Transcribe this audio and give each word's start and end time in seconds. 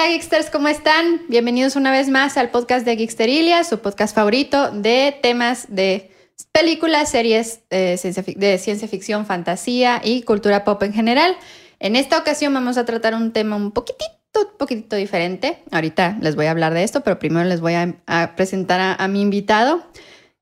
Hola 0.00 0.08
Geeksters, 0.08 0.48
¿cómo 0.48 0.68
están? 0.68 1.20
Bienvenidos 1.28 1.76
una 1.76 1.90
vez 1.92 2.08
más 2.08 2.38
al 2.38 2.50
podcast 2.50 2.86
de 2.86 2.96
Geeksterilia, 2.96 3.64
su 3.64 3.80
podcast 3.80 4.14
favorito 4.14 4.70
de 4.70 5.14
temas 5.22 5.66
de 5.68 6.10
películas, 6.52 7.10
series 7.10 7.68
de 7.68 7.98
ciencia, 7.98 8.24
de 8.26 8.56
ciencia 8.56 8.88
ficción, 8.88 9.26
fantasía 9.26 10.00
y 10.02 10.22
cultura 10.22 10.64
pop 10.64 10.82
en 10.84 10.94
general. 10.94 11.36
En 11.80 11.96
esta 11.96 12.16
ocasión 12.16 12.54
vamos 12.54 12.78
a 12.78 12.86
tratar 12.86 13.14
un 13.14 13.32
tema 13.32 13.56
un 13.56 13.72
poquitito, 13.72 14.56
poquitito 14.58 14.96
diferente. 14.96 15.62
Ahorita 15.70 16.16
les 16.22 16.34
voy 16.34 16.46
a 16.46 16.52
hablar 16.52 16.72
de 16.72 16.82
esto, 16.82 17.02
pero 17.02 17.18
primero 17.18 17.46
les 17.46 17.60
voy 17.60 17.74
a, 17.74 18.32
presentar 18.36 18.80
a, 18.80 18.94
a 18.94 19.06
mi 19.06 19.20
invitado, 19.20 19.84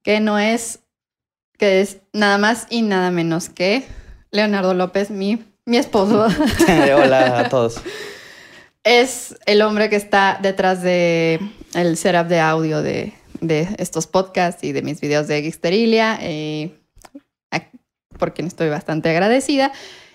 que 0.05 0.21
no 0.21 0.39
es, 0.39 0.85
que 1.59 1.81
es 1.81 1.99
nada 2.13 2.39
más 2.39 2.69
y 2.71 2.83
nada 2.83 3.11
menos 3.11 3.49
que 3.49 3.83
Leonardo 4.31 4.73
López, 4.73 5.11
mi, 5.11 5.45
mi 5.65 5.79
esposo. 5.79 6.29
Hola 6.97 7.41
a 7.41 7.49
todos. 7.49 7.83
Es 8.85 9.37
el 9.47 9.63
hombre 9.63 9.91
que 9.91 9.97
está 9.97 10.39
detrás 10.41 10.83
de 10.83 11.41
el 11.75 11.97
setup 11.97 12.29
de 12.29 12.41
audio 12.41 12.83
de, 12.83 13.13
de 13.41 13.69
estos 13.79 14.07
podcasts 14.07 14.65
y 14.65 14.73
de 14.73 14.83
mis 14.83 15.01
videos 15.01 15.29
de 15.29 15.43
Geeksterilia, 15.43 16.19
eh, 16.21 16.75
por 18.19 18.35
quien 18.35 18.49
estoy 18.49 18.69
bastante 18.69 19.11
agradecida. 19.11 19.73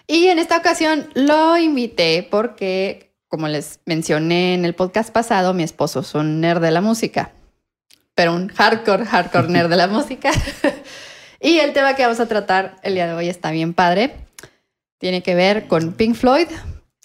Y 0.07 0.27
en 0.27 0.39
esta 0.39 0.57
ocasión 0.57 1.09
lo 1.13 1.57
invité 1.57 2.27
porque, 2.29 3.13
como 3.29 3.47
les 3.47 3.79
mencioné 3.85 4.53
en 4.53 4.65
el 4.65 4.75
podcast 4.75 5.11
pasado, 5.11 5.53
mi 5.53 5.63
esposo 5.63 6.01
es 6.01 6.13
un 6.13 6.41
nerd 6.41 6.61
de 6.61 6.71
la 6.71 6.81
música, 6.81 7.31
pero 8.13 8.33
un 8.33 8.49
hardcore, 8.49 9.05
hardcore 9.05 9.47
nerd 9.47 9.69
de 9.69 9.77
la 9.77 9.87
música. 9.87 10.31
y 11.39 11.59
el 11.59 11.73
tema 11.73 11.95
que 11.95 12.03
vamos 12.03 12.19
a 12.19 12.27
tratar 12.27 12.75
el 12.83 12.95
día 12.95 13.07
de 13.07 13.13
hoy 13.13 13.29
está 13.29 13.51
bien 13.51 13.73
padre. 13.73 14.15
Tiene 14.97 15.23
que 15.23 15.35
ver 15.35 15.67
con 15.67 15.93
Pink 15.93 16.15
Floyd 16.15 16.47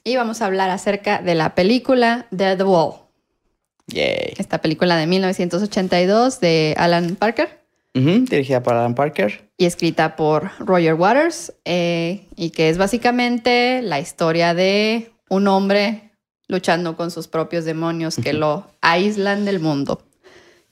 y 0.08 0.16
vamos 0.16 0.40
a 0.40 0.46
hablar 0.46 0.70
acerca 0.70 1.20
de 1.20 1.34
la 1.34 1.54
película 1.54 2.26
The, 2.34 2.56
The 2.56 2.64
Wall. 2.64 2.94
Yay. 3.88 4.34
Esta 4.38 4.60
película 4.60 4.96
de 4.96 5.06
1982 5.06 6.40
de 6.40 6.74
Alan 6.78 7.16
Parker. 7.16 7.60
dirigida 7.92 8.62
por 8.62 8.72
Alan 8.74 8.94
Parker. 8.94 9.50
Y 9.58 9.66
escrita 9.66 10.16
por 10.16 10.50
Roger 10.60 10.94
Waters. 10.94 11.52
Eh, 11.66 12.26
y 12.36 12.50
que 12.50 12.70
es 12.70 12.78
básicamente 12.78 13.82
la 13.82 14.00
historia 14.00 14.54
de 14.54 15.12
un 15.28 15.46
hombre 15.46 16.12
luchando 16.46 16.96
con 16.96 17.10
sus 17.10 17.28
propios 17.28 17.66
demonios 17.66 18.16
que 18.16 18.32
lo 18.32 18.66
aíslan 18.80 19.44
del 19.44 19.60
mundo. 19.60 20.02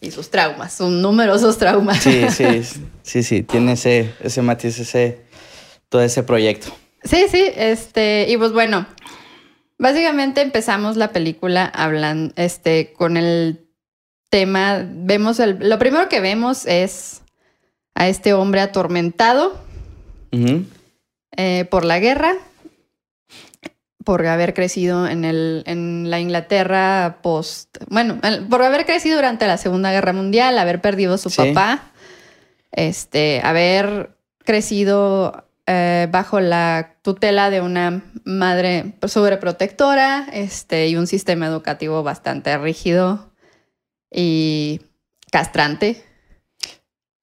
Y 0.00 0.12
sus 0.12 0.30
traumas, 0.30 0.72
sus 0.72 0.90
numerosos 0.90 1.58
traumas. 1.58 2.02
Sí, 2.02 2.24
sí, 2.30 2.62
sí, 3.02 3.22
sí, 3.22 3.42
tiene 3.42 3.72
ese, 3.72 4.14
ese 4.20 4.40
matiz, 4.40 4.78
ese, 4.78 5.20
todo 5.90 6.00
ese 6.00 6.22
proyecto. 6.22 6.68
Sí, 7.06 7.26
sí, 7.30 7.50
este, 7.54 8.26
y 8.28 8.36
pues 8.36 8.52
bueno, 8.52 8.86
Básicamente 9.78 10.40
empezamos 10.40 10.96
la 10.96 11.12
película 11.12 11.66
hablando, 11.66 12.32
este, 12.36 12.92
con 12.94 13.16
el 13.16 13.66
tema, 14.30 14.82
vemos 14.88 15.38
el, 15.38 15.58
lo 15.60 15.78
primero 15.78 16.08
que 16.08 16.20
vemos 16.20 16.66
es 16.66 17.22
a 17.94 18.08
este 18.08 18.32
hombre 18.32 18.60
atormentado 18.60 19.58
eh, 21.36 21.66
por 21.70 21.84
la 21.84 21.98
guerra, 21.98 22.34
por 24.04 24.26
haber 24.26 24.54
crecido 24.54 25.08
en, 25.08 25.24
el, 25.24 25.62
en 25.66 26.10
la 26.10 26.20
Inglaterra 26.20 27.18
post, 27.22 27.76
bueno, 27.88 28.18
por 28.48 28.62
haber 28.62 28.86
crecido 28.86 29.16
durante 29.16 29.46
la 29.46 29.58
Segunda 29.58 29.92
Guerra 29.92 30.12
Mundial, 30.12 30.58
haber 30.58 30.80
perdido 30.80 31.14
a 31.14 31.18
su 31.18 31.30
papá, 31.30 31.90
este, 32.72 33.40
haber 33.42 34.16
crecido 34.44 35.45
eh, 35.66 36.06
bajo 36.10 36.40
la 36.40 36.96
tutela 37.02 37.50
de 37.50 37.60
una 37.60 38.02
madre 38.24 38.94
sobreprotectora 39.06 40.28
este, 40.32 40.88
y 40.88 40.96
un 40.96 41.06
sistema 41.06 41.46
educativo 41.46 42.02
bastante 42.02 42.56
rígido 42.56 43.32
y 44.10 44.80
castrante. 45.30 46.04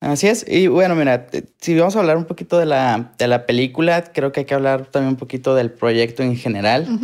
Así 0.01 0.27
es. 0.27 0.45
Y 0.45 0.67
bueno, 0.67 0.95
mira, 0.95 1.27
si 1.61 1.77
vamos 1.79 1.95
a 1.95 1.99
hablar 1.99 2.17
un 2.17 2.25
poquito 2.25 2.59
de 2.59 2.65
la, 2.65 3.13
de 3.17 3.27
la 3.27 3.45
película, 3.45 4.03
creo 4.03 4.33
que 4.33 4.41
hay 4.41 4.45
que 4.45 4.53
hablar 4.53 4.87
también 4.87 5.13
un 5.13 5.17
poquito 5.17 5.55
del 5.55 5.71
proyecto 5.71 6.23
en 6.23 6.35
general, 6.35 6.99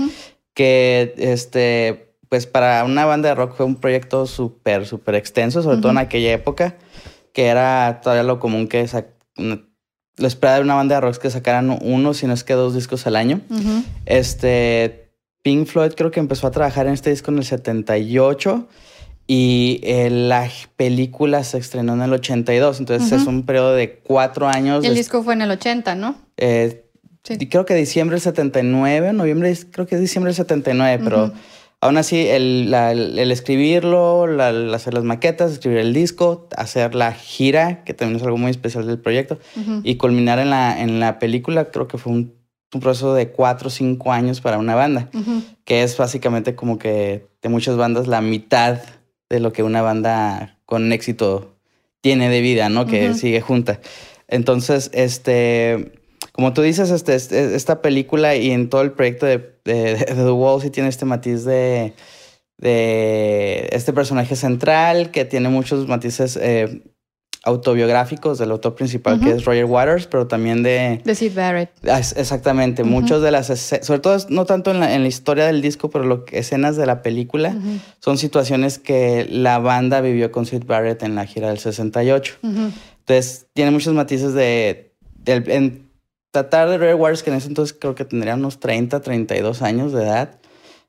que 0.53 1.13
este, 1.17 2.13
pues 2.27 2.45
para 2.47 2.83
una 2.83 3.05
banda 3.05 3.29
de 3.29 3.35
rock 3.35 3.55
fue 3.55 3.65
un 3.65 3.77
proyecto 3.77 4.25
súper, 4.27 4.85
súper 4.85 5.15
extenso, 5.15 5.63
sobre 5.63 5.77
todo 5.77 5.93
en 5.93 5.99
aquella 5.99 6.33
época, 6.33 6.75
que 7.31 7.47
era 7.47 8.01
todavía 8.03 8.23
lo 8.23 8.39
común 8.39 8.67
que 8.67 8.85
esa, 10.19 10.21
lo 10.21 10.27
esperaba 10.27 10.57
de 10.57 10.63
una 10.63 10.75
banda 10.75 10.95
de 10.95 11.01
rock 11.01 11.17
que 11.17 11.29
sacaran 11.29 11.77
uno, 11.81 12.13
si 12.13 12.27
no 12.27 12.33
es 12.33 12.43
que 12.43 12.53
dos 12.53 12.73
discos 12.73 13.07
al 13.07 13.15
año. 13.15 13.41
Este, 14.05 15.09
Pink 15.41 15.67
Floyd 15.67 15.93
creo 15.95 16.11
que 16.11 16.19
empezó 16.19 16.47
a 16.47 16.51
trabajar 16.51 16.87
en 16.87 16.93
este 16.93 17.09
disco 17.09 17.31
en 17.31 17.37
el 17.37 17.45
78 17.45 18.67
y 19.27 19.79
eh, 19.83 20.09
la 20.09 20.49
película 20.75 21.43
se 21.43 21.59
estrenó 21.59 21.93
en 21.93 22.01
el 22.01 22.13
82, 22.13 22.79
entonces 22.79 23.11
es 23.11 23.27
un 23.27 23.45
periodo 23.45 23.73
de 23.73 23.99
cuatro 23.99 24.47
años. 24.47 24.83
El 24.83 24.95
disco 24.95 25.21
fue 25.23 25.33
en 25.33 25.43
el 25.43 25.51
80, 25.51 25.95
¿no? 25.95 26.15
Eh, 26.37 26.85
sí. 27.23 27.37
Creo 27.47 27.63
que 27.65 27.75
diciembre 27.75 28.15
del 28.15 28.21
79, 28.21 29.13
noviembre, 29.13 29.55
creo 29.71 29.85
que 29.85 29.95
es 29.95 30.01
diciembre 30.01 30.29
del 30.29 30.35
79, 30.35 31.03
pero 31.03 31.31
Aún 31.81 31.97
así, 31.97 32.27
el, 32.27 32.73
escribirlo, 33.31 34.25
hacer 34.73 34.93
las 34.93 35.03
maquetas, 35.03 35.53
escribir 35.53 35.79
el 35.79 35.93
disco, 35.93 36.47
hacer 36.57 36.93
la 36.93 37.13
gira, 37.13 37.85
que 37.85 37.93
también 37.93 38.17
es 38.17 38.23
algo 38.23 38.37
muy 38.37 38.51
especial 38.51 38.85
del 38.85 38.99
proyecto, 38.99 39.39
y 39.83 39.95
culminar 39.95 40.39
en 40.39 40.49
la, 40.49 40.81
en 40.81 40.99
la 40.99 41.19
película, 41.19 41.71
creo 41.71 41.87
que 41.87 41.97
fue 41.97 42.11
un, 42.11 42.39
proceso 42.81 43.15
de 43.15 43.31
cuatro 43.31 43.69
o 43.69 43.71
cinco 43.71 44.11
años 44.11 44.41
para 44.41 44.59
una 44.59 44.75
banda, 44.75 45.09
que 45.63 45.81
es 45.81 45.97
básicamente 45.97 46.53
como 46.53 46.77
que 46.77 47.25
de 47.41 47.49
muchas 47.49 47.77
bandas 47.77 48.07
la 48.07 48.21
mitad 48.21 48.79
de 49.29 49.39
lo 49.39 49.53
que 49.53 49.63
una 49.63 49.81
banda 49.81 50.59
con 50.65 50.91
éxito 50.91 51.55
tiene 52.01 52.29
de 52.29 52.41
vida, 52.41 52.69
¿no? 52.69 52.85
Que 52.85 53.13
sigue 53.13 53.41
junta. 53.41 53.79
Entonces, 54.27 54.91
este, 54.93 55.98
como 56.39 56.53
tú 56.53 56.61
dices, 56.61 56.89
este, 56.89 57.15
este, 57.15 57.53
esta 57.53 57.81
película 57.81 58.33
y 58.33 58.51
en 58.51 58.69
todo 58.69 58.81
el 58.81 58.93
proyecto 58.93 59.25
de, 59.25 59.39
The 59.65 60.31
Wall 60.31 60.61
sí 60.61 60.69
tiene 60.69 60.87
este 60.87 61.03
matiz 61.03 61.43
de, 61.43 61.93
de 62.57 63.67
este 63.73 63.91
personaje 63.91 64.37
central 64.37 65.11
que 65.11 65.25
tiene 65.25 65.49
muchos 65.49 65.85
matices 65.89 66.39
eh, 66.41 66.81
autobiográficos 67.43 68.37
del 68.37 68.51
autor 68.51 68.75
principal 68.75 69.19
que 69.19 69.31
es 69.31 69.43
Roger 69.43 69.65
Waters, 69.65 70.07
pero 70.07 70.27
también 70.27 70.63
de... 70.63 71.01
De 71.03 71.13
Sid 71.13 71.35
Barrett. 71.35 71.71
Ah, 71.85 71.99
exactamente, 71.99 72.85
muchos 72.85 73.21
de 73.21 73.31
las... 73.31 73.47
Sobre 73.81 73.99
todo, 73.99 74.17
no 74.29 74.45
tanto 74.45 74.71
en 74.71 74.79
la, 74.79 74.95
en 74.95 75.01
la 75.01 75.09
historia 75.09 75.45
del 75.45 75.61
disco, 75.61 75.89
pero 75.89 76.05
lo 76.05 76.23
escenas 76.31 76.77
de 76.77 76.85
la 76.85 77.01
película 77.01 77.53
son 77.99 78.17
situaciones 78.17 78.79
que 78.79 79.27
la 79.29 79.59
banda 79.59 79.99
vivió 79.99 80.31
con 80.31 80.45
Sid 80.45 80.63
Barrett 80.65 81.03
en 81.03 81.15
la 81.15 81.25
gira 81.25 81.49
del 81.49 81.59
68. 81.59 82.35
Entonces, 82.41 83.47
tiene 83.51 83.71
muchos 83.71 83.93
matices 83.93 84.33
de... 84.33 84.93
de 85.17 85.88
tratar 86.31 86.69
de 86.69 86.77
Rare 86.77 86.95
Wars, 86.95 87.23
que 87.23 87.29
en 87.29 87.37
ese 87.37 87.47
entonces 87.47 87.77
creo 87.79 87.95
que 87.95 88.05
tendría 88.05 88.35
unos 88.35 88.59
30, 88.59 89.01
32 89.01 89.61
años 89.61 89.91
de 89.93 90.03
edad, 90.03 90.39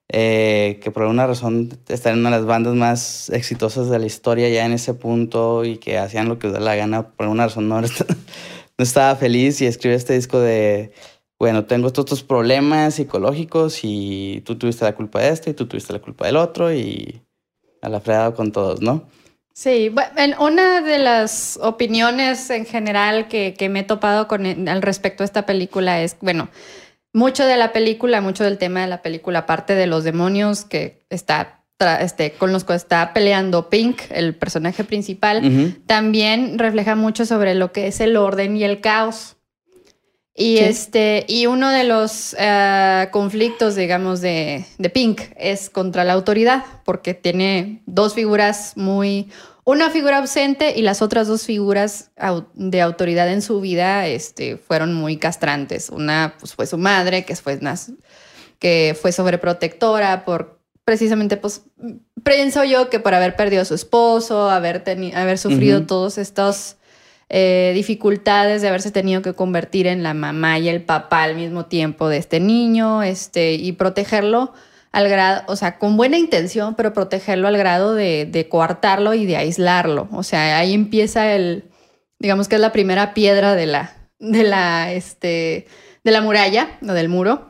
eh, 0.09 0.81
que 0.83 0.91
por 0.91 1.05
alguna 1.05 1.27
razón 1.27 1.71
está 1.89 2.11
en 2.11 2.19
una 2.19 2.31
de 2.31 2.37
las 2.37 2.47
bandas 2.47 2.75
más 2.75 3.31
exitosas 3.31 3.89
de 3.91 3.99
la 3.99 4.07
historia 4.07 4.49
ya 4.49 4.67
en 4.67 4.73
ese 4.73 4.95
punto 4.95 5.65
y 5.65 5.79
que 5.79 5.99
hacían 5.99 6.29
lo 6.29 6.39
que 6.39 6.49
les 6.49 6.55
da 6.55 6.61
la 6.61 6.75
gana, 6.75 7.11
por 7.11 7.25
alguna 7.25 7.47
razón 7.47 7.69
no, 7.69 7.81
no 7.81 7.89
estaba 8.79 9.15
feliz 9.17 9.61
y 9.61 9.67
escribe 9.67 9.95
este 9.95 10.15
disco 10.15 10.41
de, 10.41 10.93
bueno, 11.39 11.65
tengo 11.65 11.87
estos, 11.87 12.05
estos 12.07 12.23
problemas 12.23 12.95
psicológicos 12.95 13.81
y 13.83 14.43
tú 14.45 14.59
tuviste 14.59 14.85
la 14.85 14.95
culpa 14.95 15.21
de 15.21 15.31
esto 15.31 15.49
y 15.49 15.55
tú 15.55 15.67
tuviste 15.67 15.93
la 15.93 16.01
culpa 16.01 16.27
del 16.27 16.37
otro 16.37 16.73
y 16.73 17.23
a 17.83 17.89
la 17.89 18.01
fregada 18.01 18.35
con 18.35 18.53
todos, 18.53 18.83
¿no? 18.83 19.09
Sí, 19.53 19.91
bueno, 19.91 20.37
una 20.41 20.81
de 20.81 20.99
las 20.99 21.59
opiniones 21.61 22.51
en 22.51 22.65
general 22.65 23.29
que, 23.29 23.55
me 23.71 23.81
he 23.81 23.85
topado 23.85 24.29
con 24.29 24.47
e, 24.47 24.57
al 24.71 24.81
respecto 24.81 25.23
a 25.23 25.27
esta 25.27 25.45
película 25.45 26.01
es, 26.01 26.17
bueno, 26.21 26.49
mucho 27.13 27.45
de 27.45 27.57
la 27.57 27.73
película, 27.73 28.21
mucho 28.21 28.45
del 28.45 28.59
tema 28.59 28.83
de 28.83 28.87
la 28.87 29.03
película, 29.03 29.41
aparte 29.41 29.75
de 29.75 29.87
los 29.87 30.05
demonios 30.05 30.65
que 30.65 31.03
está 31.11 31.61
este, 32.01 32.33
con 32.33 32.53
los 32.53 32.65
que 32.65 32.75
está 32.75 33.13
peleando 33.15 33.71
Pink, 33.71 34.03
el 34.11 34.35
personaje 34.35 34.85
principal, 34.85 35.77
también 35.87 36.59
refleja 36.59 36.95
mucho 36.95 37.25
sobre 37.25 37.55
lo 37.55 37.73
que 37.73 37.87
es 37.87 38.01
el 38.01 38.17
orden 38.17 38.57
y 38.57 38.65
el 38.65 38.81
caos. 38.81 39.37
Y, 40.41 40.57
este, 40.57 41.27
y 41.29 41.45
uno 41.45 41.71
de 41.71 41.85
los 41.85 42.35
eh, 42.39 43.09
conflictos, 43.11 43.77
digamos, 43.77 44.23
de, 44.23 44.65
de, 44.79 44.89
Pink 44.89 45.21
es 45.37 45.69
contra 45.69 46.03
la 46.03 46.15
autoridad, 46.15 46.65
porque 46.87 47.13
tiene 47.13 47.83
dos 47.85 48.15
figuras 48.15 48.73
muy 48.75 49.29
una 49.65 49.91
figura 49.91 50.19
ausente 50.19 50.73
y 50.77 50.81
las 50.81 51.03
otras 51.03 51.29
dos 51.29 51.45
figuras 51.45 52.11
de 52.55 52.81
autoridad 52.81 53.31
en 53.31 53.43
su 53.43 53.61
vida 53.61 54.07
este, 54.07 54.57
fueron 54.57 54.95
muy 54.95 55.19
castrantes. 55.19 55.91
Una 55.91 56.35
pues, 56.41 56.55
fue 56.55 56.67
su 56.67 56.79
madre, 56.79 57.27
que 57.27 57.37
fue, 57.37 57.61
que 58.59 58.97
fue 59.01 59.13
sobreprotectora 59.13 60.25
por 60.25 60.59
precisamente, 60.85 61.37
pues, 61.37 61.63
pienso 62.25 62.65
yo 62.65 62.89
que 62.89 62.99
por 62.99 63.13
haber 63.13 63.37
perdido 63.37 63.61
a 63.61 63.67
su 63.67 63.75
esposo, 63.75 64.49
haber, 64.49 64.83
haber 65.15 65.37
sufrido 65.39 65.87
todas 65.87 66.17
estas 66.17 66.79
eh, 67.33 67.71
dificultades 67.75 68.61
de 68.61 68.69
haberse 68.69 68.91
tenido 68.91 69.23
que 69.23 69.35
convertir 69.35 69.87
en 69.87 70.03
la 70.03 70.15
mamá 70.15 70.59
y 70.59 70.69
el 70.69 70.83
papá 70.83 71.23
al 71.23 71.37
mismo 71.37 71.67
tiempo 71.67 72.09
de 72.09 72.17
este 72.17 72.41
niño 72.41 73.05
este, 73.05 73.53
y 73.55 73.71
protegerlo 73.73 74.53
al 74.91 75.09
grado, 75.09 75.43
o 75.47 75.55
sea, 75.55 75.79
con 75.79 75.97
buena 75.97 76.19
intención, 76.19 76.75
pero 76.75 76.93
protegerlo 76.93 77.47
al 77.47 77.57
grado 77.57 77.95
de, 77.95 78.27
de 78.27 78.49
coartarlo 78.49 79.15
y 79.15 79.27
de 79.27 79.37
aislarlo. 79.37 80.09
O 80.11 80.25
sea, 80.25 80.59
ahí 80.59 80.75
empieza 80.75 81.33
el, 81.33 81.71
digamos 82.19 82.49
que 82.49 82.57
es 82.57 82.61
la 82.61 82.73
primera 82.73 83.15
piedra 83.15 83.55
de 83.55 83.67
la, 83.67 83.93
de 84.19 84.43
la, 84.43 84.93
este, 84.93 85.69
de 86.03 86.11
la 86.11 86.23
muralla 86.23 86.79
o 86.83 86.93
del 86.93 87.09
muro. 87.09 87.49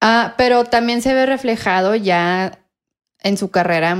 Ah, 0.00 0.34
pero 0.38 0.64
también 0.64 1.02
se 1.02 1.12
ve 1.12 1.26
reflejado 1.26 1.96
ya 1.96 2.60
en 3.20 3.36
su 3.36 3.50
carrera, 3.50 3.96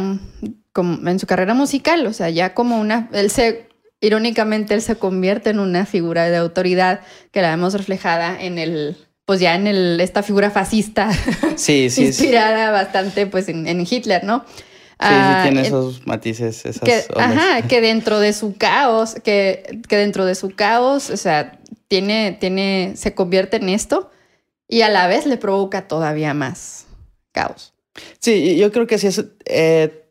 como, 0.73 1.09
en 1.09 1.19
su 1.19 1.27
carrera 1.27 1.55
musical, 1.55 2.07
o 2.07 2.13
sea, 2.13 2.31
ya 2.31 2.55
como 2.55 2.79
una, 2.79 3.09
él 3.13 3.31
se, 3.31 3.66
irónicamente, 4.01 4.75
él 4.75 4.83
se 4.83 4.97
convierte 4.97 5.51
en 5.51 5.59
una 5.59 5.87
figura 5.87 6.29
de 6.29 6.37
autoridad 6.37 7.01
que 7.31 7.43
la 7.43 7.51
vemos 7.51 7.75
reflejada 7.75 8.41
en 8.41 8.59
el, 8.59 8.97
pues 9.25 9.41
ya 9.41 9.55
en 9.55 9.67
el, 9.67 10.01
esta 10.01 10.23
figura 10.23 10.51
fascista, 10.51 11.11
sí, 11.57 11.91
sí, 11.91 12.07
inspirada 12.07 12.71
bastante 12.71 13.27
pues 13.27 13.49
en, 13.49 13.87
Hitler, 13.89 14.25
¿no? 14.25 14.45
Sí, 14.99 15.09
sí, 15.09 15.15
ah, 15.15 15.41
tiene 15.43 15.61
esos 15.61 16.07
matices, 16.07 16.65
esas 16.65 16.83
que, 16.83 17.05
Ajá, 17.17 17.63
que 17.69 17.81
dentro 17.81 18.19
de 18.19 18.33
su 18.33 18.57
caos, 18.57 19.15
que, 19.23 19.81
que 19.89 19.97
dentro 19.97 20.25
de 20.25 20.35
su 20.35 20.51
caos, 20.51 21.11
o 21.11 21.17
sea, 21.17 21.59
tiene, 21.89 22.37
tiene, 22.41 22.95
se 22.97 23.15
convierte 23.15 23.59
en 23.59 23.69
esto 23.69 24.11
y 24.69 24.81
a 24.83 24.89
la 24.89 25.07
vez 25.07 25.27
le 25.27 25.37
provoca 25.37 25.87
todavía 25.87 26.35
más 26.35 26.87
caos. 27.33 27.75
Sí, 28.19 28.57
yo 28.57 28.73
creo 28.73 28.87
que 28.87 28.99
sí 28.99 29.07
es 29.07 29.25
eh, 29.45 30.06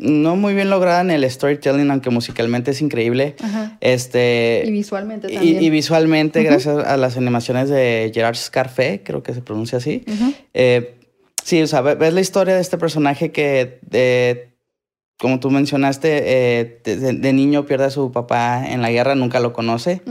no 0.00 0.36
muy 0.36 0.54
bien 0.54 0.70
lograda 0.70 1.00
en 1.00 1.10
el 1.10 1.28
storytelling, 1.30 1.90
aunque 1.90 2.10
musicalmente 2.10 2.72
es 2.72 2.80
increíble. 2.80 3.36
Este, 3.80 4.64
y 4.66 4.70
visualmente 4.70 5.28
también. 5.28 5.62
Y, 5.62 5.70
visualmente, 5.70 6.42
gracias 6.42 6.84
a 6.84 6.96
las 6.96 7.16
animaciones 7.16 7.68
de 7.68 8.10
Gerard 8.14 8.36
Scarfe, 8.36 9.02
creo 9.04 9.22
que 9.22 9.34
se 9.34 9.42
pronuncia 9.42 9.78
así. 9.78 10.04
Eh, 10.54 10.96
sí, 11.44 11.62
o 11.62 11.66
sea, 11.66 11.82
ves 11.82 12.12
la 12.12 12.20
historia 12.20 12.54
de 12.54 12.60
este 12.60 12.78
personaje 12.78 13.30
que, 13.30 14.48
como 15.18 15.40
tú 15.40 15.50
mencionaste, 15.50 16.22
eh, 16.24 16.80
de, 16.84 17.32
niño 17.32 17.66
pierde 17.66 17.84
a 17.84 17.90
su 17.90 18.10
papá 18.10 18.64
en 18.68 18.82
la 18.82 18.90
guerra, 18.90 19.14
nunca 19.14 19.40
lo 19.40 19.52
conoce 19.52 20.02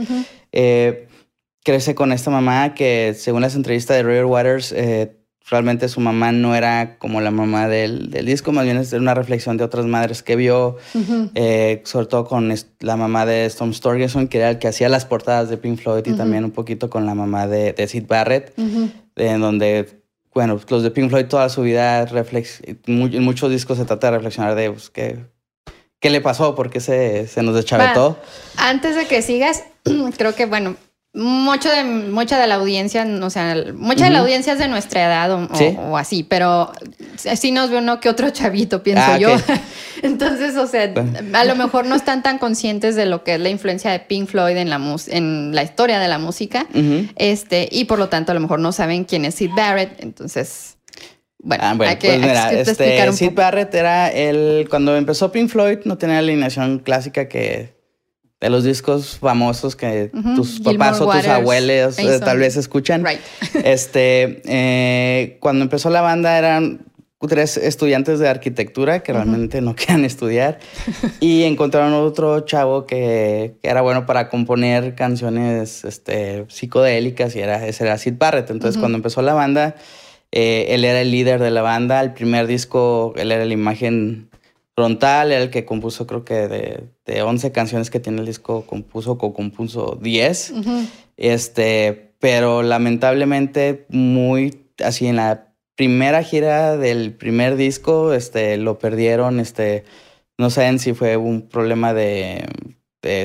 crece 1.64 1.94
con 1.94 2.12
esta 2.12 2.30
mamá 2.30 2.74
que, 2.74 3.14
según 3.16 3.42
las 3.42 3.54
entrevistas 3.54 3.96
de 3.96 4.02
River 4.02 4.24
Waters, 4.24 4.72
eh, 4.72 5.16
realmente 5.48 5.88
su 5.88 6.00
mamá 6.00 6.32
no 6.32 6.54
era 6.54 6.96
como 6.98 7.20
la 7.20 7.30
mamá 7.30 7.68
del, 7.68 8.10
disco, 8.24 8.52
más 8.52 8.64
bien 8.64 8.76
es 8.76 8.92
una 8.92 9.14
reflexión 9.14 9.56
de 9.56 9.64
otras 9.64 9.86
madres 9.86 10.22
que 10.22 10.36
vio, 10.36 10.76
eh, 11.34 11.82
sobre 11.84 12.06
todo 12.06 12.24
con 12.24 12.54
la 12.80 12.96
mamá 12.96 13.26
de 13.26 13.46
Storm 13.46 13.72
Storgerson, 13.72 14.28
que 14.28 14.38
era 14.38 14.50
el 14.50 14.58
que 14.58 14.68
hacía 14.68 14.88
las 14.88 15.04
portadas 15.04 15.48
de 15.48 15.56
Pink 15.56 15.80
Floyd, 15.80 16.06
y 16.06 16.12
también 16.12 16.44
un 16.44 16.52
poquito 16.52 16.90
con 16.90 17.06
la 17.06 17.14
mamá 17.14 17.46
de, 17.46 17.74
Sid 17.88 18.06
Barrett, 18.06 18.52
en 19.16 19.40
donde, 19.40 20.02
bueno, 20.34 20.60
los 20.68 20.82
de 20.82 20.90
Pink 20.90 21.10
Floyd 21.10 21.26
toda 21.26 21.48
su 21.48 21.62
vida, 21.62 22.06
en 22.06 23.22
muchos 23.24 23.50
discos 23.50 23.78
se 23.78 23.84
trata 23.84 24.08
de 24.08 24.16
reflexionar 24.18 24.54
de 24.54 24.70
pues, 24.70 24.90
qué, 24.90 25.18
qué 25.98 26.10
le 26.10 26.20
pasó, 26.20 26.54
por 26.54 26.70
qué 26.70 26.80
se, 26.80 27.26
se 27.26 27.42
nos 27.42 27.54
deschavetó. 27.54 28.18
Antes 28.56 28.94
de 28.94 29.06
que 29.06 29.22
sigas, 29.22 29.64
creo 30.16 30.34
que, 30.34 30.46
bueno, 30.46 30.76
mucho 31.12 31.68
de, 31.70 31.82
mucha 31.82 32.38
de 32.38 32.46
la 32.46 32.54
audiencia, 32.54 33.04
o 33.20 33.30
sea, 33.30 33.56
mucha 33.74 34.04
de 34.04 34.10
la 34.10 34.20
audiencia 34.20 34.52
es 34.52 34.60
de 34.60 34.68
nuestra 34.68 35.04
edad 35.04 35.32
o, 35.32 35.96
así, 35.96 36.22
pero 36.22 36.70
sí 37.16 37.50
nos 37.50 37.70
ve 37.70 37.78
uno 37.78 37.98
que 37.98 38.08
otro 38.08 38.30
chavito, 38.30 38.82
pienso 38.82 39.04
ah, 39.04 39.18
yo. 39.18 39.30
Entonces, 40.02 40.56
o 40.56 40.66
sea, 40.66 40.92
a 41.32 41.44
lo 41.44 41.56
mejor 41.56 41.86
no 41.86 41.96
están 41.96 42.22
tan 42.22 42.38
conscientes 42.38 42.94
de 42.94 43.06
lo 43.06 43.24
que 43.24 43.34
es 43.34 43.40
la 43.40 43.48
influencia 43.48 43.90
de 43.90 43.98
Pink 43.98 44.28
Floyd 44.28 44.56
en 44.56 44.70
la, 44.70 44.80
en 45.08 45.54
la 45.54 45.62
historia 45.64 45.98
de 45.98 46.08
la 46.08 46.18
música, 46.18 46.66
este, 47.16 47.68
y 47.70 47.86
por 47.86 47.98
lo 47.98 48.08
tanto 48.08 48.30
a 48.30 48.34
lo 48.34 48.40
mejor 48.40 48.60
no 48.60 48.70
saben 48.70 49.04
quién 49.04 49.24
es 49.24 49.34
Sid 49.36 49.50
Barrett, 49.54 50.02
entonces... 50.02 50.76
Bueno, 51.42 51.64
ah, 51.64 51.74
hay 51.80 51.96
que, 51.96 52.18
pues 52.18 52.68
este, 52.68 53.12
Sid 53.12 53.32
Barrett 53.32 53.74
era 53.74 54.08
el... 54.08 54.66
Cuando 54.68 54.94
empezó 54.94 55.32
Pink 55.32 55.48
Floyd 55.48 55.78
no 55.86 55.96
tenía 55.96 56.16
la 56.16 56.20
alineación 56.20 56.80
clásica 56.80 57.28
que 57.28 57.79
de 58.40 58.48
los 58.48 58.64
discos 58.64 59.18
famosos 59.18 59.76
que 59.76 60.10
tus 60.34 60.60
papás 60.60 61.00
o 61.00 61.10
tus 61.10 61.26
abuelos 61.26 61.98
eh, 61.98 62.18
tal 62.20 62.38
vez 62.38 62.56
escuchan. 62.56 63.04
Este, 63.64 64.42
eh, 64.46 65.36
cuando 65.40 65.64
empezó 65.64 65.90
la 65.90 66.00
banda 66.00 66.38
eran 66.38 66.86
tres 67.28 67.56
estudiantes 67.58 68.18
de 68.18 68.28
arquitectura 68.28 69.02
que 69.02 69.12
realmente 69.12 69.60
no 69.60 69.74
querían 69.76 70.04
estudiar 70.04 70.58
y 71.20 71.42
encontraron 71.42 71.92
otro 71.92 72.40
chavo 72.40 72.86
que, 72.86 73.56
era 73.62 73.82
bueno 73.82 74.06
para 74.06 74.28
componer 74.30 74.94
canciones 74.94 75.84
este, 75.84 76.46
psicodélicas 76.48 77.36
y 77.36 77.40
era, 77.40 77.66
ese 77.66 77.84
era 77.84 77.98
Sid 77.98 78.14
Barrett. 78.18 78.50
Entonces 78.50 78.78
cuando 78.78 78.96
empezó 78.96 79.20
la 79.20 79.34
banda, 79.34 79.74
eh, 80.32 80.66
él 80.70 80.84
era 80.84 81.00
el 81.02 81.10
líder 81.10 81.40
de 81.40 81.50
la 81.50 81.62
banda. 81.62 82.00
El 82.00 82.14
primer 82.14 82.46
disco, 82.46 83.12
él 83.16 83.32
era 83.32 83.44
la 83.44 83.52
imagen 83.52 84.29
Frontal 84.74 85.32
el 85.32 85.50
que 85.50 85.64
compuso, 85.64 86.06
creo 86.06 86.24
que 86.24 86.48
de, 86.48 86.84
de 87.04 87.22
11 87.22 87.52
canciones 87.52 87.90
que 87.90 88.00
tiene 88.00 88.20
el 88.20 88.26
disco, 88.26 88.64
compuso 88.66 89.12
o 89.12 89.34
compuso 89.34 89.98
10. 90.00 90.54
Este, 91.16 92.14
pero 92.18 92.62
lamentablemente, 92.62 93.86
muy 93.88 94.66
así 94.82 95.06
en 95.06 95.16
la 95.16 95.48
primera 95.76 96.22
gira 96.22 96.76
del 96.76 97.14
primer 97.14 97.56
disco, 97.56 98.12
este, 98.12 98.56
lo 98.56 98.78
perdieron. 98.78 99.40
Este, 99.40 99.84
no 100.38 100.50
saben 100.50 100.78
si 100.78 100.94
fue 100.94 101.16
un 101.16 101.48
problema 101.48 101.94
de, 101.94 102.46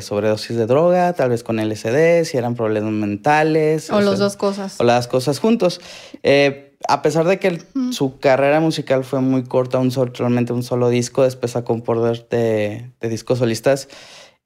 sobredosis 0.02 0.56
de 0.56 0.66
droga, 0.66 1.14
tal 1.14 1.30
vez 1.30 1.44
con 1.44 1.58
LSD, 1.58 2.24
si 2.26 2.38
eran 2.38 2.56
problemas 2.56 2.92
mentales. 2.92 3.90
O, 3.90 4.02
las 4.02 4.20
dos 4.20 4.38
cosas. 4.38 4.80
O 4.80 4.84
las 4.84 5.08
cosas 5.08 5.40
juntos. 5.40 5.82
Eh, 6.24 6.75
a 6.88 7.02
pesar 7.02 7.26
de 7.26 7.40
que 7.40 7.62
su 7.92 8.20
carrera 8.20 8.60
musical 8.60 9.04
fue 9.04 9.22
muy 9.22 9.44
corta, 9.44 9.80
un 9.80 9.92
solamente 9.92 10.54
un 10.54 10.64
solo 10.64 10.90
disco, 10.90 11.24
después 11.24 11.56
a 11.56 11.64
componer 11.64 12.28
de, 12.30 12.92
de 13.00 13.10
discos 13.10 13.40
solistas, 13.40 13.88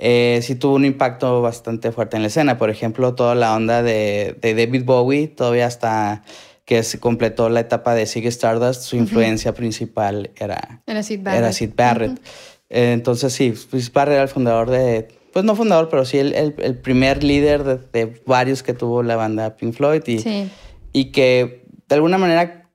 eh, 0.02 0.40
sí 0.42 0.56
tuvo 0.56 0.76
un 0.76 0.86
impacto 0.86 1.42
bastante 1.42 1.92
fuerte 1.92 2.16
en 2.16 2.24
la 2.24 2.30
escena. 2.30 2.58
Por 2.58 2.70
ejemplo, 2.70 3.16
toda 3.16 3.36
la 3.36 3.54
onda 3.54 3.84
de, 3.84 4.38
David 4.42 4.86
Bowie, 4.86 5.28
todavía 5.28 5.68
hasta 5.68 6.24
que 6.64 6.84
se 6.84 7.00
completó 7.00 7.50
la 7.50 7.60
etapa 7.60 7.94
de 7.96 8.06
Ziggy 8.06 8.28
Stardust, 8.30 8.84
su 8.84 8.96
influencia 8.96 9.54
principal 9.54 10.32
era, 10.38 10.82
era 10.86 11.04
Sid 11.04 11.22
Barrett. 11.22 11.76
Barrett. 11.76 12.22
Eh, 12.70 12.94
entonces, 12.94 13.34
sí, 13.34 13.54
Sid 13.56 13.92
Barrett 13.92 14.14
era 14.14 14.24
el 14.24 14.30
fundador 14.30 14.70
de, 14.70 15.10
pues 15.34 15.44
no 15.44 15.56
fundador, 15.56 15.90
pero 15.90 16.06
sí 16.06 16.20
el, 16.20 16.34
el, 16.34 16.78
primer 16.78 17.24
líder 17.24 17.90
de, 17.92 18.22
varios 18.26 18.64
que 18.64 18.74
tuvo 18.74 19.04
la 19.04 19.16
banda 19.16 19.58
Pink 19.58 19.74
Floyd 19.74 20.04
y, 20.06 20.50
y 20.94 21.06
que 21.06 21.64
de 21.90 21.96
alguna 21.96 22.20
manera, 22.20 22.70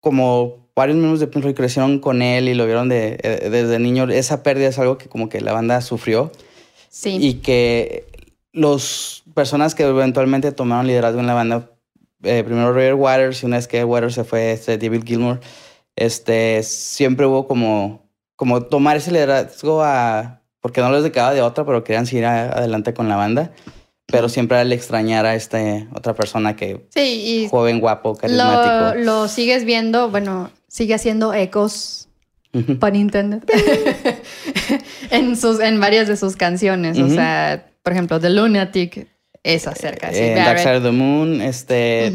como 0.00 0.68
varios 0.74 0.96
miembros 0.96 1.20
de 1.20 1.26
Pink 1.26 1.42
Floyd 1.42 1.54
crecieron 1.54 1.98
con 1.98 2.22
él 2.22 2.48
y 2.48 2.54
lo 2.54 2.64
vieron 2.64 2.88
de, 2.88 3.18
eh, 3.22 3.48
desde 3.50 3.78
niño, 3.78 4.04
esa 4.10 4.42
pérdida 4.42 4.68
es 4.68 4.78
algo 4.78 4.98
que 4.98 5.08
como 5.08 5.28
que 5.28 5.40
la 5.40 5.52
banda 5.52 5.80
sufrió. 5.82 6.32
Sí. 6.88 7.18
Y 7.20 7.34
que 7.34 8.06
los 8.52 9.22
personas 9.34 9.74
que 9.74 9.84
eventualmente 9.84 10.50
tomaron 10.50 10.86
liderazgo 10.86 11.20
en 11.20 11.26
la 11.26 11.34
banda, 11.34 11.70
eh, 12.22 12.42
primero 12.42 12.72
Roger 12.72 12.94
Waters 12.94 13.42
y 13.42 13.46
una 13.46 13.56
vez 13.56 13.68
que 13.68 13.84
Waters 13.84 14.14
se 14.14 14.24
fue, 14.24 14.52
este 14.52 14.78
David 14.78 15.04
Gilmour, 15.04 15.40
este, 15.94 16.62
siempre 16.62 17.26
hubo 17.26 17.46
como, 17.46 18.08
como 18.34 18.62
tomar 18.62 18.96
ese 18.96 19.12
liderazgo 19.12 19.82
a, 19.82 20.40
porque 20.60 20.80
no 20.80 20.90
les 20.90 21.12
quedaba 21.12 21.34
de 21.34 21.42
otra, 21.42 21.66
pero 21.66 21.84
querían 21.84 22.06
seguir 22.06 22.24
adelante 22.24 22.94
con 22.94 23.08
la 23.10 23.16
banda 23.16 23.52
pero 24.06 24.28
siempre 24.28 24.58
al 24.58 24.72
extrañar 24.72 25.26
a 25.26 25.34
esta 25.34 25.58
otra 25.94 26.14
persona 26.14 26.56
que 26.56 26.86
sí, 26.94 27.48
joven, 27.50 27.80
guapo, 27.80 28.14
carismático. 28.14 29.04
Lo, 29.04 29.28
sigues 29.28 29.64
viendo, 29.64 30.10
bueno, 30.10 30.50
sigue 30.68 30.94
haciendo 30.94 31.34
ecos, 31.34 32.08
para 32.78 32.92
Nintendo, 32.92 33.40
en, 35.10 35.36
sus, 35.36 35.58
en 35.58 35.80
varias 35.80 36.06
de 36.06 36.16
sus 36.16 36.36
canciones. 36.36 36.98
O 36.98 37.08
sea, 37.08 37.66
por 37.82 37.92
ejemplo, 37.92 38.20
The 38.20 38.30
Lunatic 38.30 39.08
es 39.42 39.66
acerca 39.66 40.10
de 40.10 40.32
eh, 40.32 40.34
Dark 40.36 40.58
Side 40.58 40.76
of 40.76 40.84
the 40.84 40.90
Moon, 40.90 41.40
este... 41.40 42.12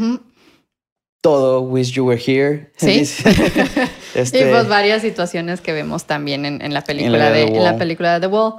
Todo 1.21 1.61
Wish 1.61 1.91
You 1.91 2.05
Were 2.05 2.21
Here. 2.25 2.71
Sí. 2.77 3.01
este, 4.15 4.39
y 4.39 4.51
pues 4.51 4.69
varias 4.69 5.01
situaciones 5.01 5.59
que 5.59 5.73
vemos 5.73 6.05
también 6.05 6.45
en, 6.45 6.73
la 6.73 6.81
película 6.81 7.29
de, 7.29 7.43
en 7.43 7.63
la 7.63 7.77
película 7.77 8.13
de 8.13 8.21
The 8.21 8.27
Wall. 8.27 8.53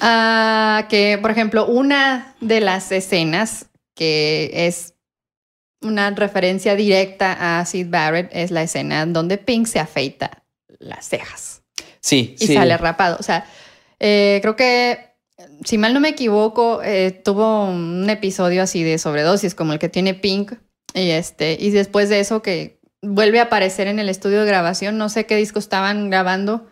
Ah, 0.00 0.86
que, 0.88 1.18
por 1.20 1.30
ejemplo, 1.30 1.66
una 1.66 2.34
de 2.40 2.60
las 2.60 2.92
escenas 2.92 3.66
que 3.94 4.50
es 4.66 4.94
una 5.80 6.10
referencia 6.10 6.74
directa 6.74 7.58
a 7.58 7.64
Sid 7.64 7.88
Barrett 7.88 8.30
es 8.32 8.50
la 8.50 8.62
escena 8.62 9.06
donde 9.06 9.38
Pink 9.38 9.66
se 9.66 9.78
afeita 9.78 10.44
las 10.78 11.08
cejas. 11.08 11.62
Sí, 12.00 12.36
y 12.38 12.46
sale 12.48 12.76
rapado. 12.76 13.16
O 13.18 13.22
sea, 13.22 13.46
eh, 13.98 14.38
creo 14.42 14.54
que, 14.54 15.14
si 15.64 15.78
mal 15.78 15.94
no 15.94 16.00
me 16.00 16.10
equivoco, 16.10 16.82
eh, 16.82 17.10
tuvo 17.10 17.64
un 17.64 18.08
episodio 18.10 18.62
así 18.62 18.82
de 18.82 18.98
sobredosis, 18.98 19.54
como 19.54 19.72
el 19.72 19.78
que 19.78 19.88
tiene 19.88 20.14
Pink. 20.14 20.52
Y, 20.94 21.10
este, 21.10 21.56
y 21.58 21.70
después 21.70 22.08
de 22.08 22.20
eso 22.20 22.42
que 22.42 22.80
vuelve 23.02 23.40
a 23.40 23.44
aparecer 23.44 23.86
en 23.88 23.98
el 23.98 24.08
estudio 24.08 24.40
de 24.40 24.46
grabación, 24.46 24.98
no 24.98 25.08
sé 25.08 25.26
qué 25.26 25.36
disco 25.36 25.58
estaban 25.58 26.10
grabando 26.10 26.66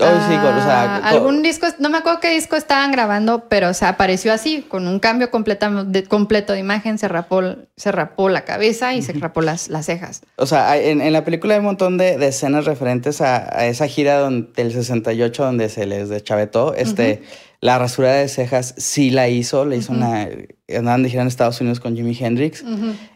Oh, 0.00 0.28
sí, 0.28 0.34
o 0.34 0.62
sea, 0.62 0.96
Ah, 0.96 1.08
algún 1.10 1.42
disco, 1.42 1.66
no 1.78 1.88
me 1.90 1.98
acuerdo 1.98 2.20
qué 2.20 2.30
disco 2.30 2.56
estaban 2.56 2.92
grabando, 2.92 3.48
pero 3.48 3.74
se 3.74 3.84
apareció 3.84 4.32
así, 4.32 4.62
con 4.68 4.86
un 4.86 4.98
cambio 5.00 5.30
completa- 5.30 5.84
de, 5.84 6.04
completo 6.04 6.52
de 6.52 6.60
imagen, 6.60 6.98
se 6.98 7.08
rapó, 7.08 7.42
se 7.76 7.90
rapó 7.92 8.28
la 8.28 8.42
cabeza 8.44 8.94
y 8.94 9.02
se 9.02 9.12
rapó 9.14 9.40
las, 9.40 9.68
las 9.68 9.86
cejas. 9.86 10.22
O 10.36 10.46
sea, 10.46 10.76
en, 10.76 11.00
en 11.00 11.12
la 11.12 11.24
película 11.24 11.54
hay 11.54 11.58
un 11.60 11.66
montón 11.66 11.98
de, 11.98 12.16
de 12.18 12.28
escenas 12.28 12.64
referentes 12.64 13.20
a, 13.20 13.36
a 13.58 13.66
esa 13.66 13.86
gira 13.88 14.18
donde, 14.18 14.50
del 14.54 14.72
68 14.72 15.44
donde 15.44 15.68
se 15.68 15.86
les 15.86 16.08
deschavetó. 16.08 16.74
Este, 16.74 17.22
La 17.60 17.76
rasura 17.78 18.12
de 18.12 18.28
cejas 18.28 18.74
sí 18.76 19.10
la 19.10 19.28
hizo, 19.28 19.64
le 19.64 19.76
hizo 19.78 19.92
una... 19.92 20.28
Andaban 20.68 21.02
de 21.02 21.08
gira 21.10 21.22
en 21.22 21.28
Estados 21.28 21.60
Unidos 21.60 21.80
con 21.80 21.96
Jimi 21.96 22.16
Hendrix. 22.18 22.62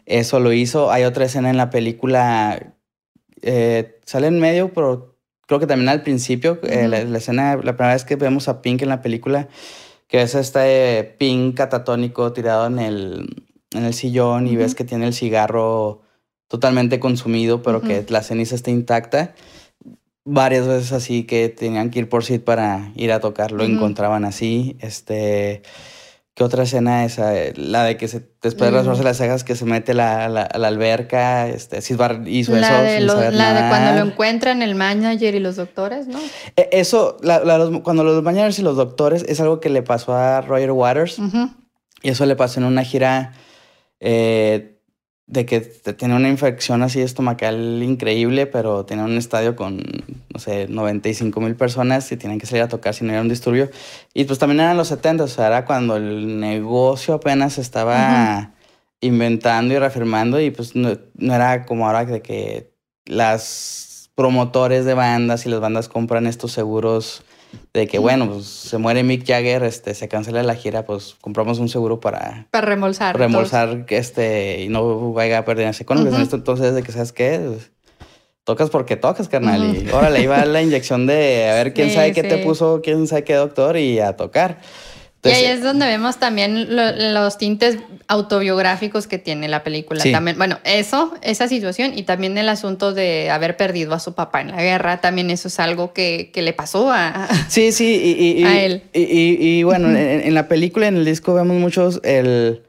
Eso 0.05 0.39
lo 0.41 0.51
hizo. 0.51 0.91
Hay 0.91 1.03
otra 1.05 1.25
escena 1.25 1.49
en 1.49 1.55
la 1.55 1.69
película, 1.69 2.73
eh, 3.41 3.99
sale 4.05 4.27
en 4.27 4.39
medio, 4.39 4.73
pero 4.73 5.12
creo 5.45 5.59
que 5.59 5.67
también 5.67 5.89
al 5.89 6.01
principio, 6.03 6.59
eh, 6.63 6.87
la, 6.87 7.03
la 7.03 7.17
escena, 7.17 7.55
la 7.55 7.75
primera 7.75 7.93
vez 7.93 8.05
que 8.05 8.15
vemos 8.15 8.47
a 8.47 8.61
Pink 8.61 8.81
en 8.81 8.89
la 8.89 9.01
película, 9.01 9.47
que 10.07 10.21
es 10.21 10.35
este 10.35 11.15
Pink 11.17 11.55
catatónico 11.55 12.33
tirado 12.33 12.67
en 12.67 12.79
el, 12.79 13.45
en 13.71 13.85
el 13.85 13.93
sillón 13.93 14.47
y 14.47 14.51
Ujú. 14.51 14.59
ves 14.59 14.75
que 14.75 14.83
tiene 14.83 15.07
el 15.07 15.13
cigarro 15.13 16.01
totalmente 16.47 16.99
consumido, 16.99 17.61
pero 17.63 17.81
que 17.81 17.99
Ujú. 17.99 18.13
la 18.13 18.21
ceniza 18.21 18.55
está 18.55 18.69
intacta. 18.71 19.33
Varias 20.25 20.67
veces 20.67 20.91
así 20.93 21.23
que 21.23 21.49
tenían 21.49 21.89
que 21.89 21.99
ir 21.99 22.09
por 22.09 22.23
Sid 22.23 22.41
para 22.41 22.91
ir 22.95 23.11
a 23.11 23.19
tocar, 23.19 23.51
lo 23.51 23.63
Ujú. 23.63 23.73
encontraban 23.73 24.23
así. 24.23 24.77
Este, 24.79 25.63
¿Qué 26.35 26.43
otra 26.43 26.63
escena 26.63 27.05
es 27.05 27.13
esa? 27.13 27.37
Eh, 27.37 27.53
La 27.55 27.83
de 27.83 27.95
que 27.95 28.07
se, 28.07 28.21
después 28.41 28.71
de 28.71 28.71
Mm. 28.71 28.75
rasparse 28.79 29.03
las 29.03 29.17
cejas, 29.17 29.43
que 29.43 29.55
se 29.55 29.65
mete 29.65 29.93
la, 29.93 30.27
la- 30.29 30.41
a 30.43 30.57
la 30.57 30.67
alberca. 30.67 31.47
Este, 31.47 31.79
Sid 31.81 31.95
Barrett 31.95 32.27
hizo 32.27 32.53
eso. 32.57 32.61
La, 32.61 32.81
de, 32.81 32.97
sin 32.97 33.05
lo- 33.07 33.13
saber 33.13 33.33
la 33.35 33.53
de 33.53 33.69
cuando 33.69 33.91
lo 34.03 34.11
encuentran 34.11 34.61
el 34.63 34.73
manager 34.73 35.35
y 35.35 35.39
los 35.39 35.57
doctores, 35.57 36.07
¿no? 36.07 36.19
E- 36.55 36.69
Eso, 36.71 37.17
la- 37.21 37.43
la- 37.43 37.59
los- 37.59 37.81
cuando 37.81 38.03
los 38.03 38.23
managers 38.23 38.57
y 38.57 38.63
los 38.63 38.75
doctores, 38.77 39.23
es 39.27 39.39
algo 39.41 39.59
que 39.59 39.69
le 39.69 39.83
pasó 39.83 40.15
a 40.15 40.41
Roger 40.41 40.71
Waters. 40.71 41.19
Y 42.01 42.09
eso 42.09 42.25
le 42.25 42.35
pasó 42.35 42.59
en 42.59 42.65
una 42.65 42.83
gira 42.83 43.33
eh, 43.99 44.72
de 45.33 45.45
que 45.45 45.59
te- 45.61 45.93
tenía 45.93 46.15
una 46.15 46.29
infección 46.29 46.83
así 46.83 47.01
estomacal 47.01 47.81
increíble, 47.83 48.45
pero 48.45 48.85
tenía 48.85 49.03
un 49.03 49.17
estadio 49.17 49.55
con, 49.55 49.77
no 50.33 50.39
sé, 50.39 50.67
95 50.69 51.41
mil 51.41 51.55
personas 51.55 52.11
y 52.11 52.17
tenían 52.17 52.39
que 52.39 52.45
salir 52.45 52.63
a 52.63 52.67
tocar 52.67 52.93
si 52.93 53.03
no 53.03 53.11
era 53.13 53.21
un 53.21 53.29
disturbio. 53.29 53.69
Y 54.13 54.25
pues 54.25 54.37
también 54.39 54.59
eran 54.61 54.77
los 54.77 54.89
70, 54.89 55.23
o 55.23 55.27
sea, 55.27 55.47
era 55.47 55.65
cuando 55.65 55.95
el 55.97 56.39
negocio 56.39 57.15
apenas 57.15 57.57
estaba 57.57 58.51
inventando 59.01 59.73
y 59.73 59.79
reafirmando 59.79 60.39
y 60.39 60.51
pues 60.51 60.75
no, 60.75 60.97
no 61.15 61.33
era 61.35 61.65
como 61.65 61.87
ahora 61.87 62.05
de 62.05 62.21
que 62.21 62.71
las 63.05 64.09
promotores 64.15 64.85
de 64.85 64.93
bandas 64.93 65.45
y 65.45 65.49
las 65.49 65.59
bandas 65.59 65.89
compran 65.89 66.27
estos 66.27 66.51
seguros 66.51 67.23
de 67.73 67.87
que, 67.87 67.97
bueno, 67.97 68.29
pues 68.29 68.45
se 68.45 68.77
muere 68.77 69.03
Mick 69.03 69.25
Jagger, 69.25 69.63
este, 69.63 69.93
se 69.95 70.07
cancela 70.07 70.43
la 70.43 70.55
gira, 70.55 70.85
pues 70.85 71.15
compramos 71.21 71.57
un 71.59 71.69
seguro 71.69 71.99
para 71.99 72.47
Para 72.51 72.67
remolsar. 72.67 73.17
reembolsar 73.17 73.85
que 73.85 73.97
este 73.97 74.61
y 74.61 74.69
no 74.69 75.11
vaya 75.13 75.39
a 75.39 75.45
perder 75.45 75.73
económicas. 75.79 76.13
Ujú. 76.13 76.23
Esto 76.23 76.35
entonces 76.35 76.75
de 76.75 76.83
que 76.83 76.91
sabes 76.91 77.11
qué, 77.11 77.39
Pues, 77.43 77.71
tocas 78.43 78.69
porque 78.69 78.95
tocas, 78.95 79.27
carnal. 79.29 79.63
Y 79.63 79.89
órale, 79.89 80.19
ahí 80.19 80.27
va 80.27 80.45
la 80.45 80.61
inyección 80.61 81.07
de 81.07 81.49
a 81.49 81.53
ver 81.55 81.73
quién 81.73 81.89
Sí, 81.89 81.95
sabe 81.95 82.11
qué 82.11 82.23
te 82.23 82.37
puso, 82.39 82.81
quién 82.83 83.07
sabe 83.07 83.23
qué 83.23 83.33
doctor 83.35 83.77
y 83.77 83.99
a 83.99 84.15
tocar. 84.17 84.59
Y 85.23 85.29
ahí 85.29 85.45
es 85.45 85.63
donde 85.63 85.85
vemos 85.85 86.17
también 86.17 86.75
lo- 86.75 86.91
los 87.13 87.37
tintes 87.37 87.77
autobiográficos 88.07 89.07
que 89.07 89.17
tiene 89.17 89.47
la 89.47 89.63
película. 89.63 90.01
Sí. 90.01 90.11
También, 90.11 90.37
bueno, 90.37 90.59
eso, 90.63 91.13
esa 91.21 91.47
situación 91.47 91.97
y 91.97 92.03
también 92.03 92.37
el 92.37 92.49
asunto 92.49 92.93
de 92.93 93.29
haber 93.29 93.57
perdido 93.57 93.93
a 93.93 93.99
su 93.99 94.13
papá 94.13 94.41
en 94.41 94.51
la 94.51 94.61
guerra, 94.61 95.01
también 95.01 95.29
eso 95.29 95.47
es 95.47 95.59
algo 95.59 95.93
que, 95.93 96.31
que 96.33 96.41
le 96.41 96.53
pasó 96.53 96.91
a... 96.91 97.27
Sí, 97.49 97.71
sí, 97.71 98.01
y, 98.03 98.23
y- 98.23 98.41
y- 98.41 98.43
A 98.47 98.61
él. 98.63 98.83
Y, 98.93 99.37
y- 99.59 99.63
bueno, 99.63 99.89
en, 99.89 99.97
en 100.21 100.33
la 100.33 100.47
película, 100.47 100.87
en 100.87 100.97
el 100.97 101.05
disco, 101.05 101.33
vemos 101.33 101.57
muchos 101.57 101.99
el, 102.03 102.63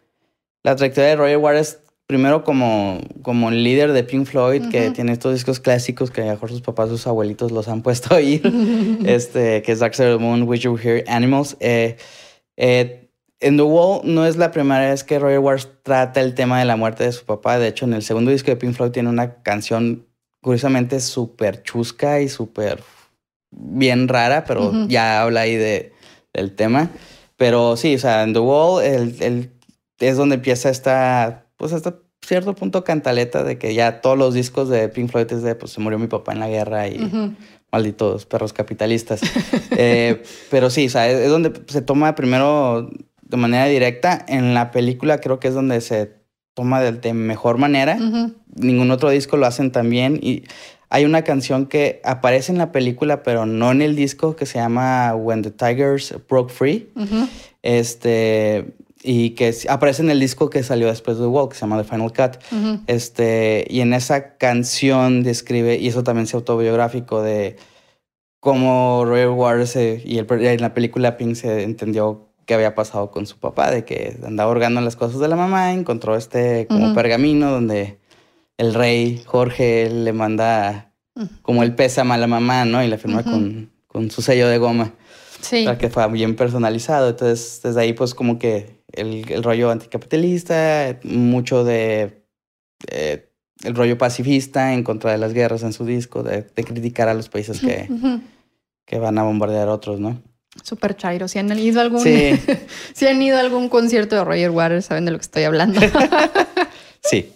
la 0.62 0.76
trayectoria 0.76 1.10
de 1.10 1.16
Roger 1.16 1.36
Waters, 1.38 1.78
primero 2.06 2.44
como, 2.44 3.00
como 3.22 3.48
el 3.48 3.64
líder 3.64 3.92
de 3.92 4.04
Pink 4.04 4.26
Floyd, 4.26 4.68
que 4.70 4.90
tiene 4.90 5.12
estos 5.12 5.32
discos 5.32 5.58
clásicos 5.58 6.10
que 6.10 6.20
a 6.20 6.26
lo 6.26 6.30
mejor 6.32 6.50
sus 6.50 6.60
papás, 6.60 6.88
sus 6.90 7.06
abuelitos 7.06 7.50
los 7.50 7.66
han 7.68 7.82
puesto 7.82 8.14
a 8.14 8.18
oír, 8.18 8.42
este, 9.06 9.62
que 9.62 9.72
es 9.72 9.78
Dark 9.80 9.94
Side 9.94 10.12
of 10.12 10.18
the 10.18 10.24
Moon, 10.24 10.42
Wish 10.44 10.60
You 10.62 10.72
Were 10.72 10.82
Here, 10.82 11.04
Animals. 11.08 11.56
Eh, 11.60 11.96
eh, 12.56 13.08
en 13.40 13.56
The 13.56 13.62
Wall 13.62 14.00
no 14.04 14.24
es 14.26 14.36
la 14.36 14.50
primera 14.52 14.88
vez 14.90 15.04
que 15.04 15.18
Roger 15.18 15.38
Waters 15.40 15.68
trata 15.82 16.20
el 16.20 16.34
tema 16.34 16.58
de 16.60 16.64
la 16.64 16.76
muerte 16.76 17.04
de 17.04 17.12
su 17.12 17.24
papá. 17.24 17.58
De 17.58 17.68
hecho, 17.68 17.84
en 17.84 17.92
el 17.92 18.02
segundo 18.02 18.30
disco 18.30 18.50
de 18.50 18.56
Pink 18.56 18.74
Floyd 18.74 18.90
tiene 18.92 19.08
una 19.10 19.42
canción 19.42 20.06
curiosamente 20.40 21.00
súper 21.00 21.62
chusca 21.62 22.20
y 22.20 22.28
súper 22.28 22.82
bien 23.50 24.08
rara, 24.08 24.44
pero 24.44 24.70
ya 24.88 25.22
habla 25.22 25.42
ahí 25.42 25.56
de, 25.56 25.92
del 26.32 26.54
tema. 26.54 26.90
Pero 27.36 27.76
sí, 27.76 27.94
o 27.94 27.98
sea, 27.98 28.22
en 28.22 28.32
The 28.32 28.38
Wall 28.40 28.84
el, 28.84 29.22
el- 29.22 29.50
es 30.00 30.16
donde 30.16 30.36
empieza 30.36 30.70
esta, 30.70 31.46
pues 31.56 31.72
hasta 31.72 31.96
cierto 32.22 32.54
punto 32.54 32.82
cantaleta 32.84 33.44
de 33.44 33.58
que 33.58 33.74
ya 33.74 34.00
todos 34.00 34.16
los 34.18 34.34
discos 34.34 34.68
de 34.68 34.88
Pink 34.88 35.10
Floyd 35.10 35.30
es 35.32 35.42
de, 35.42 35.54
pues 35.54 35.72
se 35.72 35.80
murió 35.80 35.98
mi 35.98 36.06
papá 36.06 36.32
en 36.32 36.40
la 36.40 36.48
guerra 36.48 36.88
y. 36.88 36.98
malditos 37.74 38.24
perros 38.26 38.52
capitalistas. 38.52 39.20
Eh, 39.76 40.22
pero 40.50 40.70
sí, 40.70 40.86
o 40.86 40.90
sea, 40.90 41.10
es, 41.10 41.18
es 41.18 41.28
donde 41.28 41.52
se 41.66 41.82
toma 41.82 42.14
primero 42.14 42.90
de 43.22 43.36
manera 43.36 43.66
directa. 43.66 44.24
En 44.28 44.54
la 44.54 44.70
película 44.70 45.20
creo 45.20 45.40
que 45.40 45.48
es 45.48 45.54
donde 45.54 45.80
se 45.80 46.12
toma 46.54 46.80
de, 46.80 46.92
de 46.92 47.12
mejor 47.12 47.58
manera. 47.58 47.98
Ningún 48.54 48.92
otro 48.92 49.10
disco 49.10 49.36
lo 49.36 49.46
hacen 49.46 49.72
tan 49.72 49.90
bien. 49.90 50.20
Y 50.22 50.44
hay 50.90 51.04
una 51.04 51.22
canción 51.22 51.66
que 51.66 52.00
aparece 52.04 52.52
en 52.52 52.58
la 52.58 52.70
película, 52.70 53.24
pero 53.24 53.46
no 53.46 53.72
en 53.72 53.82
el 53.82 53.96
disco, 53.96 54.36
que 54.36 54.46
se 54.46 54.58
llama 54.58 55.12
When 55.16 55.42
the 55.42 55.50
Tigers 55.50 56.14
Broke 56.28 56.52
Free. 56.52 56.88
Este, 57.62 58.74
y 59.06 59.30
que 59.30 59.54
aparece 59.68 60.00
en 60.02 60.08
el 60.10 60.18
disco 60.18 60.48
que 60.48 60.62
salió 60.62 60.86
después 60.86 61.18
de 61.18 61.24
The 61.24 61.28
Wall, 61.28 61.50
que 61.50 61.54
se 61.56 61.60
llama 61.60 61.76
The 61.82 61.84
Final 61.88 62.10
Cut. 62.12 62.38
Este, 62.86 63.66
y 63.68 63.80
en 63.80 63.92
esa 63.92 64.36
canción 64.38 65.22
describe, 65.22 65.76
y 65.76 65.88
eso 65.88 66.02
también 66.02 66.24
es 66.24 66.32
autobiográfico, 66.34 67.20
de 67.22 67.56
cómo 68.40 69.04
Roger 69.06 69.28
Waters 69.30 69.70
se- 69.70 70.02
y 70.04 70.18
el- 70.18 70.26
en 70.30 70.60
la 70.60 70.74
película 70.74 71.16
Pink 71.16 71.34
se 71.34 71.62
entendió 71.62 72.28
qué 72.46 72.54
había 72.54 72.74
pasado 72.74 73.10
con 73.10 73.26
su 73.26 73.38
papá, 73.38 73.70
de 73.70 73.84
que 73.84 74.18
andaba 74.26 74.50
hurgando 74.50 74.78
en 74.80 74.84
las 74.84 74.96
cosas 74.96 75.20
de 75.20 75.28
la 75.28 75.36
mamá, 75.36 75.72
encontró 75.72 76.16
este 76.16 76.66
como 76.66 76.94
pergamino 76.94 77.50
donde 77.50 77.98
el 78.58 78.74
rey 78.74 79.22
Jorge 79.26 79.88
le 79.90 80.12
manda 80.12 80.92
como 81.42 81.62
el 81.62 81.74
pésame 81.74 82.14
a 82.14 82.18
la 82.18 82.26
mamá, 82.26 82.64
¿no? 82.64 82.82
Y 82.84 82.88
le 82.88 82.98
firma 82.98 83.22
con, 83.22 83.70
con 83.86 84.10
su 84.10 84.20
sello 84.20 84.48
de 84.48 84.58
goma, 84.58 84.92
Sí. 85.40 85.64
para 85.64 85.78
que 85.78 85.88
fue 85.88 86.06
bien 86.10 86.36
personalizado. 86.36 87.08
Entonces, 87.10 87.60
desde 87.62 87.80
ahí, 87.80 87.92
pues 87.94 88.14
como 88.14 88.38
que 88.38 88.82
el, 88.96 89.30
el 89.30 89.42
rollo 89.42 89.70
anticapitalista, 89.70 90.98
mucho 91.04 91.64
de 91.64 92.24
eh, 92.90 93.30
el 93.62 93.74
rollo 93.74 93.96
pacifista 93.98 94.72
en 94.74 94.82
contra 94.84 95.12
de 95.12 95.18
las 95.18 95.32
guerras 95.32 95.62
en 95.62 95.72
su 95.72 95.84
disco, 95.86 96.22
de, 96.22 96.42
de 96.42 96.64
criticar 96.64 97.08
a 97.08 97.14
los 97.14 97.28
países 97.28 97.60
que, 97.60 97.88
que 98.86 98.98
van 98.98 99.18
a 99.18 99.22
bombardear 99.22 99.68
otros, 99.68 100.00
¿no? 100.00 100.20
Super 100.62 100.96
chairo. 100.96 101.26
Si 101.26 101.38
han 101.40 101.56
ido 101.58 101.80
a 101.80 101.82
algún, 101.82 102.00
Sí. 102.00 102.30
si 102.94 103.06
han 103.06 103.20
ido 103.20 103.36
a 103.36 103.40
algún 103.40 103.68
concierto 103.68 104.14
de 104.16 104.24
Roger 104.24 104.50
Waters, 104.50 104.84
saben 104.86 105.04
de 105.04 105.10
lo 105.12 105.18
que 105.18 105.22
estoy 105.22 105.42
hablando. 105.44 105.80
Sí. 107.06 107.30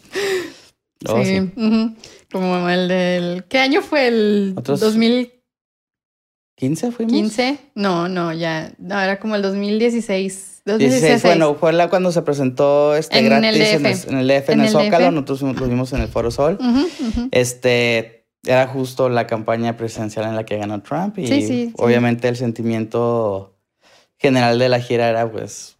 Oh, 1.06 1.22
sí. 1.22 1.40
ujú. 1.40 1.94
Como 2.32 2.68
el 2.70 2.88
del. 2.88 3.44
¿Qué 3.48 3.58
año 3.58 3.82
fue 3.82 4.08
el 4.08 4.54
Otros- 4.56 4.80
2015? 4.80 5.38
¿15 6.58 6.90
fuimos? 6.92 7.36
No, 7.74 8.08
no, 8.08 8.32
ya. 8.32 8.72
No, 8.78 8.98
era 9.00 9.20
como 9.20 9.36
el 9.36 9.42
2016. 9.42 10.57
16, 10.76 11.00
2016. 11.00 11.22
bueno, 11.22 11.54
fue 11.54 11.72
la 11.72 11.88
cuando 11.88 12.12
se 12.12 12.22
presentó 12.22 12.94
este 12.94 13.18
En 13.18 13.24
gratis 13.26 13.48
el 13.48 13.56
en, 13.62 13.86
el, 13.86 13.92
DF. 13.96 14.08
en 14.08 14.18
el 14.18 14.28
DF, 14.28 14.48
en, 14.50 14.60
En 14.60 14.66
el 14.66 14.70
Zócalo, 14.70 15.06
DF. 15.06 15.12
nosotros 15.12 15.42
lo 15.60 15.66
vimos 15.68 15.92
en 15.92 16.00
el 16.02 16.08
Foro 16.08 16.30
Sol. 16.30 16.58
Este 17.30 18.26
era 18.44 18.66
justo 18.66 19.08
la 19.08 19.26
campaña 19.26 19.76
presidencial 19.76 20.26
en 20.26 20.36
la 20.36 20.44
que 20.44 20.56
ganó 20.58 20.80
Trump 20.82 21.18
y 21.18 21.26
Sí, 21.26 21.40
sí, 21.42 21.46
sí. 21.46 21.72
obviamente 21.76 22.28
el 22.28 22.36
sentimiento 22.36 23.56
general 24.18 24.58
de 24.58 24.68
la 24.68 24.80
gira 24.80 25.08
era 25.08 25.30
pues 25.30 25.76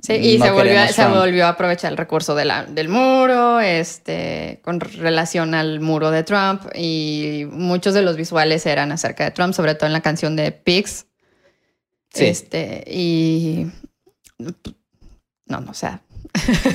Sí, 0.00 0.14
y 0.14 0.38
no 0.38 0.44
se, 0.44 0.50
volvió, 0.52 0.86
se 0.88 1.06
volvió 1.08 1.46
a 1.46 1.48
aprovechar 1.50 1.90
el 1.90 1.96
recurso 1.98 2.36
de 2.36 2.44
la, 2.44 2.64
del 2.64 2.88
muro, 2.88 3.58
este, 3.58 4.60
con 4.62 4.78
relación 4.78 5.54
al 5.54 5.80
muro 5.80 6.12
de 6.12 6.22
Trump, 6.22 6.62
y 6.72 7.46
muchos 7.50 7.94
de 7.94 8.02
los 8.02 8.16
visuales 8.16 8.64
eran 8.66 8.92
acerca 8.92 9.24
de 9.24 9.32
Trump, 9.32 9.54
sobre 9.54 9.74
todo 9.74 9.86
en 9.88 9.92
la 9.92 10.00
canción 10.00 10.36
de 10.36 10.52
Pigs. 10.52 11.07
Sí. 12.12 12.24
Este, 12.26 12.84
y. 12.90 13.66
No, 15.46 15.60
no, 15.60 15.70
o 15.70 15.74
sea. 15.74 16.02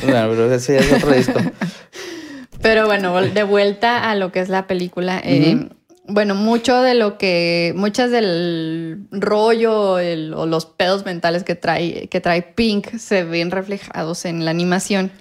pero 0.02 0.50
ya 0.50 0.56
es 0.56 0.92
otro 0.94 1.12
disco. 1.12 1.40
Pero 2.62 2.86
bueno, 2.86 3.20
de 3.22 3.44
vuelta 3.44 4.10
a 4.10 4.16
lo 4.16 4.32
que 4.32 4.40
es 4.40 4.48
la 4.48 4.68
película. 4.68 5.20
eh, 5.24 5.68
bueno, 6.06 6.34
mucho 6.34 6.82
de 6.82 6.94
lo 6.94 7.18
que, 7.18 7.74
muchas 7.75 8.10
del 8.10 9.06
rollo 9.12 10.00
el- 10.00 10.34
o 10.34 10.46
los 10.46 10.66
pedos 10.66 11.04
mentales 11.06 11.44
que 11.44 11.56
trae, 11.56 12.08
que 12.08 12.22
trae 12.22 12.42
Pink 12.42 12.96
se 12.98 13.24
ven 13.25 13.52
reflejados 13.52 14.24
en 14.25 14.46
la 14.46 14.52
animación. 14.52 15.12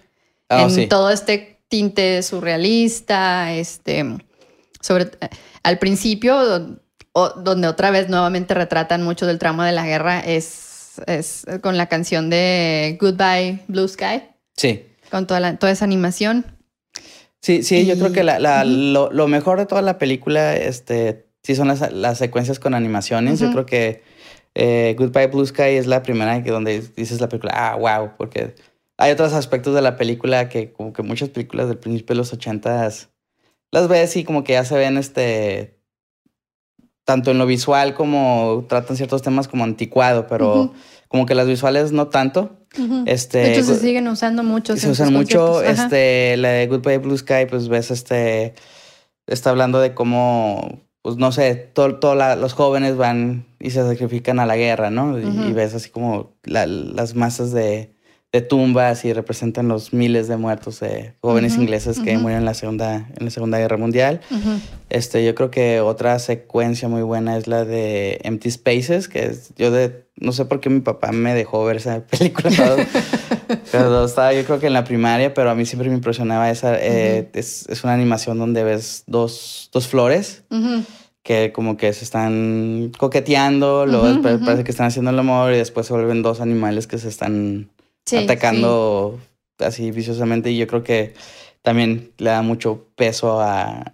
Ah, 0.49 0.63
en 0.63 0.71
sí. 0.71 0.87
todo 0.87 1.11
este 1.11 1.61
tinte 1.69 2.23
surrealista, 2.23 3.53
este, 3.55 4.05
sobre, 4.81 5.11
al 5.65 5.79
principio 5.81 6.79
donde 7.15 7.69
otra 7.69 7.91
vez 7.91 8.09
nuevamente 8.09 8.55
retratan 8.55 9.03
mucho 9.03 9.27
del 9.27 9.39
tramo 9.39 9.63
de 9.63 9.73
la 9.73 9.87
guerra, 9.87 10.21
es, 10.21 11.01
es 11.07 11.45
con 11.61 11.77
la 11.77 11.87
canción 11.87 12.31
de 12.31 12.97
Goodbye 13.01 13.61
Blue 13.69 13.89
Sky. 13.89 14.23
Sí. 14.57 14.87
Con 15.11 15.27
toda, 15.27 15.57
toda 15.59 15.73
esa 15.73 15.85
animación. 15.85 16.47
Sí, 17.43 17.63
sí, 17.63 17.87
yo 17.87 17.99
creo 17.99 18.13
que 18.13 18.23
la, 18.23 18.65
lo, 18.65 19.29
mejor 19.29 19.59
de 19.59 19.67
toda 19.67 19.83
la 19.83 19.99
película, 19.99 20.57
este, 20.57 21.27
sí 21.43 21.57
son 21.57 21.69
las, 21.69 22.19
secuencias 22.19 22.59
con 22.59 22.73
animaciones. 22.73 23.41
Yo 23.41 23.51
creo 23.51 23.67
que 23.67 24.03
eh, 24.55 24.95
Goodbye 24.97 25.27
Blue 25.27 25.45
Sky 25.45 25.77
es 25.77 25.87
la 25.87 26.03
primera 26.03 26.43
que 26.43 26.51
donde 26.51 26.81
dices 26.97 27.21
la 27.21 27.29
película, 27.29 27.53
ah, 27.55 27.77
wow, 27.77 28.13
porque 28.17 28.55
hay 28.97 29.11
otros 29.11 29.33
aspectos 29.33 29.75
de 29.75 29.83
la 29.83 29.97
película 29.97 30.49
que 30.49 30.73
como 30.73 30.93
que 30.93 31.03
muchas 31.03 31.31
películas 31.31 31.69
del 31.69 31.79
principio 31.79 32.15
de 32.15 32.19
los 32.19 32.33
ochentas 32.33 33.11
las 33.73 33.89
ves 33.89 34.17
y 34.17 34.25
como 34.25 34.45
que 34.45 34.53
ya 34.53 34.65
se 34.65 34.77
ven 34.77 34.97
este 34.97 35.82
tanto 37.05 37.31
en 37.31 37.39
lo 37.39 37.47
visual 37.47 37.95
como 37.95 38.65
tratan 38.69 38.97
ciertos 38.97 39.23
temas 39.23 39.49
como 39.49 39.65
anticuado, 39.65 40.27
pero 40.27 40.73
como 41.09 41.27
que 41.27 41.35
las 41.35 41.47
visuales 41.47 41.93
no 41.93 42.09
tanto. 42.09 42.57
este, 43.07 43.39
de 43.39 43.53
hecho, 43.53 43.65
se 43.65 43.79
siguen 43.79 44.09
usando 44.09 44.43
mucho. 44.43 44.77
Se 44.77 44.91
usan 44.91 45.13
mucho. 45.13 45.63
Este, 45.63 46.37
la 46.37 46.51
de 46.51 46.67
Goodbye 46.67 46.99
Blue 46.99 47.17
Sky, 47.17 47.47
pues 47.49 47.69
ves 47.69 47.91
este. 47.91 48.55
Está 49.27 49.51
hablando 49.51 49.81
de 49.81 49.95
cómo, 49.95 50.81
pues 51.03 51.17
no 51.17 51.31
sé, 51.33 51.55
todos 51.55 52.01
todo 52.01 52.15
los 52.37 52.55
jóvenes 52.55 52.97
van 52.97 53.47
y 53.61 53.71
se 53.71 53.83
sacrifican 53.83 54.41
a 54.41 54.47
la 54.47 54.57
guerra, 54.57 54.91
¿no? 54.91 55.19
y, 55.19 55.53
ves 55.53 55.75
así 55.75 55.91
como 55.91 56.33
las 56.43 57.15
masas 57.15 57.53
de, 57.53 57.95
de 58.33 58.41
tumbas 58.41 59.05
y 59.05 59.13
representan 59.13 59.69
los 59.69 59.93
miles 59.93 60.27
de 60.27 60.39
muertos 60.39 60.81
de 60.81 61.13
jóvenes 61.21 61.57
ingleses 61.57 62.01
que 62.01 62.17
mueren 62.17 62.41
en 62.41 62.45
la 62.47 62.55
segunda 62.55 63.11
en 63.15 63.27
la 63.27 63.31
segunda 63.31 63.59
guerra 63.59 63.77
mundial. 63.77 64.23
Este 64.89 65.23
yo 65.23 65.35
creo 65.35 65.51
que 65.51 65.81
otra 65.81 66.19
secuencia 66.19 66.89
muy 66.89 67.03
buena 67.03 67.37
es 67.37 67.47
la 67.47 67.67
de 67.67 68.21
Empty 68.25 68.51
Spaces 68.51 69.09
que 69.09 69.37
yo 69.57 69.71
de 69.71 70.07
no 70.17 70.33
sé 70.33 70.47
por 70.47 70.61
qué 70.61 70.71
mi 70.71 70.81
papá 70.81 71.13
me 71.13 71.35
dejó 71.35 71.63
ver 71.67 71.77
esa 71.77 72.01
película 72.07 72.51
pero 73.71 74.05
estaba 74.07 74.33
yo 74.33 74.45
creo 74.45 74.59
que 74.59 74.69
en 74.69 74.73
la 74.73 74.85
primaria 74.85 75.35
pero 75.35 75.51
a 75.51 75.55
mí 75.55 75.67
siempre 75.67 75.91
me 75.91 75.95
impresionaba 75.95 76.51
esa 76.51 76.75
eh, 76.81 77.29
es, 77.35 77.67
es, 77.69 77.85
una 77.85 77.93
animación 77.93 78.39
donde 78.39 78.65
ves 78.65 79.05
dos, 79.07 79.69
dos 79.73 79.89
flores 79.89 80.45
que 81.23 81.53
como 81.53 81.77
que 81.77 81.93
se 81.93 82.05
están 82.05 82.91
coqueteando, 82.99 83.87
luego 83.87 84.23
parece 84.23 84.65
que 84.65 84.73
están 84.73 84.87
haciendo 84.87 85.11
el 85.13 85.19
amor 85.19 85.53
y 85.53 85.57
después 85.57 85.87
se 85.87 85.93
vuelven 85.93 86.23
dos 86.23 86.41
animales 86.41 86.89
que 86.89 86.99
se 86.99 87.09
están 87.09 87.71
atacando 88.11 89.21
así 89.59 89.91
viciosamente 89.91 90.51
y 90.51 90.59
yo 90.59 90.67
creo 90.67 90.83
que 90.83 91.15
también 91.63 92.13
le 92.19 92.31
da 92.31 92.43
mucho 92.43 92.87
peso 92.97 93.41
a, 93.41 93.93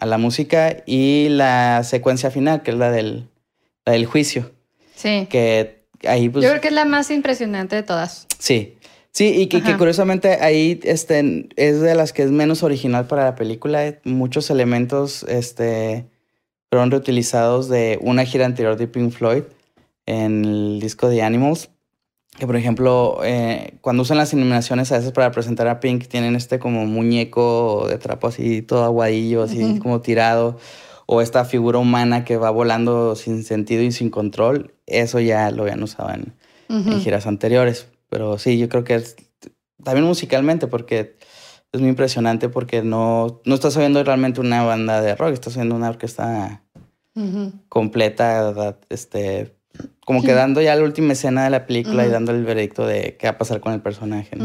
la 0.00 0.18
música 0.18 0.82
y 0.86 1.28
la 1.28 1.82
secuencia 1.84 2.30
final, 2.30 2.62
que 2.62 2.70
es 2.70 2.76
la 2.76 2.90
del, 2.90 3.28
del 3.84 4.06
juicio. 4.06 4.50
Sí. 4.94 5.26
Que 5.28 5.84
ahí 6.06 6.28
pues, 6.28 6.42
Yo 6.42 6.50
creo 6.50 6.60
que 6.60 6.68
es 6.68 6.74
la 6.74 6.84
más 6.84 7.10
impresionante 7.10 7.76
de 7.76 7.82
todas. 7.82 8.26
Sí. 8.38 8.76
Sí, 9.12 9.32
y 9.36 9.46
que, 9.46 9.62
curiosamente 9.76 10.40
ahí 10.40 10.80
este, 10.82 11.48
es 11.54 11.80
de 11.80 11.94
las 11.94 12.12
que 12.12 12.24
es 12.24 12.32
menos 12.32 12.64
original 12.64 13.06
para 13.06 13.24
la 13.24 13.36
película. 13.36 13.96
Muchos 14.02 14.50
elementos 14.50 15.22
este, 15.28 16.06
fueron 16.68 16.90
reutilizados 16.90 17.68
de 17.68 17.96
una 18.00 18.24
gira 18.24 18.44
anterior 18.44 18.76
de 18.76 18.88
Pink 18.88 19.12
Floyd 19.12 19.44
en 20.06 20.44
el 20.44 20.80
disco 20.80 21.08
de 21.08 21.22
Animals, 21.22 21.70
que 22.38 22.46
por 22.46 22.56
ejemplo, 22.56 23.20
eh, 23.24 23.78
cuando 23.80 24.02
usan 24.02 24.18
las 24.18 24.32
iluminaciones 24.32 24.90
a 24.90 24.98
veces 24.98 25.12
para 25.12 25.30
presentar 25.30 25.68
a 25.68 25.80
Pink, 25.80 26.06
tienen 26.06 26.34
este 26.34 26.58
como 26.58 26.84
muñeco 26.84 27.86
de 27.88 27.98
trapo 27.98 28.26
así 28.26 28.62
todo 28.62 28.84
aguadillo, 28.84 29.44
así 29.44 29.78
como 29.78 30.00
tirado, 30.00 30.58
o 31.06 31.20
esta 31.20 31.44
figura 31.44 31.78
humana 31.78 32.24
que 32.24 32.36
va 32.36 32.50
volando 32.50 33.14
sin 33.14 33.44
sentido 33.44 33.82
y 33.82 33.92
sin 33.92 34.10
control, 34.10 34.74
eso 34.86 35.20
ya 35.20 35.50
lo 35.50 35.62
habían 35.62 35.82
usado 35.82 36.10
en, 36.10 36.34
giras 37.00 37.26
anteriores. 37.26 37.88
Pero 38.08 38.38
sí, 38.38 38.58
yo 38.58 38.68
creo 38.68 38.84
que 38.84 38.96
es 38.96 39.16
también 39.82 40.06
musicalmente, 40.06 40.66
porque 40.66 41.16
es 41.72 41.80
muy 41.80 41.90
impresionante 41.90 42.48
porque 42.48 42.82
no, 42.82 43.40
no 43.44 43.54
estás 43.54 43.76
oyendo 43.76 44.02
realmente 44.02 44.40
una 44.40 44.62
banda 44.64 45.00
de 45.00 45.14
rock, 45.14 45.32
estás 45.34 45.56
oyendo 45.56 45.74
una 45.74 45.90
orquesta 45.90 46.62
completa, 47.68 48.76
este, 48.88 49.54
como 50.04 50.22
que 50.22 50.32
dando 50.32 50.60
ya 50.60 50.74
la 50.76 50.82
última 50.82 51.12
escena 51.12 51.44
de 51.44 51.50
la 51.50 51.66
película 51.66 52.06
y 52.06 52.10
dando 52.10 52.32
el 52.32 52.44
veredicto 52.44 52.86
de 52.86 53.16
qué 53.18 53.26
va 53.26 53.32
a 53.32 53.38
pasar 53.38 53.60
con 53.60 53.72
el 53.72 53.80
personaje. 53.80 54.36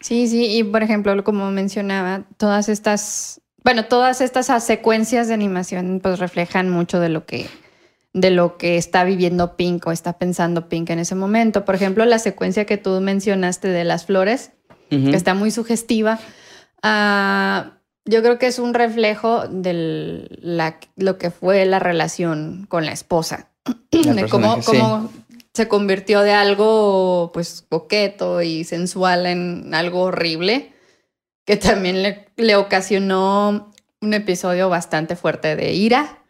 Sí, 0.00 0.28
sí, 0.28 0.56
y 0.56 0.64
por 0.64 0.82
ejemplo, 0.82 1.22
como 1.24 1.50
mencionaba, 1.50 2.24
todas 2.36 2.68
estas, 2.68 3.40
bueno, 3.64 3.84
todas 3.86 4.20
estas 4.20 4.46
secuencias 4.64 5.28
de 5.28 5.34
animación 5.34 6.00
pues 6.02 6.18
reflejan 6.18 6.70
mucho 6.70 7.00
de 7.00 7.08
lo 7.08 7.26
que 7.26 7.46
de 8.12 8.30
lo 8.30 8.56
que 8.56 8.76
está 8.76 9.04
viviendo 9.04 9.56
Pink 9.56 9.86
o 9.86 9.92
está 9.92 10.18
pensando 10.18 10.68
Pink 10.68 10.90
en 10.90 10.98
ese 10.98 11.14
momento. 11.14 11.64
Por 11.64 11.76
ejemplo, 11.76 12.04
la 12.04 12.18
secuencia 12.18 12.64
que 12.64 12.76
tú 12.76 13.00
mencionaste 13.00 13.68
de 13.68 13.84
las 13.84 14.06
flores, 14.06 14.50
que 14.88 15.14
está 15.14 15.34
muy 15.34 15.52
sugestiva. 15.52 16.18
Uh, 16.82 17.70
yo 18.04 18.22
creo 18.22 18.38
que 18.38 18.46
es 18.46 18.58
un 18.58 18.74
reflejo 18.74 19.46
de 19.48 20.28
lo 20.96 21.18
que 21.18 21.30
fue 21.30 21.64
la 21.64 21.78
relación 21.78 22.66
con 22.68 22.86
la 22.86 22.92
esposa. 22.92 23.50
de 23.90 24.28
cómo, 24.28 24.60
se 25.52 25.68
convirtió 25.68 26.22
de 26.22 26.32
algo 26.32 27.30
pues 27.34 27.64
coqueto 27.68 28.40
y 28.40 28.64
sensual 28.64 29.26
en 29.26 29.74
algo 29.74 30.02
horrible, 30.02 30.72
que 31.44 31.56
también 31.56 32.02
le, 32.36 32.56
ocasionó 32.56 33.72
un 34.00 34.14
episodio 34.14 34.68
bastante 34.68 35.16
fuerte 35.16 35.56
de 35.56 35.72
ira, 35.72 36.24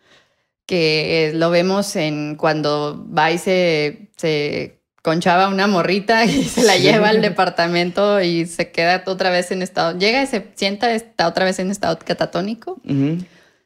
que 0.67 1.33
lo 1.35 1.51
vemos 1.51 1.97
en 1.97 2.37
cuando 2.37 3.07
va 3.13 3.31
y 3.31 3.39
se 3.39 4.80
conchaba 5.03 5.49
una 5.49 5.67
morrita 5.67 6.25
y 6.25 6.45
se 6.49 6.63
la 6.63 6.77
lleva 6.77 7.09
al 7.09 7.21
departamento 7.21 8.21
y 8.21 8.47
se 8.47 8.71
queda 8.71 9.03
otra 9.07 9.31
vez 9.31 9.51
en 9.51 9.63
estado, 9.63 9.99
llega 9.99 10.23
y 10.23 10.27
se 10.27 10.53
sienta, 10.55 10.93
está 10.95 11.29
otra 11.29 11.45
vez 11.45 11.59
en 11.59 11.71
estado 11.71 11.99
catatónico, 11.99 12.81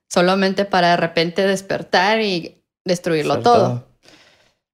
solamente 0.09 0.65
para 0.65 0.91
de 0.91 0.97
repente 0.97 1.47
despertar 1.47 2.21
y 2.21 2.63
destruirlo 2.85 3.41
todo. 3.41 3.89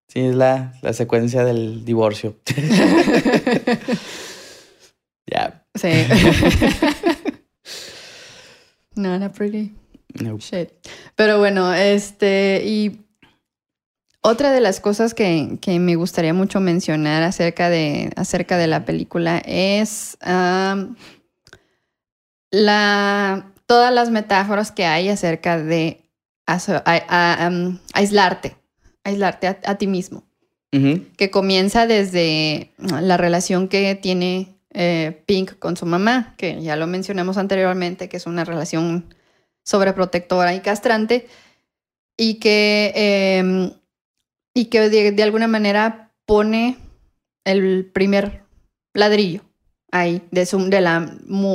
Sí, 0.08 0.20
es 0.20 0.34
la, 0.34 0.72
la 0.82 0.92
secuencia 0.92 1.44
del 1.44 1.84
divorcio. 1.84 2.36
Ya. 5.30 5.64
Sí. 5.74 5.88
no, 8.96 9.18
not 9.18 9.32
pretty. 9.32 9.72
No. 10.20 10.38
Shit. 10.38 10.70
Pero 11.14 11.38
bueno, 11.38 11.72
este, 11.72 12.62
y 12.64 13.00
otra 14.22 14.52
de 14.52 14.60
las 14.60 14.80
cosas 14.80 15.14
que, 15.14 15.58
me 15.66 15.96
gustaría 15.96 16.34
mucho 16.34 16.60
mencionar 16.60 17.22
acerca 17.22 17.70
de, 17.70 18.10
acerca 18.16 18.58
de 18.58 18.66
la 18.66 18.84
película 18.84 19.38
es 19.38 20.18
la, 22.50 23.52
todas 23.66 23.92
las 23.94 24.10
metáforas 24.10 24.72
que 24.72 24.84
hay 24.84 25.08
acerca 25.08 25.58
de 25.58 26.02
aislarte, 27.94 28.56
aislarte 29.04 29.46
a, 29.46 29.74
ti 29.76 29.86
mismo, 29.86 30.24
que 30.70 31.30
comienza 31.30 31.86
desde 31.86 32.72
la 32.78 33.16
relación 33.16 33.68
que 33.68 33.94
tiene 33.94 34.54
eh, 34.72 35.22
Pink 35.26 35.58
con 35.58 35.76
su 35.76 35.86
mamá, 35.86 36.34
que 36.36 36.60
ya 36.62 36.76
lo 36.76 36.86
mencionamos 36.86 37.38
anteriormente, 37.38 38.08
que 38.08 38.18
es 38.18 38.26
una 38.26 38.44
relación 38.44 39.14
sobreprotectora 39.64 40.54
y 40.54 40.60
castrante, 40.60 41.26
y 42.16 42.34
que 42.34 42.92
em, 42.94 43.72
y 44.60 44.66
que 44.66 44.90
de, 44.90 45.22
alguna 45.22 45.48
manera 45.48 46.12
pone 46.26 46.76
el 47.44 47.86
primer 47.86 48.42
ladrillo 48.92 49.40
ahí 49.90 50.20
de 50.30 50.46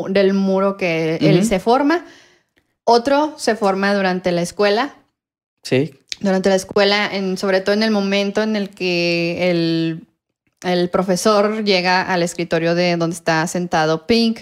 del 0.09 0.33
muro 0.33 0.75
que 0.75 1.17
él 1.17 1.45
se 1.45 1.59
forma. 1.59 2.03
Otro 2.83 3.35
se 3.37 3.55
forma 3.55 3.93
durante 3.93 4.31
la 4.31 4.41
escuela. 4.41 4.95
Sí. 5.61 5.93
Durante 6.19 6.49
la 6.49 6.55
escuela, 6.55 7.07
en, 7.13 7.37
sobre 7.37 7.61
todo 7.61 7.75
en 7.75 7.83
el 7.83 7.91
momento 7.91 8.41
en 8.41 8.55
el 8.55 8.71
que 8.71 9.51
el, 9.51 10.07
el 10.63 10.89
profesor 10.89 11.63
llega 11.63 12.01
al 12.01 12.23
escritorio 12.23 12.73
de 12.73 12.97
donde 12.97 13.15
está 13.15 13.45
sentado 13.45 14.07
Pink 14.07 14.39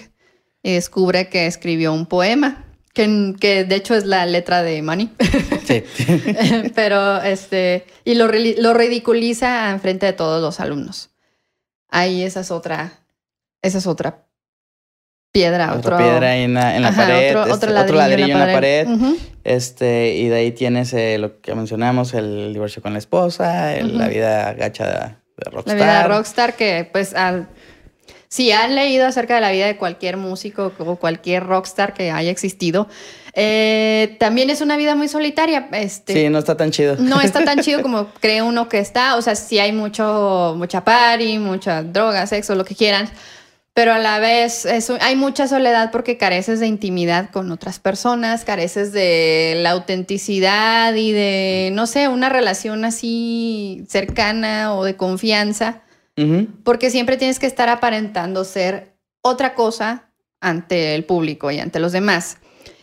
y 0.62 0.72
descubre 0.72 1.28
que 1.28 1.46
escribió 1.46 1.92
un 1.92 2.06
poema. 2.06 2.63
Que, 2.94 3.66
de 3.68 3.74
hecho 3.74 3.94
es 3.94 4.06
la 4.06 4.24
letra 4.24 4.62
de 4.62 4.80
Money. 4.80 5.10
Sí. 5.64 5.82
Pero 6.74 7.20
este, 7.22 7.84
y 8.04 8.14
lo, 8.14 8.28
lo 8.28 8.72
ridiculiza 8.72 9.70
en 9.70 9.80
frente 9.80 10.06
de 10.06 10.12
todos 10.12 10.40
los 10.40 10.60
alumnos. 10.60 11.10
Ahí 11.90 12.22
esa 12.22 12.40
es 12.40 12.50
otra, 12.50 12.92
esa 13.62 13.78
es 13.78 13.86
otra 13.86 14.24
piedra. 15.34 15.74
Otra 15.74 15.98
piedra 15.98 16.36
en 16.36 16.54
la, 16.54 16.76
en 16.76 16.82
la 16.82 16.92
pared. 16.92 17.36
Otro, 17.50 17.70
ladrillo, 17.70 18.32
en 18.32 18.38
la 18.38 18.52
pared. 18.52 18.88
Este, 19.42 20.14
y 20.14 20.28
de 20.28 20.36
ahí 20.36 20.52
tienes 20.52 20.92
eh, 20.92 21.18
lo 21.18 21.40
que 21.40 21.54
mencionamos, 21.54 22.14
el 22.14 22.52
divorcio 22.52 22.80
con 22.80 22.92
la 22.92 23.00
esposa, 23.00 23.74
la 23.82 24.08
vida 24.08 24.54
gacha 24.54 24.86
de, 25.36 25.50
Rockstar. 25.50 25.76
La 25.76 25.84
vida 25.84 26.02
de 26.02 26.08
Rockstar 26.08 26.54
que 26.54 26.88
pues 26.90 27.14
al 27.14 27.48
si 28.28 28.52
han 28.52 28.74
leído 28.74 29.06
acerca 29.06 29.36
de 29.36 29.40
la 29.40 29.50
vida 29.50 29.66
de 29.66 29.76
cualquier 29.76 30.16
músico 30.16 30.72
o 30.78 30.96
cualquier 30.96 31.44
rockstar 31.44 31.94
que 31.94 32.10
haya 32.10 32.30
existido, 32.30 32.88
eh, 33.36 34.16
también 34.20 34.48
es 34.48 34.60
una 34.60 34.76
vida 34.76 34.94
muy 34.94 35.08
solitaria. 35.08 35.68
Este, 35.72 36.12
sí, 36.12 36.28
no 36.28 36.38
está 36.38 36.56
tan 36.56 36.70
chido. 36.70 36.96
No 36.98 37.20
está 37.20 37.44
tan 37.44 37.60
chido 37.60 37.82
como 37.82 38.08
cree 38.20 38.42
uno 38.42 38.68
que 38.68 38.78
está. 38.78 39.16
O 39.16 39.22
sea, 39.22 39.34
sí 39.34 39.58
hay 39.58 39.72
mucho, 39.72 40.54
mucha 40.56 40.84
party, 40.84 41.38
mucha 41.38 41.82
droga, 41.82 42.26
sexo, 42.26 42.54
lo 42.54 42.64
que 42.64 42.74
quieran. 42.74 43.10
Pero 43.74 43.92
a 43.92 43.98
la 43.98 44.20
vez 44.20 44.68
hay 45.00 45.16
mucha 45.16 45.48
soledad 45.48 45.90
porque 45.90 46.16
careces 46.16 46.60
de 46.60 46.68
intimidad 46.68 47.30
con 47.30 47.50
otras 47.50 47.80
personas, 47.80 48.44
careces 48.44 48.92
de 48.92 49.54
la 49.56 49.72
autenticidad 49.72 50.94
y 50.94 51.10
de, 51.10 51.70
no 51.72 51.88
sé, 51.88 52.06
una 52.06 52.28
relación 52.28 52.84
así 52.84 53.84
cercana 53.88 54.76
o 54.76 54.84
de 54.84 54.94
confianza. 54.94 55.82
Porque 56.62 56.90
siempre 56.90 57.16
tienes 57.16 57.38
que 57.38 57.46
estar 57.46 57.68
aparentando 57.68 58.44
ser 58.44 58.94
otra 59.20 59.54
cosa 59.54 60.10
ante 60.40 60.94
el 60.94 61.04
público 61.04 61.50
y 61.50 61.58
ante 61.58 61.80
los 61.80 61.92
demás. 61.92 62.38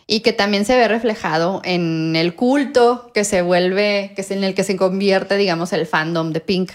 Y 0.06 0.20
que 0.20 0.32
también 0.32 0.64
se 0.64 0.76
ve 0.76 0.88
reflejado 0.88 1.62
en 1.64 2.16
el 2.16 2.34
culto 2.34 3.10
que 3.14 3.24
se 3.24 3.40
vuelve, 3.40 4.12
que 4.14 4.22
es 4.22 4.30
en 4.30 4.44
el 4.44 4.54
que 4.54 4.64
se 4.64 4.76
convierte, 4.76 5.36
digamos, 5.36 5.72
el 5.72 5.86
fandom 5.86 6.32
de 6.32 6.40
Pink, 6.40 6.72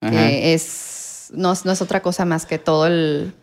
que 0.00 0.54
es, 0.54 1.30
no, 1.34 1.52
es 1.52 1.82
otra 1.82 2.02
cosa 2.02 2.24
más 2.24 2.46
que 2.46 2.58
todo 2.58 2.86
el, 2.86 3.34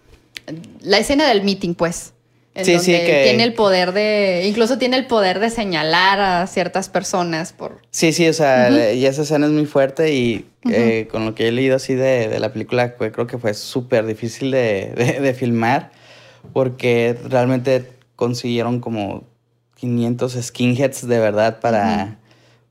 la 0.82 0.98
escena 0.98 1.28
del 1.28 1.44
meeting, 1.44 1.76
pues. 1.76 2.15
En 2.56 2.64
sí, 2.64 2.80
sí, 2.80 2.92
que... 2.94 3.24
tiene 3.26 3.44
el 3.44 3.54
poder 3.54 3.92
de, 3.92 4.46
incluso 4.48 4.78
tiene 4.78 4.96
el 4.96 5.08
poder 5.08 5.40
de 5.40 5.50
señalar 5.50 6.22
a 6.22 6.48
ciertas 6.48 6.88
personas 6.88 7.52
por... 7.52 7.82
Sí, 7.92 8.14
sí, 8.14 8.30
o 8.30 8.34
sea, 8.34 8.94
y 8.94 9.06
esa 9.06 9.24
escena 9.24 9.46
es 9.46 9.52
muy 9.52 9.66
fuerte 9.66 10.14
y 10.14 10.46
eh, 10.72 11.08
con 11.12 11.26
lo 11.26 11.36
que 11.36 11.50
he 11.50 11.52
leído 11.52 11.76
así 11.76 11.96
de, 11.96 12.40
la 12.40 12.54
película, 12.54 12.96
creo 12.96 13.28
que 13.28 13.38
fue 13.38 13.54
súper 13.54 14.06
difícil 14.06 14.52
de, 14.52 15.20
de, 15.22 15.34
filmar 15.34 15.92
porque 16.54 17.18
realmente 17.28 17.92
consiguieron 18.16 18.80
como 18.80 19.26
500 19.76 20.38
skinheads 20.42 21.08
de 21.08 21.20
verdad 21.20 21.60
para, 21.60 22.20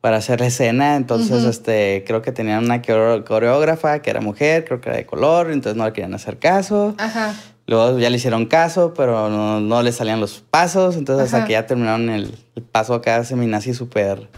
para 0.01 0.17
hacer 0.17 0.41
la 0.41 0.47
escena. 0.47 0.97
Entonces, 0.97 1.45
este, 1.45 2.05
creo 2.07 2.23
que 2.23 2.33
tenían 2.33 2.65
una 2.65 2.81
coreógrafa 2.81 4.01
que 4.01 4.11
era 4.11 4.21
mujer, 4.21 4.65
creo 4.65 4.81
que 4.81 4.89
era 4.89 4.99
de 4.99 5.07
color, 5.07 5.51
entonces 5.51 5.77
no 5.77 5.85
le 5.85 5.93
querían 5.93 6.15
hacer 6.15 6.39
caso. 6.39 6.95
Ajá. 6.99 7.35
Luego 7.67 7.99
ya 7.99 8.11
le 8.11 8.17
hicieron 8.17 8.47
caso, 8.47 8.93
pero 8.95 9.31
no, 9.31 9.61
no 9.61 9.83
le 9.83 9.93
salían 9.93 10.21
los 10.21 10.41
pasos. 10.41 10.97
Entonces, 10.97 11.33
hasta 11.33 11.47
que 11.47 11.53
ya 11.53 11.67
terminaron 11.67 12.11
el, 12.11 12.35
paso 12.73 12.95
acá 12.95 13.25
seminazi 13.25 13.73
súper 13.73 14.29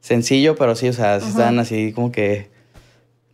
sencillo, 0.00 0.56
pero 0.56 0.74
sí, 0.74 0.88
o 0.88 0.92
sea, 0.92 1.16
estaban 1.16 1.58
así 1.58 1.92
como 1.92 2.10
que 2.10 2.50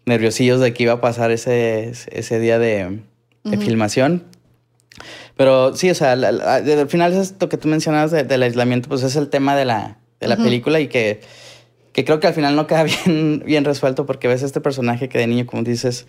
nerviosillos 0.04 0.60
de 0.60 0.74
que 0.74 0.82
iba 0.82 0.94
a 0.94 1.00
pasar 1.00 1.30
ese, 1.30 1.92
ese 2.10 2.40
día 2.40 2.58
de, 2.58 3.00
de 3.44 3.56
filmación. 3.56 4.24
Pero 5.36 5.74
sí, 5.74 5.90
o 5.90 5.94
sea, 5.94 6.12
al 6.12 6.88
final 6.88 7.12
es 7.12 7.18
esto 7.18 7.48
que 7.48 7.56
tú 7.56 7.68
mencionabas 7.68 8.10
del 8.10 8.42
aislamiento, 8.42 8.88
pues 8.88 9.02
es 9.02 9.16
el 9.16 9.28
tema 9.28 9.56
de 9.56 9.64
la, 9.64 9.98
de 10.20 10.28
la 10.28 10.36
película 10.36 10.78
y 10.80 10.88
que, 10.88 11.20
que, 11.92 12.04
creo 12.04 12.20
que 12.20 12.26
al 12.26 12.34
final 12.34 12.54
no 12.54 12.66
queda 12.66 12.82
bien, 13.06 13.42
bien 13.46 13.64
resuelto 13.64 14.04
porque 14.04 14.28
ves 14.28 14.42
este 14.42 14.60
personaje 14.60 15.08
que 15.08 15.18
de 15.18 15.26
niño, 15.26 15.46
como 15.46 15.62
dices, 15.62 16.06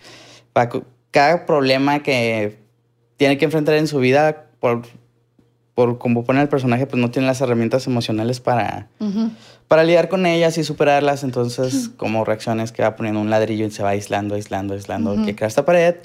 cada 1.10 1.46
problema 1.46 2.02
que 2.02 2.63
tiene 3.16 3.38
que 3.38 3.44
enfrentar 3.44 3.74
en 3.74 3.86
su 3.86 3.98
vida 3.98 4.46
por, 4.60 4.82
por 5.74 5.98
como 5.98 6.24
pone 6.24 6.40
el 6.42 6.48
personaje, 6.48 6.86
pues 6.86 7.00
no 7.00 7.10
tiene 7.10 7.26
las 7.26 7.40
herramientas 7.40 7.86
emocionales 7.86 8.40
para, 8.40 8.88
para 9.68 9.84
lidiar 9.84 10.08
con 10.08 10.26
ellas 10.26 10.58
y 10.58 10.64
superarlas. 10.64 11.24
Entonces, 11.24 11.90
como 11.96 12.24
reacciones 12.24 12.72
que 12.72 12.82
va 12.82 12.96
poniendo 12.96 13.20
un 13.20 13.30
ladrillo 13.30 13.66
y 13.66 13.70
se 13.70 13.82
va 13.82 13.90
aislando, 13.90 14.34
aislando, 14.34 14.74
aislando, 14.74 15.24
que 15.24 15.34
crea 15.34 15.48
esta 15.48 15.64
pared 15.64 15.96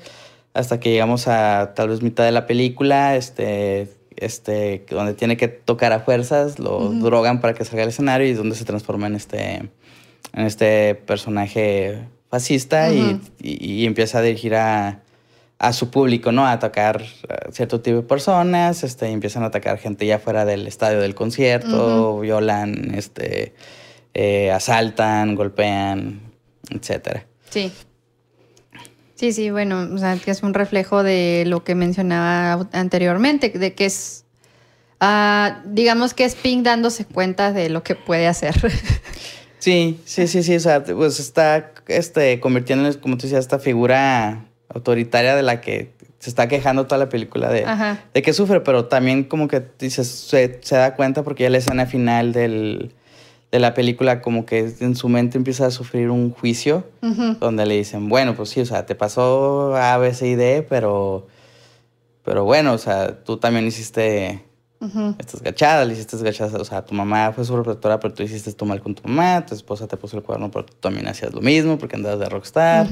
hasta 0.54 0.80
que 0.80 0.92
llegamos 0.92 1.28
a 1.28 1.74
tal 1.76 1.90
vez 1.90 2.02
mitad 2.02 2.26
de 2.26 2.32
la 2.32 2.46
película, 2.46 3.16
este, 3.16 3.88
este, 4.16 4.86
donde 4.90 5.14
tiene 5.14 5.38
que 5.38 5.48
tocar 5.48 5.94
a 5.94 6.00
fuerzas, 6.00 6.60
lo 6.60 6.90
drogan 6.90 7.40
para 7.40 7.54
que 7.54 7.64
salga 7.66 7.84
al 7.84 7.90
escenario 7.90 8.28
y 8.28 8.34
donde 8.34 8.56
se 8.56 8.66
transforma 8.66 9.08
en 9.08 9.16
este, 9.16 9.56
en 9.56 10.46
este 10.46 10.96
personaje 10.96 12.00
fascista 12.30 12.92
y, 12.92 13.86
empieza 13.86 14.20
a 14.20 14.22
dirigir 14.22 14.56
a, 14.56 15.02
su 15.74 15.92
público, 15.92 16.32
¿no? 16.32 16.46
A 16.46 16.54
atacar 16.54 17.04
a 17.28 17.52
cierto 17.52 17.82
tipo 17.82 17.98
de 17.98 18.04
personas, 18.04 18.84
este, 18.84 19.10
y 19.10 19.14
empiezan 19.14 19.44
a 19.44 19.48
atacar 19.48 19.78
gente 19.78 20.06
ya 20.06 20.20
fuera 20.20 20.46
del 20.46 20.68
estadio 20.68 21.00
del 21.02 21.16
concierto, 21.16 22.20
violan, 22.20 22.94
este, 22.96 23.54
eh, 24.14 24.52
asaltan, 24.52 25.36
golpean, 25.36 26.22
etcétera. 26.70 27.26
Sí. 27.50 27.72
Sí, 29.16 29.34
sí, 29.34 29.50
bueno, 29.50 29.90
o 29.94 29.98
sea, 29.98 30.16
que 30.16 30.32
es 30.32 30.44
un 30.44 30.54
reflejo 30.54 31.04
de 31.04 31.44
lo 31.46 31.66
que 31.66 31.76
mencionaba 31.76 32.70
anteriormente, 32.72 33.50
de 33.50 33.74
que 33.74 33.86
es, 33.86 34.24
ah, 35.02 35.62
digamos 35.66 36.14
que 36.14 36.24
es 36.24 36.36
Pink 36.36 36.64
dándose 36.64 37.04
cuenta 37.04 37.52
de 37.52 37.70
lo 37.70 37.84
que 37.84 37.96
puede 37.96 38.28
hacer. 38.28 38.56
Sí, 39.60 40.00
sí, 40.06 40.28
sí, 40.28 40.42
sí, 40.42 40.56
o 40.56 40.60
sea, 40.62 40.82
pues 40.86 41.20
está 41.20 41.74
este, 41.88 42.40
convirtiéndose, 42.40 43.02
como 43.02 43.18
tú 43.18 43.24
decías, 43.24 43.42
esta 43.42 43.60
figura 43.60 44.46
autoritaria 44.70 45.36
de 45.36 45.44
la 45.44 45.62
que 45.62 45.92
se 46.20 46.30
está 46.30 46.48
quejando 46.48 46.86
toda 46.86 46.98
la 47.00 47.10
película 47.10 47.50
de, 47.50 47.66
de 48.14 48.22
que 48.22 48.34
sufre, 48.34 48.60
pero 48.62 48.86
también 48.86 49.24
como 49.24 49.48
que 49.48 49.64
dices, 49.80 50.08
se, 50.08 50.60
se 50.62 50.76
da 50.76 50.96
cuenta 50.96 51.24
porque 51.24 51.44
ya 51.44 51.50
la 51.50 51.58
escena 51.58 51.86
final 51.86 52.34
del, 52.34 52.94
de 53.52 53.60
la 53.60 53.74
película 53.74 54.22
como 54.22 54.46
que 54.46 54.74
en 54.80 54.96
su 54.96 55.10
mente 55.10 55.38
empieza 55.38 55.66
a 55.66 55.72
sufrir 55.72 56.10
un 56.10 56.32
juicio 56.32 56.84
donde 57.40 57.66
le 57.66 57.78
dicen, 57.78 58.10
bueno, 58.10 58.36
pues 58.36 58.50
sí, 58.50 58.60
o 58.60 58.66
sea, 58.66 58.86
te 58.86 58.96
pasó 58.96 59.76
A, 59.76 59.98
B, 59.98 60.14
C 60.14 60.28
y 60.28 60.36
D, 60.36 60.66
pero, 60.68 61.28
pero 62.24 62.44
bueno, 62.44 62.74
o 62.74 62.78
sea, 62.78 63.24
tú 63.24 63.38
también 63.38 63.66
hiciste 63.66 64.44
estas 65.18 65.42
gachadas, 65.42 65.86
le 65.88 65.94
hiciste 65.94 66.16
gachadas, 66.18 66.54
o 66.54 66.64
sea, 66.64 66.86
tu 66.86 66.94
mamá 66.96 67.34
fue 67.34 67.44
sobreprotectora, 67.44 68.00
pero 68.00 68.14
tú 68.14 68.24
hiciste 68.24 68.50
esto 68.50 68.66
mal 68.66 68.82
con 68.82 68.96
tu 68.96 69.06
mamá, 69.08 69.46
tu 69.46 69.54
esposa 69.54 69.88
te 69.88 69.98
puso 69.98 70.16
el 70.16 70.24
cuerno, 70.24 70.50
pero 70.52 70.66
tú 70.66 70.74
también 70.80 71.08
hacías 71.08 71.34
lo 71.34 71.42
mismo 71.42 71.78
porque 71.78 71.98
andabas 71.98 72.20
de 72.20 72.30
rockstar, 72.30 72.88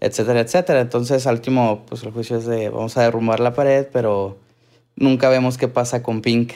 etcétera, 0.00 0.40
etcétera. 0.40 0.80
Entonces, 0.80 1.26
al 1.26 1.34
último, 1.34 1.84
pues 1.86 2.02
el 2.04 2.12
juicio 2.12 2.38
es 2.38 2.46
de, 2.46 2.70
vamos 2.70 2.96
a 2.96 3.02
derrumbar 3.02 3.40
la 3.40 3.52
pared, 3.52 3.86
pero 3.92 4.38
nunca 4.94 5.28
vemos 5.28 5.58
qué 5.58 5.68
pasa 5.68 6.02
con 6.02 6.22
Pink. 6.22 6.52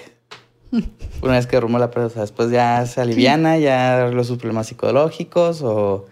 Una 1.22 1.34
vez 1.34 1.46
que 1.46 1.56
derrumba 1.56 1.78
la 1.78 1.90
presa, 1.90 2.22
después 2.22 2.50
ya 2.50 2.86
se 2.86 3.02
aliviana, 3.02 3.58
ya 3.58 4.08
los 4.10 4.28
sus 4.28 4.38
problemas 4.38 4.68
psicológicos 4.68 5.60
o 5.62 6.06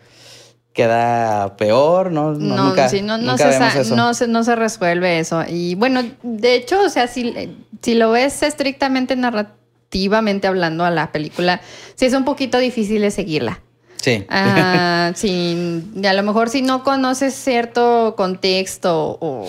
queda 0.78 1.56
peor, 1.56 2.12
¿no? 2.12 2.34
No, 2.34 2.54
no, 2.54 2.68
nunca, 2.68 2.88
no, 3.02 3.18
no, 3.18 3.36
se, 4.14 4.28
no, 4.28 4.44
se, 4.44 4.54
resuelve 4.54 5.18
eso. 5.18 5.42
Y 5.48 5.74
bueno, 5.74 6.04
de 6.22 6.54
hecho, 6.54 6.80
o 6.82 6.88
sea, 6.88 7.08
si, 7.08 7.34
si 7.82 7.96
lo 7.96 8.12
ves 8.12 8.44
estrictamente 8.44 9.16
narrativamente 9.16 10.46
hablando 10.46 10.84
a 10.84 10.92
la 10.92 11.10
película, 11.10 11.60
sí 11.96 12.06
es 12.06 12.14
un 12.14 12.24
poquito 12.24 12.58
difícil 12.58 13.02
de 13.02 13.10
seguirla. 13.10 13.60
Sí. 13.96 14.24
Ah, 14.28 15.10
sí, 15.16 15.82
a 16.04 16.12
lo 16.12 16.22
mejor 16.22 16.48
si 16.48 16.62
no 16.62 16.84
conoces 16.84 17.34
cierto 17.34 18.14
contexto 18.16 19.18
o 19.20 19.48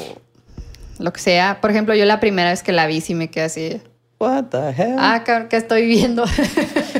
lo 0.97 1.13
que 1.13 1.21
sea. 1.21 1.61
Por 1.61 1.69
ejemplo, 1.69 1.93
yo 1.93 2.05
la 2.05 2.19
primera 2.19 2.49
vez 2.49 2.63
que 2.63 2.71
la 2.71 2.87
vi 2.87 3.01
sí 3.01 3.13
me 3.13 3.29
quedé 3.29 3.43
así. 3.43 3.81
What 4.19 4.45
the 4.51 4.71
hell? 4.71 4.97
Ah, 4.99 5.23
¿qué 5.49 5.57
estoy 5.57 5.85
viendo? 5.87 6.25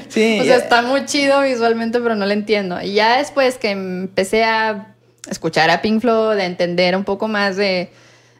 Sí. 0.10 0.39
o 0.41 0.43
sea, 0.43 0.58
está 0.58 0.82
muy 0.82 1.05
chido 1.05 1.39
visualmente, 1.43 1.99
pero 1.99 2.15
no 2.15 2.25
lo 2.25 2.32
entiendo. 2.32 2.82
Y 2.82 2.93
ya 2.93 3.19
después 3.19 3.60
que 3.60 3.69
empecé 3.69 4.43
a 4.43 4.95
escuchar 5.29 5.69
a 5.69 5.84
Pink 5.84 6.01
Floyd, 6.01 6.36
de 6.36 6.45
entender 6.45 6.95
un 6.95 7.03
poco 7.03 7.27
más 7.27 7.58
de, 7.58 7.91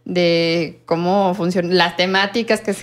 de 0.04 0.80
cómo 0.88 1.36
funcionan 1.36 1.78
las 1.78 1.96
temáticas 1.96 2.62
que 2.62 2.74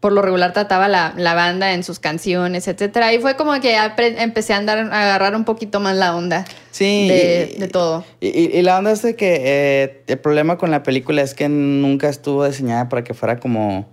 por 0.00 0.12
lo 0.12 0.20
regular 0.20 0.52
trataba 0.52 0.88
la, 0.88 1.14
la, 1.16 1.34
banda 1.34 1.74
en 1.74 1.84
sus 1.84 2.00
canciones, 2.00 2.66
etcétera. 2.66 3.12
Y 3.14 3.20
fue 3.20 3.36
como 3.36 3.58
que 3.60 3.76
empecé 4.18 4.52
a 4.52 4.56
andar 4.56 4.78
a 4.78 5.02
agarrar 5.02 5.36
un 5.36 5.44
poquito 5.44 5.78
más 5.78 5.96
la 5.96 6.16
onda 6.16 6.44
sí, 6.72 7.06
de, 7.06 7.54
de 7.56 7.68
todo. 7.68 8.04
Y, 8.20 8.28
y, 8.28 8.62
la 8.62 8.78
onda 8.78 8.90
es 8.90 9.02
de 9.02 9.14
que 9.14 9.42
eh, 9.44 10.02
el 10.08 10.18
problema 10.18 10.58
con 10.58 10.72
la 10.72 10.82
película 10.82 11.22
es 11.22 11.34
que 11.34 11.48
nunca 11.48 12.08
estuvo 12.08 12.44
diseñada 12.44 12.88
para 12.88 13.04
que 13.04 13.14
fuera 13.14 13.38
como 13.38 13.86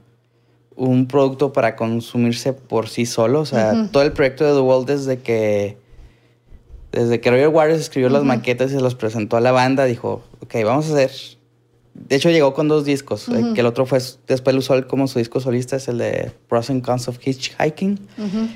un 0.80 1.08
producto 1.08 1.52
para 1.54 1.76
consumirse 1.76 2.54
por 2.54 2.88
sí 2.88 3.06
solo. 3.06 3.42
O 3.42 3.46
sea, 3.46 3.90
todo 3.92 4.04
el 4.04 4.14
proyecto 4.14 4.46
de 4.46 4.54
The 4.54 4.60
Wall 4.60 4.86
desde 4.86 5.20
que. 5.20 5.78
Desde 6.92 7.22
que 7.22 7.30
Roger 7.30 7.50
Waters 7.50 7.82
escribió 7.82 8.10
las 8.10 8.24
maquetas 8.24 8.72
y 8.72 8.76
se 8.76 8.82
los 8.82 8.96
presentó 8.96 9.38
a 9.38 9.42
la 9.42 9.52
banda, 9.52 9.86
dijo, 9.86 10.24
ok, 10.40 10.56
vamos 10.64 10.90
a 10.90 10.94
hacer. 10.94 11.12
De 11.94 12.16
hecho, 12.16 12.32
llegó 12.32 12.56
con 12.56 12.68
dos 12.68 12.84
discos. 12.84 13.30
Eh, 13.30 13.52
que 13.54 13.62
el 13.62 13.68
otro 13.68 13.86
fue, 13.86 14.00
después 14.28 14.56
lo 14.56 14.60
usó 14.60 14.88
como 14.88 15.08
su 15.08 15.20
disco 15.20 15.40
solista, 15.40 15.76
es 15.76 15.88
el 15.88 16.00
de 16.00 16.32
Pros 16.48 16.72
and 16.72 16.84
Cons 16.84 17.08
of 17.08 17.20
Hitchhiking. 17.24 18.00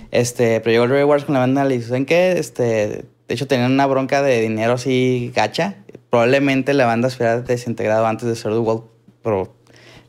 este, 0.10 0.62
pero 0.62 0.72
llegó 0.72 0.88
Roger 0.88 1.06
Waters 1.06 1.26
con 1.26 1.34
la 1.34 1.42
banda 1.42 1.64
y 1.66 1.70
le 1.70 1.76
dijo, 1.76 1.90
¿saben 1.90 2.08
qué? 2.08 2.40
Este, 2.40 3.06
de 3.28 3.36
hecho, 3.36 3.46
tenían 3.46 3.72
una 3.72 3.86
bronca 3.86 4.24
de 4.24 4.42
dinero 4.42 4.74
así 4.74 5.32
gacha. 5.36 5.76
Probablemente 6.10 6.74
la 6.74 6.88
banda 6.88 7.12
se 7.12 7.18
hubiera 7.18 7.42
desintegrado 7.42 8.08
antes 8.08 8.28
de 8.28 8.36
ser 8.36 8.54
The 8.54 8.60
Wall, 8.60 8.84
pero 9.22 9.54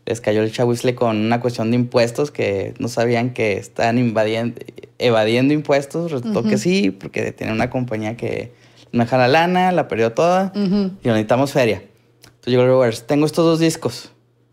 les 0.06 0.20
cayó 0.20 0.42
el 0.42 0.52
chahuizle 0.52 0.94
con 0.94 1.16
una 1.16 1.40
cuestión 1.40 1.70
de 1.70 1.76
impuestos 1.76 2.30
que 2.30 2.74
no 2.78 2.88
sabían 2.88 3.32
que 3.32 3.54
estaban 3.54 3.98
invadiendo, 3.98 4.60
evadiendo 4.98 5.54
impuestos. 5.54 6.12
Resultó 6.12 6.42
que 6.42 6.58
sí, 6.58 6.90
porque 6.90 7.32
tiene 7.32 7.52
una 7.52 7.70
compañía 7.70 8.16
que 8.16 8.52
no 8.92 9.04
deja 9.04 9.16
la 9.16 9.28
lana, 9.28 9.72
la 9.72 9.88
perdió 9.88 10.12
toda 10.12 10.52
y 10.54 11.08
necesitamos 11.08 11.52
feria. 11.52 11.82
Entonces 12.24 12.52
yo 12.52 12.60
le 12.60 12.68
digo, 12.68 12.84
tengo 13.06 13.26
estos 13.26 13.44
dos 13.44 13.58
discos. 13.58 14.12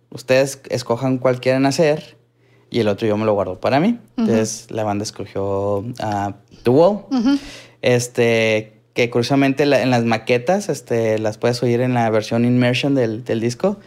Ustedes 0.09 0.61
escojan 0.69 1.17
cuál 1.17 1.39
quieren 1.41 1.65
hacer 1.65 2.17
y 2.69 2.79
el 2.79 2.87
otro 2.87 3.07
yo 3.07 3.17
me 3.17 3.25
lo 3.25 3.33
guardo 3.33 3.59
para 3.59 3.79
mí. 3.79 3.99
Entonces 4.17 4.67
la 4.69 4.83
banda 4.83 5.03
escogió 5.03 5.79
uh, 5.79 6.33
The 6.63 6.69
Wall. 6.69 7.01
Este, 7.81 8.73
que 8.93 9.09
curiosamente 9.09 9.63
en 9.63 9.89
las 9.89 10.05
maquetas, 10.05 10.69
este, 10.69 11.19
las 11.19 11.37
puedes 11.37 11.61
oír 11.63 11.81
en 11.81 11.93
la 11.93 12.09
versión 12.09 12.45
Immersion 12.45 12.95
del, 12.95 13.23
del 13.25 13.41
disco. 13.41 13.79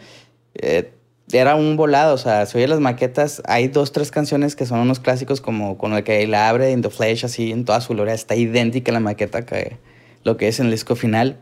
Eh, 0.55 0.91
era 1.31 1.55
un 1.55 1.75
volado, 1.75 2.13
o 2.13 2.17
sea, 2.17 2.45
se 2.45 2.57
oye 2.57 2.67
las 2.67 2.79
maquetas. 2.79 3.41
Hay 3.45 3.67
dos, 3.67 3.91
tres 3.91 4.11
canciones 4.11 4.55
que 4.55 4.65
son 4.65 4.79
unos 4.79 4.99
clásicos, 4.99 5.41
como 5.41 5.77
con 5.77 5.93
el 5.93 6.03
que 6.03 6.25
la 6.27 6.49
abre 6.49 6.71
In 6.71 6.81
the 6.81 6.89
Flesh, 6.89 7.25
así 7.25 7.51
en 7.51 7.65
toda 7.65 7.81
su 7.81 7.93
gloria. 7.93 8.13
Está 8.13 8.35
idéntica 8.35 8.91
la 8.91 8.99
maqueta 8.99 9.45
que 9.45 9.77
lo 10.23 10.37
que 10.37 10.47
es 10.47 10.59
en 10.59 10.67
el 10.67 10.71
disco 10.71 10.95
final. 10.95 11.39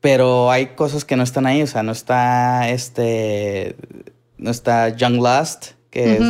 Pero 0.00 0.50
hay 0.50 0.68
cosas 0.68 1.04
que 1.04 1.16
no 1.16 1.22
están 1.22 1.46
ahí, 1.46 1.62
o 1.62 1.66
sea, 1.66 1.82
no 1.82 1.92
está 1.92 2.68
este. 2.68 3.76
No 4.38 4.50
está 4.50 4.90
Young 4.90 5.16
Lust, 5.16 5.72
que 5.90 6.16
es, 6.16 6.22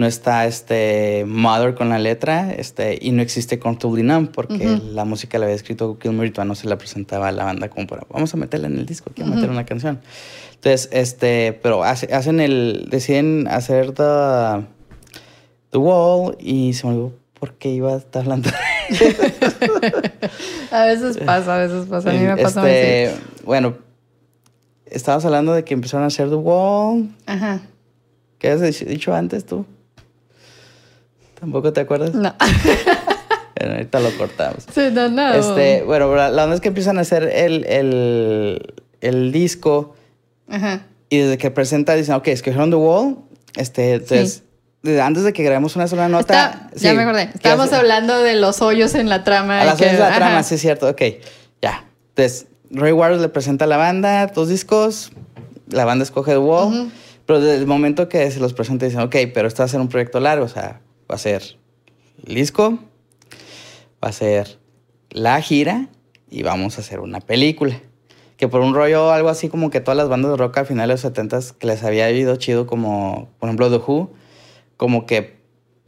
no 0.00 0.06
está 0.06 0.46
este 0.46 1.24
Mother 1.26 1.74
con 1.74 1.90
la 1.90 1.98
letra, 1.98 2.50
este, 2.54 2.98
y 3.00 3.12
no 3.12 3.20
existe 3.20 3.58
Comfortably 3.58 4.02
Numb, 4.02 4.30
porque 4.32 4.80
la 4.82 5.04
música 5.04 5.38
la 5.38 5.44
había 5.44 5.54
escrito 5.54 5.98
Gilmour 6.00 6.32
no 6.46 6.54
se 6.54 6.66
la 6.68 6.78
presentaba 6.78 7.28
a 7.28 7.32
la 7.32 7.44
banda 7.44 7.68
como 7.68 7.86
para, 7.86 8.06
vamos 8.08 8.32
a 8.32 8.38
meterla 8.38 8.68
en 8.68 8.78
el 8.78 8.86
disco, 8.86 9.10
quiero 9.14 9.30
meter 9.30 9.50
una 9.50 9.66
canción. 9.66 10.00
Entonces, 10.54 10.88
este, 10.92 11.52
pero 11.62 11.84
hacen 11.84 12.40
el, 12.40 12.88
deciden 12.90 13.46
hacer 13.46 13.92
The, 13.92 14.64
the 15.70 15.76
Wall 15.76 16.34
y 16.40 16.72
se 16.72 16.86
me 16.86 16.94
olvidó 16.94 17.12
por 17.38 17.52
qué 17.54 17.68
iba 17.68 17.92
a 17.92 17.96
estar 17.98 18.22
hablando. 18.22 18.48
a 20.70 20.84
veces 20.86 21.18
pasa, 21.18 21.56
a 21.56 21.58
veces 21.58 21.84
pasa. 21.90 22.08
A 22.08 22.12
mí 22.14 22.20
me 22.20 22.38
pasa 22.38 22.70
este, 22.70 23.20
Bueno, 23.44 23.76
estabas 24.86 25.26
hablando 25.26 25.52
de 25.52 25.62
que 25.62 25.74
empezaron 25.74 26.04
a 26.04 26.06
hacer 26.06 26.30
The 26.30 26.36
Wall. 26.36 27.10
Ajá. 27.26 27.60
¿Qué 28.38 28.48
has 28.48 28.62
dicho 28.86 29.14
antes 29.14 29.44
tú? 29.44 29.66
¿Tampoco 31.40 31.72
te 31.72 31.80
acuerdas? 31.80 32.14
No. 32.14 32.34
bueno, 33.58 33.74
ahorita 33.74 34.00
lo 34.00 34.10
cortamos. 34.16 34.66
Sí, 34.72 34.82
no, 34.92 35.08
no. 35.08 35.32
Este, 35.32 35.82
bueno, 35.82 36.14
la 36.14 36.44
onda 36.44 36.54
es 36.54 36.60
que 36.60 36.68
empiezan 36.68 36.98
a 36.98 37.00
hacer 37.00 37.24
el, 37.24 37.64
el, 37.64 38.74
el 39.00 39.32
disco 39.32 39.94
y 41.08 41.18
desde 41.18 41.38
que 41.38 41.50
presenta 41.50 41.94
dicen, 41.94 42.14
ok, 42.14 42.28
escogieron 42.28 42.70
The 42.70 42.76
Wall. 42.76 43.16
Este, 43.56 43.94
entonces, 43.94 44.44
antes 45.02 45.24
de 45.24 45.32
que 45.32 45.42
grabemos 45.42 45.76
una 45.76 45.88
sola 45.88 46.08
nota. 46.08 46.70
ya 46.74 46.94
me 46.94 47.02
acordé. 47.02 47.30
Estábamos 47.34 47.72
hablando 47.72 48.22
de 48.22 48.36
los 48.36 48.62
hoyos 48.62 48.94
en 48.94 49.08
la 49.08 49.24
trama. 49.24 49.60
A 49.60 49.64
las 49.64 49.80
hoyos 49.80 49.92
de 49.92 49.98
la 49.98 50.14
trama, 50.14 50.42
sí, 50.42 50.54
es 50.54 50.60
cierto. 50.60 50.88
Ok, 50.88 51.02
ya. 51.60 51.84
Entonces, 52.10 52.46
Ray 52.70 52.92
Waters 52.92 53.20
le 53.20 53.28
presenta 53.28 53.64
a 53.64 53.68
la 53.68 53.76
banda 53.76 54.26
dos 54.28 54.48
discos. 54.48 55.10
La 55.68 55.84
banda 55.84 56.04
escoge 56.04 56.32
The 56.32 56.38
Wall. 56.38 56.90
Pero 57.26 57.40
desde 57.40 57.56
el 57.58 57.66
momento 57.66 58.08
que 58.08 58.28
se 58.30 58.40
los 58.40 58.54
presenta, 58.54 58.86
dicen, 58.86 59.00
ok, 59.00 59.16
pero 59.32 59.46
esto 59.46 59.62
va 59.62 59.66
a 59.66 59.68
ser 59.68 59.80
un 59.80 59.88
proyecto 59.88 60.18
largo. 60.20 60.44
O 60.44 60.48
sea, 60.48 60.80
va 61.10 61.16
a 61.16 61.18
ser 61.18 61.56
el 62.26 62.34
disco, 62.34 62.78
va 64.02 64.08
a 64.08 64.12
ser 64.12 64.58
la 65.10 65.40
gira 65.42 65.88
y 66.30 66.42
vamos 66.42 66.78
a 66.78 66.82
hacer 66.82 67.00
una 67.00 67.20
película 67.20 67.80
que 68.40 68.48
por 68.48 68.62
un 68.62 68.74
rollo 68.74 69.12
algo 69.12 69.28
así 69.28 69.50
como 69.50 69.68
que 69.68 69.80
todas 69.80 69.98
las 69.98 70.08
bandas 70.08 70.30
de 70.30 70.38
rock 70.38 70.58
a 70.58 70.64
finales 70.64 71.02
de 71.02 71.08
los 71.08 71.14
70 71.14 71.40
que 71.58 71.66
les 71.66 71.84
había 71.84 72.10
ido 72.10 72.34
chido 72.36 72.66
como, 72.66 73.28
por 73.38 73.50
ejemplo, 73.50 73.68
The 73.68 73.76
Who, 73.76 74.14
como 74.78 75.04
que 75.04 75.36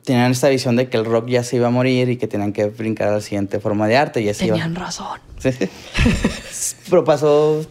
tenían 0.04 0.32
esta 0.32 0.50
visión 0.50 0.76
de 0.76 0.90
que 0.90 0.98
el 0.98 1.06
rock 1.06 1.28
ya 1.28 1.44
se 1.44 1.56
iba 1.56 1.68
a 1.68 1.70
morir 1.70 2.10
y 2.10 2.18
que 2.18 2.26
tenían 2.26 2.52
que 2.52 2.66
brincar 2.66 3.08
a 3.08 3.12
la 3.12 3.20
siguiente 3.22 3.58
forma 3.58 3.88
de 3.88 3.96
arte. 3.96 4.20
Y 4.20 4.28
así 4.28 4.48
Tenían 4.48 4.74
razón. 4.74 5.18
pero 6.90 7.04
pasó 7.04 7.64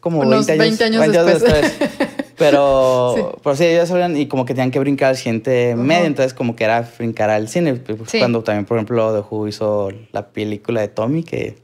como 0.00 0.20
Unos 0.20 0.46
20 0.46 0.84
años, 0.84 1.00
20 1.00 1.18
años 1.18 1.40
después. 1.40 1.74
Pero, 2.38 3.14
sí. 3.16 3.22
pero 3.42 3.56
sí, 3.56 3.64
ellos 3.64 3.88
sabían 3.88 4.16
y 4.16 4.26
como 4.26 4.44
que 4.44 4.54
tenían 4.54 4.70
que 4.70 4.78
brincar 4.78 5.10
al 5.10 5.16
siguiente 5.16 5.74
medio, 5.76 6.06
entonces 6.06 6.34
como 6.34 6.56
que 6.56 6.64
era 6.64 6.88
brincar 6.98 7.30
al 7.30 7.48
cine. 7.48 7.74
Pues, 7.74 8.10
cuando 8.18 8.42
también, 8.42 8.64
por 8.64 8.78
ejemplo, 8.78 9.12
The 9.12 9.26
Who 9.28 9.48
hizo 9.48 9.90
la 10.12 10.28
película 10.28 10.80
de 10.80 10.88
Tommy, 10.88 11.22
que 11.22 11.56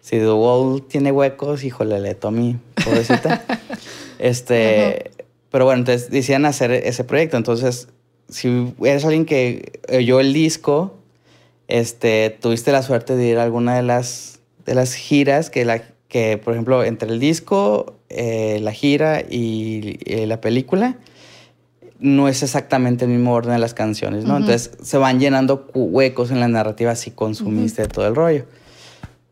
si 0.00 0.18
The 0.18 0.32
Wall 0.32 0.82
tiene 0.86 1.12
huecos, 1.12 1.64
híjole, 1.64 1.98
le 2.00 2.14
Tommy, 2.14 2.58
pobrecita. 2.84 3.42
este, 4.18 5.10
pero 5.50 5.64
bueno, 5.64 5.80
entonces 5.80 6.10
decían 6.10 6.44
hacer 6.44 6.72
ese 6.72 7.04
proyecto. 7.04 7.36
Entonces, 7.36 7.88
si 8.28 8.74
eres 8.82 9.04
alguien 9.04 9.24
que 9.24 9.80
oyó 9.90 10.20
el 10.20 10.32
disco, 10.32 10.94
este, 11.68 12.30
tuviste 12.30 12.72
la 12.72 12.82
suerte 12.82 13.16
de 13.16 13.24
ir 13.24 13.38
a 13.38 13.44
alguna 13.44 13.76
de 13.76 13.82
las, 13.82 14.40
de 14.66 14.74
las 14.74 14.94
giras 14.94 15.50
que, 15.50 15.64
la, 15.64 15.82
que, 16.08 16.38
por 16.38 16.52
ejemplo, 16.52 16.84
entre 16.84 17.10
el 17.10 17.18
disco, 17.18 17.94
eh, 18.14 18.58
la 18.60 18.72
gira 18.72 19.20
y 19.20 19.98
eh, 20.04 20.26
la 20.26 20.40
película, 20.40 20.96
no 21.98 22.28
es 22.28 22.42
exactamente 22.42 23.04
el 23.04 23.10
mismo 23.10 23.32
orden 23.32 23.52
de 23.52 23.58
las 23.58 23.74
canciones, 23.74 24.24
¿no? 24.24 24.36
Entonces 24.36 24.72
se 24.82 24.98
van 24.98 25.20
llenando 25.20 25.68
huecos 25.74 26.30
en 26.30 26.40
la 26.40 26.48
narrativa 26.48 26.94
si 26.96 27.10
consumiste 27.10 27.86
todo 27.86 28.06
el 28.06 28.14
rollo. 28.14 28.44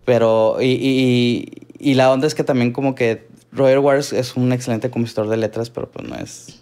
Pero, 0.04 0.56
y, 0.60 0.66
y, 0.66 1.66
y, 1.78 1.94
la 1.94 2.10
onda 2.10 2.26
es 2.26 2.34
que 2.34 2.44
también 2.44 2.72
como 2.72 2.94
que 2.94 3.28
Roger 3.52 3.78
Waters 3.78 4.12
es 4.12 4.36
un 4.36 4.52
excelente 4.52 4.90
compositor 4.90 5.28
de 5.28 5.36
letras, 5.36 5.70
pero 5.70 5.90
pues 5.90 6.08
no 6.08 6.16
es, 6.16 6.61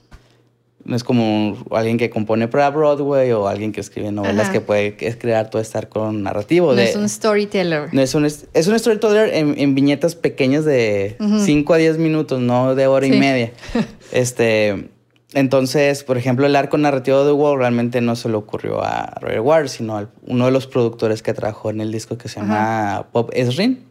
no 0.84 0.96
es 0.96 1.04
como 1.04 1.56
alguien 1.70 1.98
que 1.98 2.10
compone 2.10 2.48
para 2.48 2.70
Broadway 2.70 3.30
o 3.32 3.46
alguien 3.48 3.72
que 3.72 3.80
escribe 3.80 4.10
novelas 4.12 4.50
que 4.50 4.60
puede 4.60 4.96
crear 4.96 5.50
todo 5.50 5.60
este 5.60 5.78
arco 5.78 6.10
narrativo. 6.12 6.74
No 6.74 6.80
es 6.80 6.96
un 6.96 7.08
storyteller. 7.08 7.92
No 7.92 8.00
es 8.00 8.14
un, 8.14 8.24
es 8.24 8.66
un 8.66 8.78
storyteller 8.78 9.34
en, 9.34 9.54
en 9.58 9.74
viñetas 9.74 10.14
pequeñas 10.14 10.64
de 10.64 11.16
5 11.18 11.74
a 11.74 11.76
10 11.76 11.98
minutos, 11.98 12.40
no 12.40 12.74
de 12.74 12.86
hora 12.86 13.06
y 13.06 13.12
media. 13.12 13.52
este... 14.12 14.90
Entonces, 15.32 16.02
por 16.02 16.18
ejemplo, 16.18 16.44
el 16.44 16.56
arco 16.56 16.76
narrativo 16.76 17.24
de 17.24 17.30
Wall 17.30 17.56
realmente 17.56 18.00
no 18.00 18.16
se 18.16 18.28
le 18.28 18.34
ocurrió 18.34 18.82
a 18.82 19.16
Roger 19.20 19.40
Waters, 19.40 19.70
sino 19.70 19.96
a 19.96 20.10
uno 20.26 20.46
de 20.46 20.50
los 20.50 20.66
productores 20.66 21.22
que 21.22 21.32
trabajó 21.32 21.70
en 21.70 21.80
el 21.80 21.92
disco 21.92 22.18
que 22.18 22.28
se 22.28 22.40
llama 22.40 23.06
Bob 23.12 23.30
Esrin. 23.32 23.84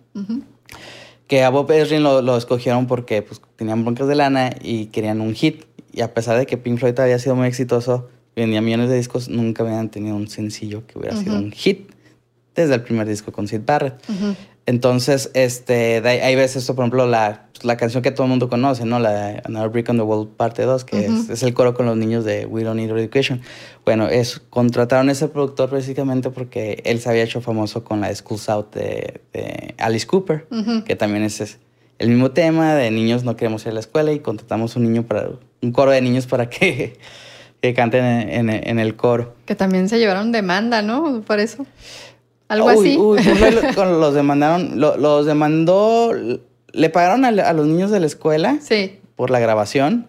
Que 1.29 1.43
a 1.43 1.49
Bob 1.49 1.71
Esrin 1.71 2.03
lo, 2.03 2.35
escogieron 2.35 2.87
porque 2.87 3.21
pues, 3.21 3.39
tenían 3.55 3.85
broncas 3.85 4.09
de 4.09 4.15
lana 4.15 4.49
y 4.61 4.87
querían 4.87 5.21
un 5.21 5.33
hit. 5.33 5.63
Y 5.93 6.01
a 6.01 6.13
pesar 6.13 6.37
de 6.37 6.45
que 6.45 6.57
Pink 6.57 6.79
Floyd 6.79 6.99
había 6.99 7.17
sido 7.19 7.35
muy 7.35 7.47
exitoso, 7.47 8.09
vendía 8.35 8.61
millones 8.61 8.89
de 8.89 8.97
discos, 8.97 9.29
nunca 9.29 9.63
habían 9.63 9.89
tenido 9.89 10.17
un 10.17 10.27
sencillo 10.27 10.85
que 10.85 10.99
hubiera 10.99 11.15
sido 11.15 11.35
un 11.35 11.51
hit 11.51 11.91
desde 12.53 12.75
el 12.75 12.81
primer 12.81 13.07
disco 13.07 13.31
con 13.31 13.47
Sid 13.47 13.61
Barrett. 13.65 14.03
Entonces, 14.69 15.31
este, 15.33 15.97
hay 16.07 16.35
veces 16.35 16.57
esto, 16.57 16.75
por 16.75 16.83
ejemplo, 16.83 17.07
la, 17.07 17.47
la, 17.63 17.75
canción 17.75 18.03
que 18.03 18.11
todo 18.11 18.25
el 18.25 18.29
mundo 18.29 18.49
conoce, 18.49 18.85
¿no? 18.85 18.99
La 18.99 19.11
de 19.11 19.41
Another 19.43 19.69
Brick 19.69 19.89
on 19.89 19.97
the 19.97 20.03
Wall 20.03 20.27
parte 20.27 20.61
2, 20.61 20.85
que 20.85 21.07
es, 21.07 21.41
el 21.41 21.55
coro 21.55 21.73
con 21.73 21.87
los 21.87 21.97
niños 21.97 22.23
de 22.23 22.45
We 22.45 22.63
Don't 22.63 22.79
Need 22.79 22.91
Education. 22.91 23.41
Bueno, 23.83 24.07
es, 24.07 24.39
contrataron 24.51 25.09
a 25.09 25.13
ese 25.13 25.27
productor 25.27 25.71
básicamente 25.71 26.29
porque 26.29 26.83
él 26.85 26.99
se 26.99 27.09
había 27.09 27.23
hecho 27.23 27.41
famoso 27.41 27.83
con 27.83 28.01
la 28.01 28.09
de 28.09 28.15
Schools 28.15 28.47
Out 28.47 28.75
de, 28.75 29.73
Alice 29.79 30.05
Cooper, 30.05 30.45
que 30.85 30.95
también 30.95 31.23
es, 31.23 31.57
el 31.97 32.09
mismo 32.09 32.29
tema 32.29 32.75
de 32.75 32.91
niños 32.91 33.23
no 33.23 33.35
queremos 33.35 33.63
ir 33.63 33.69
a 33.69 33.73
la 33.73 33.79
escuela 33.79 34.11
y 34.11 34.19
contratamos 34.19 34.75
un 34.75 34.83
niño 34.83 35.01
para, 35.01 35.31
un 35.63 35.71
coro 35.71 35.89
de 35.89 36.01
niños 36.03 36.27
para 36.27 36.47
que, 36.47 36.99
que 37.59 37.73
canten 37.73 38.05
en, 38.05 38.51
en 38.51 38.77
el 38.77 38.95
coro. 38.95 39.33
Que 39.47 39.55
también 39.55 39.89
se 39.89 39.97
llevaron 39.97 40.31
demanda, 40.31 40.83
¿no? 40.83 41.21
Por 41.21 41.39
eso. 41.39 41.65
Algo 42.49 42.69
así. 42.69 42.97
Uy, 42.97 43.19
los 43.75 44.13
demandaron, 44.13 44.79
los 44.79 45.25
demandó, 45.25 46.11
le 46.71 46.89
pagaron 46.89 47.23
a, 47.23 47.53
los 47.53 47.67
niños 47.67 47.91
de 47.91 47.99
la 47.99 48.07
escuela 48.07 48.57
sí. 48.59 48.99
por 49.15 49.29
la 49.29 49.39
grabación. 49.39 50.07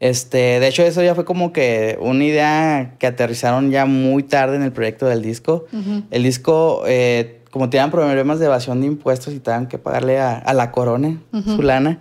Este, 0.00 0.60
de 0.60 0.66
hecho, 0.66 0.82
eso 0.82 1.02
ya 1.02 1.14
fue 1.14 1.24
como 1.24 1.52
que 1.52 1.96
una 2.00 2.24
idea 2.24 2.96
que 2.98 3.06
aterrizaron 3.06 3.70
ya 3.70 3.86
muy 3.86 4.24
tarde 4.24 4.56
en 4.56 4.62
el 4.62 4.72
proyecto 4.72 5.06
del 5.06 5.22
disco. 5.22 5.66
El 6.10 6.24
disco, 6.24 6.82
eh, 6.86 7.40
como 7.50 7.70
tenían 7.70 7.92
problemas 7.92 8.40
de 8.40 8.46
evasión 8.46 8.80
de 8.80 8.88
impuestos 8.88 9.32
y 9.32 9.38
tenían 9.38 9.68
que 9.68 9.78
pagarle 9.78 10.18
a, 10.18 10.52
la 10.52 10.72
corona 10.72 11.20
su 11.32 11.62
lana, 11.62 12.00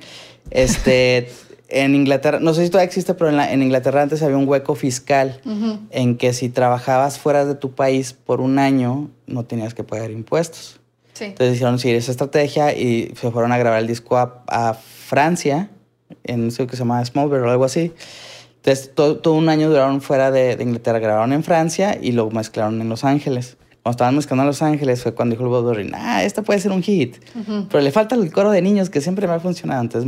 este, 0.49 1.29
en 1.73 1.95
Inglaterra, 1.95 2.39
no 2.39 2.53
sé 2.53 2.63
si 2.63 2.69
todavía 2.69 2.87
existe, 2.87 3.15
pero 3.15 3.31
en, 3.31 3.61
Inglaterra 3.63 4.03
antes 4.03 4.21
había 4.21 4.37
un 4.37 4.47
hueco 4.47 4.75
fiscal 4.75 5.41
en 5.89 6.17
que 6.17 6.33
si 6.33 6.49
trabajabas 6.49 7.17
fuera 7.17 7.45
de 7.45 7.55
tu 7.55 7.71
país 7.71 8.13
por 8.13 8.41
un 8.41 8.59
año, 8.59 9.09
no 9.25 9.43
tenías 9.43 9.73
que 9.73 9.83
pagar 9.83 10.11
impuestos. 10.11 10.79
Entonces 11.19 11.55
hicieron 11.55 11.79
seguir 11.79 11.97
esa 11.97 12.11
estrategia 12.11 12.73
y 12.77 13.13
se 13.15 13.31
fueron 13.31 13.51
a 13.51 13.57
grabar 13.57 13.79
el 13.79 13.87
disco 13.87 14.17
a, 14.17 14.73
Francia, 14.73 15.69
en 16.23 16.47
eso 16.47 16.65
que 16.65 16.75
se 16.75 16.79
llama 16.79 17.03
Smallville 17.05 17.41
o 17.41 17.51
algo 17.51 17.65
así. 17.65 17.91
Entonces 18.57 18.91
todo, 18.95 19.33
un 19.33 19.49
año 19.49 19.69
duraron 19.69 20.01
fuera 20.01 20.31
de, 20.31 20.57
Inglaterra, 20.59 20.99
grabaron 20.99 21.33
en 21.33 21.43
Francia 21.43 21.97
y 22.01 22.13
lo 22.13 22.29
mezclaron 22.31 22.81
en 22.81 22.89
Los 22.89 23.03
Ángeles. 23.03 23.57
Cuando 23.83 23.91
estaban 23.91 24.15
mezclando 24.15 24.43
en 24.43 24.47
Los 24.47 24.61
Ángeles 24.61 25.03
fue 25.03 25.13
cuando 25.13 25.33
dijo 25.35 25.43
el 25.43 25.49
Bob 25.49 25.75
Dylan, 25.75 25.93
ah, 25.95 26.23
esta 26.23 26.41
puede 26.41 26.59
ser 26.59 26.71
un 26.71 26.81
hit. 26.81 27.17
Pero 27.69 27.83
le 27.83 27.91
falta 27.91 28.15
el 28.15 28.31
coro 28.31 28.49
de 28.49 28.61
niños 28.61 28.89
que 28.89 29.01
siempre 29.01 29.27
me 29.27 29.33
ha 29.33 29.39
funcionado. 29.39 29.81
Entonces 29.81 30.07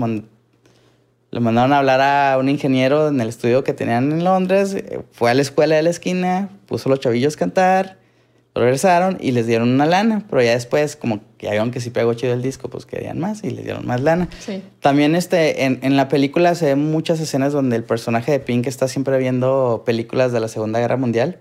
le 1.36 1.42
mandaron 1.42 1.74
a 1.74 1.80
hablar 1.80 2.00
a 2.00 2.38
un 2.38 2.48
ingeniero 2.48 3.10
en 3.10 3.20
el 3.20 3.28
estudio 3.28 3.66
que 3.66 3.74
tenían 3.74 4.10
en 4.10 4.24
Londres. 4.24 4.78
Fue 5.12 5.30
a 5.30 5.34
la 5.34 5.42
escuela 5.42 5.76
de 5.76 5.84
la 5.84 5.90
esquina, 5.90 6.48
puso 6.66 6.88
a 6.88 6.92
los 6.92 7.02
chavillos 7.02 7.36
a 7.36 7.40
cantar. 7.40 7.98
Regresaron 8.54 9.18
y 9.20 9.32
les 9.32 9.46
dieron 9.46 9.68
una 9.68 9.86
lana, 9.86 10.24
pero 10.30 10.42
ya 10.42 10.52
después, 10.52 10.96
como 10.96 11.20
que 11.38 11.50
vieron 11.50 11.72
que 11.72 11.82
si 11.82 11.90
pegó 11.90 12.14
chido 12.14 12.32
el 12.32 12.42
disco, 12.42 12.70
pues 12.70 12.86
querían 12.86 13.20
más 13.20 13.44
y 13.44 13.50
les 13.50 13.66
dieron 13.66 13.86
más 13.86 14.00
lana. 14.00 14.30
Sí. 14.40 14.64
También 14.80 15.14
este, 15.14 15.66
en, 15.66 15.80
en 15.82 15.98
la 15.98 16.08
película 16.08 16.56
se 16.56 16.68
ven 16.68 16.90
muchas 16.90 17.20
escenas 17.20 17.52
donde 17.52 17.76
el 17.76 17.84
personaje 17.84 18.32
de 18.32 18.40
Pink 18.40 18.66
está 18.68 18.88
siempre 18.88 19.18
viendo 19.18 19.84
películas 19.86 20.32
de 20.32 20.40
la 20.40 20.48
Segunda 20.48 20.80
Guerra 20.80 20.96
Mundial. 20.96 21.38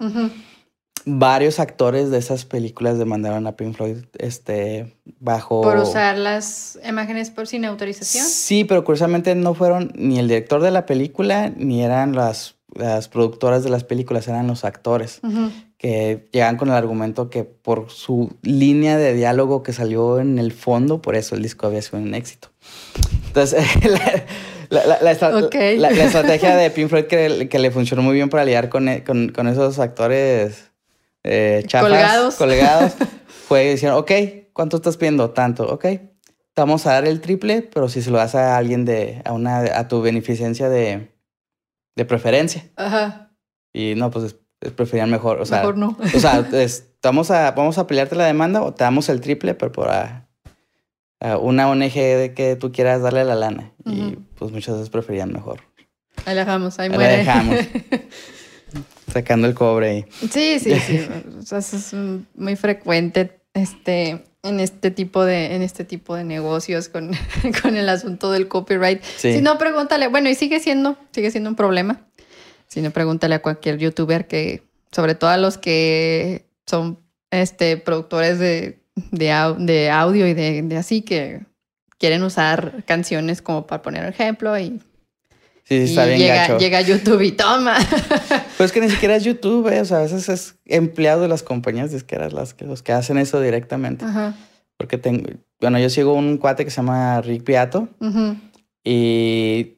Varios 1.06 1.60
actores 1.60 2.10
de 2.10 2.18
esas 2.18 2.44
películas 2.46 2.98
demandaron 2.98 3.46
a 3.46 3.56
Pink 3.56 3.76
Floyd 3.76 3.96
este, 4.18 4.96
bajo... 5.20 5.60
Por 5.60 5.76
usar 5.76 6.16
las 6.16 6.78
imágenes 6.88 7.30
por 7.30 7.46
sin 7.46 7.64
autorización. 7.66 8.24
Sí, 8.26 8.64
pero 8.64 8.84
curiosamente 8.84 9.34
no 9.34 9.54
fueron 9.54 9.92
ni 9.96 10.18
el 10.18 10.28
director 10.28 10.62
de 10.62 10.70
la 10.70 10.86
película 10.86 11.52
ni 11.56 11.82
eran 11.82 12.14
las, 12.14 12.54
las 12.74 13.08
productoras 13.08 13.62
de 13.64 13.70
las 13.70 13.84
películas, 13.84 14.28
eran 14.28 14.46
los 14.46 14.64
actores 14.64 15.20
que 15.76 16.26
llegan 16.32 16.56
con 16.56 16.68
el 16.68 16.74
argumento 16.74 17.28
que 17.28 17.44
por 17.44 17.90
su 17.90 18.34
línea 18.40 18.96
de 18.96 19.12
diálogo 19.12 19.62
que 19.62 19.74
salió 19.74 20.18
en 20.20 20.38
el 20.38 20.52
fondo, 20.52 21.02
por 21.02 21.14
eso 21.16 21.34
el 21.34 21.42
disco 21.42 21.66
había 21.66 21.82
sido 21.82 21.98
un 21.98 22.14
éxito. 22.14 22.48
Entonces, 23.26 23.62
la, 24.70 24.86
la- 24.96 25.10
estrategia 25.10 26.56
de 26.56 26.70
Pink 26.70 26.88
Floyd 26.88 27.04
que, 27.04 27.48
que 27.50 27.58
le 27.58 27.70
funcionó 27.70 28.02
muy 28.02 28.14
bien 28.14 28.30
para 28.30 28.44
lidiar 28.46 28.70
con, 28.70 28.88
con- 29.06 29.28
con 29.28 29.46
esos 29.48 29.78
actores 29.78 30.70
eh, 31.24 31.62
chafas, 31.66 31.88
Colgados. 31.88 32.34
colgados, 32.36 32.92
fue 33.48 33.64
decir, 33.64 33.90
ok, 33.90 34.10
¿cuánto 34.52 34.76
estás 34.76 34.96
pidiendo? 34.96 35.30
Tanto, 35.30 35.66
ok. 35.72 35.82
Te 35.82 36.60
vamos 36.60 36.86
a 36.86 36.92
dar 36.92 37.06
el 37.06 37.20
triple, 37.20 37.62
pero 37.62 37.88
si 37.88 38.00
se 38.02 38.10
lo 38.10 38.18
das 38.18 38.34
a 38.36 38.56
alguien 38.56 38.84
de, 38.84 39.20
a 39.24 39.32
una, 39.32 39.58
a 39.78 39.88
tu 39.88 40.00
beneficencia 40.02 40.68
de, 40.68 41.12
de 41.96 42.04
preferencia. 42.04 42.64
Ajá. 42.76 43.32
Y 43.72 43.94
no, 43.96 44.10
pues 44.10 44.26
es- 44.26 44.36
es 44.60 44.72
preferían 44.72 45.10
mejor, 45.10 45.40
o 45.40 45.44
sea, 45.46 45.58
Mejor 45.58 45.76
no. 45.76 45.96
o 46.14 46.18
sea, 46.20 46.38
es- 46.52 46.86
vamos, 47.02 47.30
a, 47.30 47.50
vamos 47.50 47.76
a 47.78 47.86
pelearte 47.86 48.14
la 48.14 48.24
demanda 48.24 48.62
o 48.62 48.72
te 48.72 48.84
damos 48.84 49.08
el 49.08 49.20
triple, 49.20 49.54
pero 49.54 49.72
por 49.72 49.90
a- 49.90 50.28
a 51.20 51.36
una 51.38 51.68
ONG 51.68 51.92
de 51.94 52.32
que 52.34 52.54
tú 52.56 52.70
quieras 52.72 53.02
darle 53.02 53.24
la 53.24 53.34
lana. 53.34 53.72
Y 53.84 54.16
pues 54.36 54.52
muchas 54.52 54.74
veces 54.76 54.90
preferían 54.90 55.32
mejor. 55.32 55.60
Ahí 56.24 56.34
la 56.34 56.44
dejamos, 56.44 56.78
ahí 56.78 56.90
Ahí 56.92 56.98
la 56.98 57.08
dejamos. 57.08 57.56
Sacando 59.14 59.46
el 59.46 59.54
cobre 59.54 59.88
ahí. 59.88 60.04
Sí, 60.28 60.58
sí, 60.58 60.74
sí. 60.80 61.06
O 61.38 61.42
sea, 61.42 61.58
eso 61.58 61.76
es 61.76 61.94
muy 62.34 62.56
frecuente 62.56 63.38
este, 63.54 64.24
en 64.42 64.58
este 64.58 64.90
tipo 64.90 65.24
de, 65.24 65.54
en 65.54 65.62
este 65.62 65.84
tipo 65.84 66.16
de 66.16 66.24
negocios 66.24 66.88
con, 66.88 67.12
con 67.62 67.76
el 67.76 67.88
asunto 67.88 68.32
del 68.32 68.48
copyright. 68.48 69.00
Sí. 69.16 69.34
Si 69.34 69.40
no, 69.40 69.56
pregúntale. 69.56 70.08
Bueno, 70.08 70.28
y 70.28 70.34
sigue 70.34 70.58
siendo, 70.58 70.98
sigue 71.12 71.30
siendo 71.30 71.48
un 71.48 71.54
problema. 71.54 72.00
Si 72.66 72.82
no, 72.82 72.90
pregúntale 72.90 73.36
a 73.36 73.42
cualquier 73.42 73.78
youtuber 73.78 74.26
que, 74.26 74.64
sobre 74.90 75.14
todo 75.14 75.30
a 75.30 75.36
los 75.36 75.58
que 75.58 76.46
son 76.66 76.98
este, 77.30 77.76
productores 77.76 78.40
de, 78.40 78.80
de, 79.12 79.54
de 79.58 79.90
audio 79.90 80.26
y 80.26 80.34
de, 80.34 80.60
de 80.62 80.76
así, 80.76 81.02
que 81.02 81.42
quieren 81.98 82.24
usar 82.24 82.82
canciones 82.84 83.42
como 83.42 83.68
para 83.68 83.80
poner 83.80 84.06
ejemplo 84.06 84.58
y, 84.58 84.80
Sí, 85.66 85.76
sí, 85.76 85.82
y 85.82 85.84
está 85.90 86.04
bien 86.06 86.18
llega, 86.18 86.34
gacho. 86.36 86.58
llega 86.58 86.80
YouTube 86.82 87.20
y 87.22 87.32
toma. 87.32 87.76
Pues 88.58 88.70
que 88.70 88.80
ni 88.80 88.88
siquiera 88.90 89.16
es 89.16 89.24
YouTube, 89.24 89.66
eh, 89.72 89.80
o 89.80 89.84
sea, 89.84 89.98
a 89.98 90.02
veces 90.02 90.28
es 90.28 90.56
empleado 90.66 91.22
de 91.22 91.28
las 91.28 91.42
compañías 91.42 91.90
disqueras 91.90 92.32
las 92.32 92.54
que, 92.54 92.64
los 92.66 92.82
que 92.82 92.92
hacen 92.92 93.18
eso 93.18 93.40
directamente. 93.40 94.04
Ajá. 94.04 94.34
Porque 94.76 94.96
tengo, 94.98 95.28
bueno, 95.60 95.78
yo 95.78 95.88
sigo 95.90 96.12
un 96.14 96.36
cuate 96.38 96.64
que 96.64 96.70
se 96.70 96.76
llama 96.76 97.20
Rick 97.22 97.44
Beato. 97.44 97.88
Ujú. 98.00 98.36
Y 98.84 99.72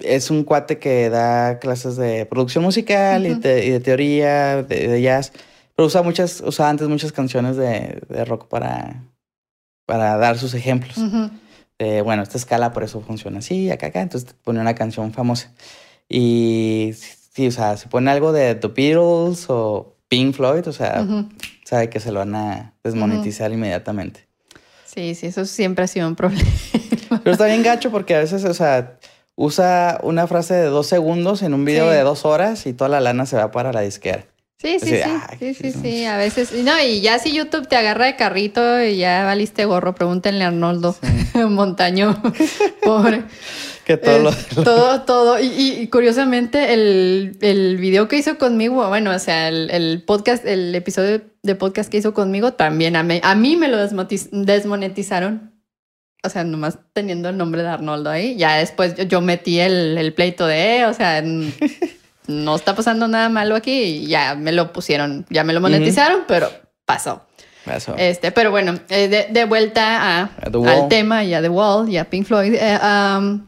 es 0.00 0.30
un 0.30 0.44
cuate 0.44 0.78
que 0.78 1.08
da 1.08 1.58
clases 1.60 1.96
de 1.96 2.26
producción 2.26 2.64
musical 2.64 3.26
y, 3.26 3.30
Ujú. 3.32 3.40
te- 3.40 3.64
y 3.66 3.70
de 3.70 3.80
teoría, 3.80 4.62
de, 4.62 4.88
de 4.88 5.00
jazz. 5.02 5.32
Pero 5.76 5.86
usa 5.86 6.02
muchas, 6.02 6.42
usa 6.44 6.68
antes 6.68 6.88
muchas 6.88 7.12
canciones 7.12 7.56
de, 7.56 8.02
de 8.08 8.24
rock 8.26 8.48
para, 8.48 9.02
para 9.86 10.16
dar 10.18 10.36
sus 10.36 10.52
ejemplos. 10.54 10.98
Ujú. 10.98 11.30
De, 11.80 12.02
bueno, 12.02 12.22
esta 12.22 12.36
escala 12.36 12.72
por 12.74 12.84
eso 12.84 13.00
funciona 13.00 13.38
así, 13.38 13.70
acá, 13.70 13.86
acá. 13.86 14.02
Entonces 14.02 14.34
pone 14.44 14.60
una 14.60 14.74
canción 14.74 15.12
famosa. 15.14 15.50
Y 16.08 16.90
sí, 17.32 17.46
o 17.46 17.50
sea, 17.50 17.76
se 17.78 17.88
pone 17.88 18.10
algo 18.10 18.32
de 18.32 18.54
The 18.54 18.68
Beatles 18.68 19.46
o 19.48 19.96
Pink 20.08 20.34
Floyd, 20.34 20.68
o 20.68 20.72
sea, 20.72 21.02
Ujú. 21.02 21.28
sabe 21.64 21.88
que 21.88 21.98
se 21.98 22.12
lo 22.12 22.18
van 22.18 22.34
a 22.34 22.74
desmonetizar 22.84 23.50
inmediatamente. 23.50 24.26
Sí, 24.84 25.14
sí, 25.14 25.28
eso 25.28 25.46
siempre 25.46 25.84
ha 25.84 25.88
sido 25.88 26.06
un 26.06 26.16
problema. 26.16 26.44
Pero 27.22 27.32
está 27.32 27.46
bien 27.46 27.62
gacho 27.62 27.90
porque 27.90 28.14
a 28.14 28.18
veces, 28.18 28.44
o 28.44 28.52
sea, 28.54 28.98
usa 29.36 30.00
una 30.02 30.26
frase 30.26 30.52
de 30.54 30.64
dos 30.64 30.86
segundos 30.86 31.42
en 31.42 31.54
un 31.54 31.64
video 31.64 31.88
Sí. 31.88 31.96
de 31.96 32.02
dos 32.02 32.26
horas 32.26 32.66
y 32.66 32.72
toda 32.74 32.90
la 32.90 33.00
lana 33.00 33.24
se 33.24 33.36
va 33.36 33.50
para 33.52 33.72
la 33.72 33.80
disquera. 33.80 34.26
Sí, 34.60 34.78
sí, 34.78 34.94
Así, 35.00 35.02
sí, 35.02 35.02
ay, 35.04 35.36
sí, 35.38 35.54
sí, 35.54 35.72
sí, 35.72 35.78
sí, 35.82 36.04
a 36.04 36.16
veces. 36.18 36.52
No, 36.52 36.72
y 36.82 37.00
ya 37.00 37.18
si 37.18 37.32
YouTube 37.32 37.66
te 37.66 37.76
agarra 37.76 38.04
de 38.06 38.16
carrito 38.16 38.82
y 38.84 38.98
ya 38.98 39.24
valiste 39.24 39.64
gorro, 39.64 39.94
pregúntenle 39.94 40.44
a 40.44 40.48
Arnoldo 40.48 40.94
Montaño 41.48 42.20
por 42.82 43.24
Que 43.86 43.96
todo 43.96 44.16
eh, 44.16 44.22
lo... 44.22 44.32
todo, 44.64 45.00
todo. 45.02 45.40
Y, 45.40 45.46
y- 45.46 45.86
curiosamente, 45.88 46.74
el, 46.74 47.38
el 47.40 47.78
video 47.78 48.06
que 48.06 48.16
hizo 48.18 48.36
conmigo, 48.36 48.86
bueno, 48.88 49.12
o 49.14 49.18
sea, 49.18 49.48
el, 49.48 49.70
el 49.70 50.02
podcast, 50.02 50.44
el 50.44 50.74
episodio 50.74 51.22
de 51.42 51.54
podcast 51.54 51.90
que 51.90 51.96
hizo 51.96 52.12
conmigo, 52.12 52.52
también 52.52 52.96
a 52.96 53.02
mí, 53.02 53.18
a 53.22 53.34
mí 53.34 53.56
me 53.56 53.68
lo 53.68 53.78
desmonetizaron. 53.78 55.52
O 56.22 56.28
sea, 56.28 56.44
nomás 56.44 56.78
teniendo 56.92 57.30
el 57.30 57.38
nombre 57.38 57.62
de 57.62 57.68
Arnoldo 57.68 58.10
ahí. 58.10 58.36
Ya 58.36 58.56
después 58.56 58.94
yo, 58.94 59.04
yo 59.04 59.20
metí 59.22 59.58
el, 59.58 59.96
el 59.96 60.12
pleito 60.12 60.46
de, 60.46 60.84
o 60.84 60.92
sea, 60.92 61.16
n- 61.18 61.50
no 62.30 62.54
está 62.56 62.74
pasando 62.74 63.08
nada 63.08 63.28
malo 63.28 63.56
aquí 63.56 63.82
y 63.82 64.06
ya 64.06 64.34
me 64.34 64.52
lo 64.52 64.72
pusieron, 64.72 65.26
ya 65.28 65.44
me 65.44 65.52
lo 65.52 65.60
monetizaron, 65.60 66.22
pero 66.26 66.50
pasó. 66.86 67.26
Eso. 67.66 67.94
Este, 67.98 68.32
pero 68.32 68.50
bueno, 68.50 68.78
eh, 68.88 69.08
de, 69.08 69.26
de 69.30 69.44
vuelta 69.44 70.22
a, 70.22 70.30
al 70.66 70.88
tema 70.88 71.24
y 71.24 71.34
a 71.34 71.42
The 71.42 71.50
Wall 71.50 71.88
y 71.90 71.98
a 71.98 72.08
Pink 72.08 72.26
Floyd. 72.26 72.54
eh, 72.54 72.78
um, 72.82 73.44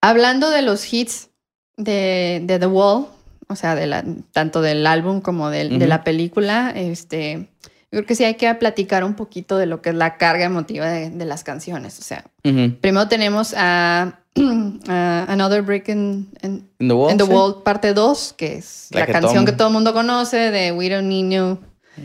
hablando 0.00 0.50
de 0.50 0.62
los 0.62 0.92
hits 0.92 1.28
de, 1.76 2.40
de 2.44 2.58
The 2.58 2.66
Wall, 2.66 3.06
o 3.48 3.56
sea, 3.56 3.74
de 3.74 3.86
la, 3.86 4.04
tanto 4.32 4.62
del 4.62 4.86
álbum 4.86 5.20
como 5.20 5.50
de 5.50 5.66
Ujú. 5.66 5.86
la 5.86 6.04
película, 6.04 6.72
este, 6.74 7.50
yo 7.92 7.98
creo 7.98 8.06
que 8.06 8.14
sí 8.14 8.24
hay 8.24 8.34
que 8.34 8.52
platicar 8.54 9.04
un 9.04 9.14
poquito 9.14 9.58
de 9.58 9.66
lo 9.66 9.82
que 9.82 9.90
es 9.90 9.94
la 9.94 10.16
carga 10.16 10.44
emotiva 10.44 10.86
de, 10.88 11.10
de 11.10 11.24
las 11.26 11.44
canciones. 11.44 11.98
O 11.98 12.02
sea, 12.02 12.24
primero 12.42 13.08
tenemos 13.08 13.54
a, 13.56 14.19
a 14.36 15.26
Another 15.28 15.62
Brick 15.62 15.88
in, 15.88 16.28
in- 16.42 16.68
In 16.78 16.88
the 16.88 16.94
Wall. 16.94 17.10
in 17.10 17.18
the 17.18 17.24
sí. 17.26 17.30
Wall 17.32 17.62
parte 17.62 17.94
2, 17.94 18.34
que 18.36 18.56
es 18.56 18.88
La 18.90 19.00
la, 19.00 19.06
que 19.06 19.12
canción 19.12 19.34
todo- 19.34 19.44
que 19.46 19.52
todo 19.52 19.68
el 19.68 19.74
mundo 19.74 19.92
conoce 19.92 20.50
de 20.50 20.72
We 20.72 20.88
Don't 20.88 21.08
Need 21.08 21.30
You. 21.32 21.58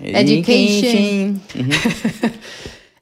Education. 0.03 1.41
Ujú. 1.55 1.71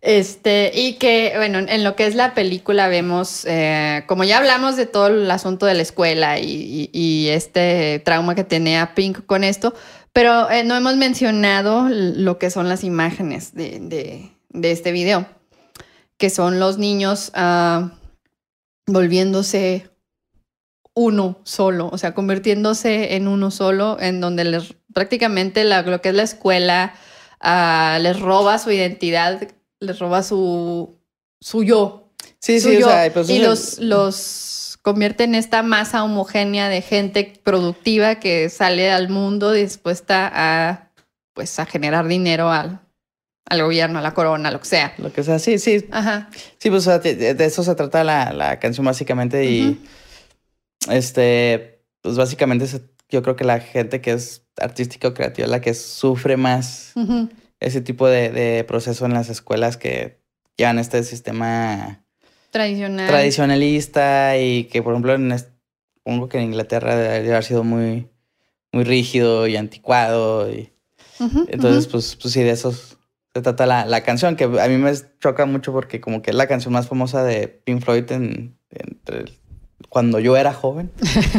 Este, 0.05 0.71
y 0.75 0.95
que, 0.95 1.31
bueno, 1.37 1.59
en 1.59 1.81
lo 1.85 1.95
que 1.95 2.05
es 2.05 2.13
la 2.15 2.33
película 2.33 2.89
vemos, 2.89 3.45
eh, 3.47 4.03
como 4.05 4.25
ya 4.25 4.39
hablamos 4.39 4.75
de 4.75 4.85
todo 4.85 5.07
el 5.07 5.31
asunto 5.31 5.65
de 5.65 5.75
la 5.75 5.81
escuela 5.81 6.39
y, 6.39 6.43
y- 6.51 6.89
y 6.91 7.29
este 7.29 8.01
trauma 8.03 8.35
que 8.35 8.43
tenía 8.43 8.95
Pink 8.95 9.25
con 9.25 9.45
esto, 9.45 9.73
pero 10.11 10.51
eh, 10.51 10.65
no 10.65 10.75
hemos 10.75 10.97
mencionado 10.97 11.87
lo 11.89 12.37
que 12.37 12.49
son 12.49 12.67
las 12.67 12.83
imágenes 12.83 13.53
de, 13.55 13.79
de- 13.79 14.29
de 14.49 14.71
este 14.73 14.91
video, 14.91 15.25
que 16.17 16.29
son 16.29 16.59
los 16.59 16.77
niños 16.77 17.31
ah, 17.33 17.91
volviéndose 18.87 19.89
uno 20.95 21.39
solo, 21.43 21.89
o 21.91 21.97
sea, 21.97 22.13
convirtiéndose 22.13 23.15
en 23.15 23.27
uno 23.27 23.49
solo, 23.49 23.97
en 23.99 24.21
donde 24.21 24.43
les, 24.43 24.75
prácticamente 24.93 25.63
la- 25.63 25.81
lo 25.81 26.01
que 26.01 26.09
es 26.09 26.15
la 26.15 26.23
escuela 26.23 26.93
ah, 27.39 27.97
les 28.01 28.19
roba 28.19 28.59
su 28.59 28.71
identidad, 28.71 29.41
les 29.79 29.99
roba 29.99 30.21
su, 30.23 30.99
su 31.41 31.63
yo. 31.63 32.11
Sí, 32.39 32.59
su 32.59 32.69
sí, 32.69 32.83
o 32.83 32.87
sea, 32.87 33.11
pues, 33.11 33.29
y 33.29 33.37
es- 33.37 33.41
los, 33.41 33.79
los 33.79 34.79
convierte 34.83 35.23
en 35.23 35.33
esta 35.33 35.63
masa 35.63 36.03
homogénea 36.03 36.69
de 36.69 36.81
gente 36.81 37.33
productiva 37.43 38.15
que 38.19 38.49
sale 38.49 38.91
al 38.91 39.09
mundo 39.09 39.51
dispuesta 39.51 40.29
a, 40.33 40.91
pues, 41.33 41.57
a 41.57 41.65
generar 41.65 42.07
dinero 42.07 42.51
al, 42.51 42.81
al 43.45 43.61
gobierno, 43.61 43.99
a 43.99 44.01
la 44.01 44.13
corona, 44.13 44.51
lo 44.51 44.59
que 44.59 44.65
sea. 44.65 44.93
Lo 44.97 45.11
que 45.11 45.23
sea, 45.23 45.39
sí, 45.39 45.59
sí. 45.59 45.85
Ajá. 45.91 46.29
Sí, 46.57 46.69
pues 46.69 46.85
de, 46.85 47.33
de 47.33 47.45
eso 47.45 47.63
se 47.63 47.75
trata 47.75 48.03
la, 48.03 48.33
la 48.33 48.59
canción 48.59 48.85
básicamente 48.85 49.45
y 49.45 49.79
este, 50.89 51.81
pues 52.01 52.15
básicamente 52.17 52.67
yo 53.09 53.21
creo 53.21 53.35
que 53.35 53.43
la 53.43 53.59
gente 53.59 54.01
que 54.01 54.11
es 54.11 54.43
artística 54.57 55.07
o 55.07 55.13
creativa 55.13 55.45
es 55.45 55.51
la 55.51 55.61
que 55.61 55.73
sufre 55.73 56.37
más 56.37 56.93
ese 57.59 57.81
tipo 57.81 58.07
de, 58.07 58.29
de 58.29 58.63
proceso 58.63 59.05
en 59.05 59.13
las 59.13 59.29
escuelas 59.29 59.77
que 59.77 60.19
llevan 60.57 60.79
este 60.79 61.03
sistema 61.03 62.03
Tradicional. 62.51 63.07
tradicionalista 63.07 64.37
y 64.37 64.65
que, 64.65 64.83
por 64.83 64.93
ejemplo, 64.93 65.15
en 65.15 65.35
supongo 66.05 66.29
que 66.29 66.37
en 66.37 66.45
Inglaterra 66.45 66.95
debe 66.95 67.31
haber 67.31 67.43
sido 67.43 67.63
muy, 67.63 68.09
muy 68.71 68.83
rígido 68.83 69.47
y 69.47 69.55
anticuado. 69.55 70.51
Y, 70.51 70.71
entonces, 71.47 71.87
pues, 71.87 72.17
pues 72.21 72.33
sí, 72.33 72.43
de 72.43 72.51
eso 72.51 72.71
se 72.71 72.92
trata 73.41 73.65
la, 73.65 73.85
la 73.85 74.01
canción, 74.01 74.35
que 74.35 74.43
a 74.43 74.67
mí 74.67 74.77
me 74.77 74.91
choca 75.19 75.45
mucho 75.45 75.73
porque 75.73 75.99
como 75.99 76.21
que 76.21 76.31
es 76.31 76.35
la 76.35 76.47
canción 76.47 76.73
más 76.73 76.87
famosa 76.87 77.23
de 77.23 77.47
Pink 77.47 77.83
Floyd 77.83 78.11
en, 78.11 78.55
entre 78.69 79.25
cuando 79.89 80.19
yo 80.19 80.37
era 80.37 80.53
joven. 80.53 80.91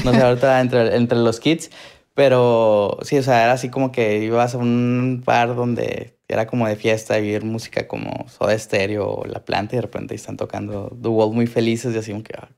No 0.04 0.12
sé, 0.12 0.20
ahorita 0.22 0.60
entre, 0.62 0.96
entre 0.96 1.18
los 1.18 1.40
kids. 1.40 1.70
Pero 2.14 2.98
sí, 3.02 3.18
o 3.18 3.22
sea, 3.22 3.42
era 3.42 3.52
así 3.52 3.70
como 3.70 3.90
que 3.90 4.18
ibas 4.18 4.54
a 4.54 4.58
un 4.58 5.22
bar 5.24 5.56
donde 5.56 6.16
era 6.28 6.46
como 6.46 6.66
de 6.68 6.76
fiesta 6.76 7.18
y 7.18 7.32
oír 7.32 7.44
música 7.44 7.88
como 7.88 8.26
Soda 8.28 8.56
Stereo 8.56 9.08
o 9.08 9.26
La 9.26 9.44
Planta 9.44 9.74
y 9.74 9.78
de 9.78 9.82
repente 9.82 10.14
están 10.14 10.36
tocando 10.36 10.96
The 11.02 11.08
Wall 11.08 11.34
muy 11.34 11.48
felices 11.48 11.94
y 11.94 11.98
así 11.98 12.12
como 12.12 12.22
que... 12.22 12.34
Ah, 12.36 12.48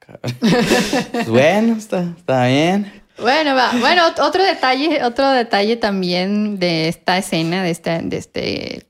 pues 1.13 1.29
bueno, 1.29 1.77
está, 1.77 2.15
está 2.17 2.47
bien. 2.47 3.03
Bueno, 3.19 3.55
va. 3.55 3.73
Bueno, 3.81 4.03
otro 4.23 4.45
detalle, 4.45 5.03
otro 5.03 5.31
detalle 5.31 5.77
también 5.77 6.59
de 6.59 6.89
esta 6.89 7.17
escena, 7.17 7.63
de 7.63 7.71
este, 7.71 8.03
de 8.03 8.17
este 8.19 8.87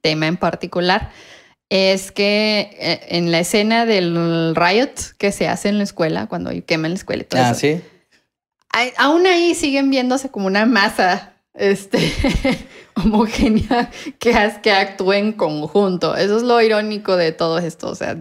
tema 0.00 0.26
en 0.26 0.36
particular, 0.36 1.10
es 1.68 2.10
que 2.12 2.76
eh, 2.78 3.00
en 3.08 3.30
la 3.30 3.40
escena 3.40 3.86
del 3.86 4.54
riot 4.56 4.94
que 5.18 5.32
se 5.32 5.48
hace 5.48 5.68
en 5.68 5.78
la 5.78 5.84
escuela, 5.84 6.26
cuando 6.26 6.50
queman 6.66 6.90
la 6.90 6.96
escuela 6.96 7.22
y 7.22 7.26
todo 7.26 7.42
ah, 7.42 7.54
sí. 7.54 7.80
Aún 8.98 9.26
ahí 9.26 9.54
siguen 9.54 9.90
viéndose 9.90 10.30
como 10.30 10.46
una 10.46 10.64
masa 10.64 11.34
este, 11.54 11.98
homogénea 12.94 13.90
que, 14.18 14.52
que 14.62 14.72
actúe 14.72 15.12
en 15.12 15.32
conjunto. 15.32 16.16
Eso 16.16 16.36
es 16.36 16.42
lo 16.42 16.60
irónico 16.60 17.16
de 17.16 17.32
todo 17.32 17.58
esto. 17.58 17.88
O 17.88 17.94
sea, 17.94 18.16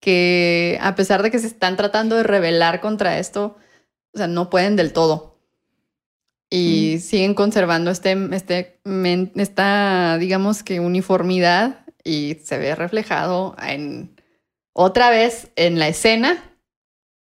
que 0.00 0.78
a 0.82 0.94
pesar 0.94 1.22
de 1.22 1.30
que 1.30 1.38
se 1.38 1.46
están 1.46 1.76
tratando 1.76 2.16
de 2.16 2.24
rebelar 2.24 2.80
contra 2.80 3.18
esto, 3.18 3.56
o 4.12 4.18
sea, 4.18 4.26
no 4.26 4.50
pueden 4.50 4.76
del 4.76 4.92
todo. 4.92 5.33
Y 6.50 6.94
mm. 6.96 7.00
siguen 7.00 7.34
conservando 7.34 7.90
este, 7.90 8.16
este, 8.32 8.78
esta, 9.36 10.18
digamos 10.18 10.62
que 10.62 10.80
uniformidad 10.80 11.84
y 12.04 12.38
se 12.44 12.58
ve 12.58 12.74
reflejado 12.74 13.56
en 13.66 14.14
otra 14.72 15.10
vez 15.10 15.48
en 15.56 15.78
la 15.78 15.88
escena 15.88 16.50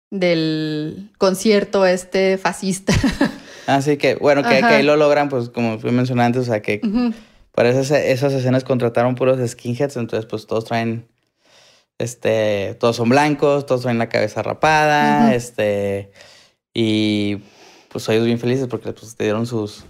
del 0.09 1.11
concierto 1.17 1.85
este 1.85 2.37
fascista. 2.37 2.93
Así 3.67 3.97
que, 3.97 4.15
bueno, 4.15 4.41
que, 4.41 4.49
ahí 4.49 4.83
lo 4.83 4.95
logran, 4.95 5.29
pues 5.29 5.49
como 5.49 5.77
fui 5.77 5.91
mencionando 5.91 6.39
antes, 6.39 6.49
o 6.49 6.51
sea, 6.51 6.61
que 6.61 6.81
para 7.51 7.69
esas, 7.69 7.91
esas 7.91 8.33
escenas 8.33 8.63
contrataron 8.63 9.13
puros 9.13 9.47
skinheads, 9.47 9.97
entonces 9.97 10.25
pues 10.25 10.47
todos 10.47 10.65
traen, 10.65 11.07
este, 11.99 12.75
todos 12.79 12.95
son 12.95 13.09
blancos, 13.09 13.67
todos 13.67 13.81
traen 13.81 13.99
la 13.99 14.09
cabeza 14.09 14.41
rapada, 14.41 15.35
este, 15.35 16.11
y 16.73 17.43
pues 17.89 18.07
ellos 18.09 18.25
bien 18.25 18.39
felices 18.39 18.67
porque 18.67 18.93
pues 18.93 19.15
te 19.15 19.23
dieron 19.25 19.45
sus, 19.45 19.83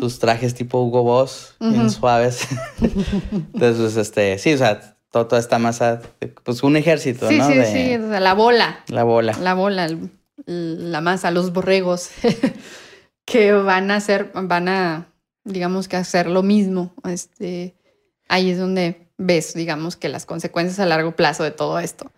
sus 0.00 0.18
trajes 0.18 0.54
tipo 0.54 0.80
Hugo 0.82 1.02
Boss, 1.02 1.54
bien 1.60 1.90
suaves. 1.90 2.48
entonces, 2.80 3.76
pues, 3.78 3.96
este, 3.96 4.38
sí, 4.38 4.54
o 4.54 4.58
sea, 4.58 4.96
toda 5.10 5.38
esta 5.38 5.58
masa, 5.58 6.00
pues 6.44 6.62
un 6.62 6.76
ejército, 6.76 7.30
¿no? 7.30 7.46
Sí, 7.46 7.52
sí, 7.52 7.64
sí, 7.72 7.94
o 7.96 8.08
sea, 8.08 8.20
la 8.20 8.34
bola. 8.34 8.80
La 8.88 9.04
bola. 9.04 9.36
La 9.40 9.54
bola, 9.54 9.88
la 10.46 11.00
masa, 11.00 11.30
los 11.30 11.52
borregos 11.52 12.10
que 13.24 13.52
van 13.52 13.90
a 13.90 13.96
hacer, 13.96 14.30
van 14.34 14.68
a, 14.68 15.12
digamos 15.44 15.88
que 15.88 15.96
hacer 15.96 16.28
lo 16.28 16.42
mismo. 16.42 16.94
Este, 17.04 17.76
ahí 18.28 18.50
es 18.50 18.58
donde 18.58 19.10
ves, 19.18 19.54
digamos, 19.54 19.96
que 19.96 20.08
las 20.08 20.26
consecuencias 20.26 20.78
a 20.80 20.86
largo 20.86 21.14
plazo 21.16 21.42
de 21.44 21.50
todo 21.50 21.78
esto. 21.78 22.10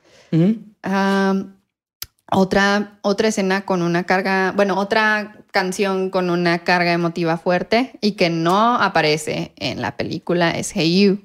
Otra, 2.31 2.99
otra 3.03 3.29
escena 3.29 3.65
con 3.65 3.83
una 3.83 4.05
carga, 4.05 4.53
bueno, 4.57 4.79
otra 4.79 5.37
canción 5.51 6.11
con 6.11 6.31
una 6.31 6.61
carga 6.61 6.93
emotiva 6.93 7.37
fuerte 7.37 7.93
y 8.01 8.13
que 8.13 8.31
no 8.31 8.77
aparece 8.77 9.53
en 9.57 9.81
la 9.81 9.97
película 9.97 10.51
es 10.51 10.73
Hey 10.75 11.01
You. 11.03 11.19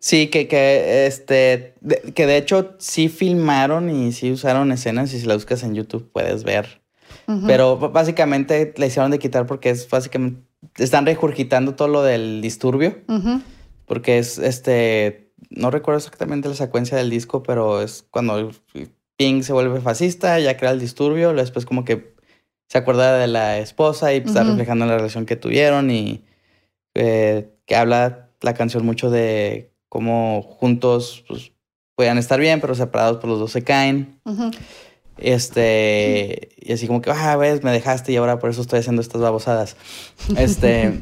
Sí, 0.00 0.28
que, 0.28 0.46
que, 0.46 1.06
este, 1.06 1.74
que 2.14 2.26
de 2.26 2.36
hecho 2.36 2.76
sí 2.78 3.08
filmaron 3.08 3.90
y 3.90 4.12
sí 4.12 4.30
usaron 4.30 4.70
escenas 4.70 5.12
y 5.12 5.20
si 5.20 5.26
la 5.26 5.34
buscas 5.34 5.62
en 5.62 5.74
YouTube 5.74 6.10
puedes 6.12 6.44
ver. 6.44 6.80
Pero 7.46 7.76
básicamente 7.76 8.72
la 8.78 8.86
hicieron 8.86 9.10
de 9.10 9.18
quitar 9.18 9.44
porque 9.44 9.68
es 9.68 9.88
básicamente, 9.90 10.40
están 10.78 11.04
regurgitando 11.04 11.74
todo 11.74 11.88
lo 11.88 12.02
del 12.02 12.40
disturbio. 12.40 12.98
Porque 13.84 14.18
es, 14.18 14.38
este, 14.38 15.32
no 15.50 15.70
recuerdo 15.70 15.98
exactamente 15.98 16.48
la 16.48 16.54
secuencia 16.54 16.96
del 16.96 17.10
disco, 17.10 17.42
pero 17.42 17.82
es 17.82 18.06
cuando 18.10 18.50
Pink 19.18 19.42
se 19.42 19.52
vuelve 19.52 19.80
fascista, 19.80 20.38
ya 20.38 20.56
crea 20.56 20.70
el 20.70 20.78
disturbio, 20.78 21.34
después 21.34 21.66
como 21.66 21.84
que 21.84 22.14
se 22.68 22.78
acuerda 22.78 23.18
de 23.18 23.26
la 23.26 23.58
esposa 23.58 24.14
y 24.14 24.18
está 24.18 24.44
reflejando 24.44 24.86
la 24.86 24.96
relación 24.96 25.26
que 25.26 25.36
tuvieron 25.36 25.90
y 25.90 26.22
eh, 26.94 27.50
que 27.66 27.74
habla 27.76 28.30
la 28.40 28.54
canción 28.54 28.86
mucho 28.86 29.10
de 29.10 29.72
cómo 29.88 30.42
juntos 30.42 31.24
pues, 31.26 31.52
puedan 31.96 32.16
estar 32.18 32.38
bien, 32.38 32.60
pero 32.60 32.76
separados 32.76 33.16
por 33.16 33.22
pues, 33.22 33.30
los 33.30 33.40
dos 33.40 33.52
se 33.52 33.64
caen. 33.64 34.20
Este, 35.16 36.50
y 36.56 36.72
así 36.72 36.86
como 36.86 37.02
que, 37.02 37.10
ah, 37.10 37.36
ves, 37.36 37.64
me 37.64 37.72
dejaste 37.72 38.12
y 38.12 38.16
ahora 38.16 38.38
por 38.38 38.50
eso 38.50 38.60
estoy 38.60 38.78
haciendo 38.78 39.02
estas 39.02 39.20
babosadas. 39.20 39.76
Este, 40.36 41.00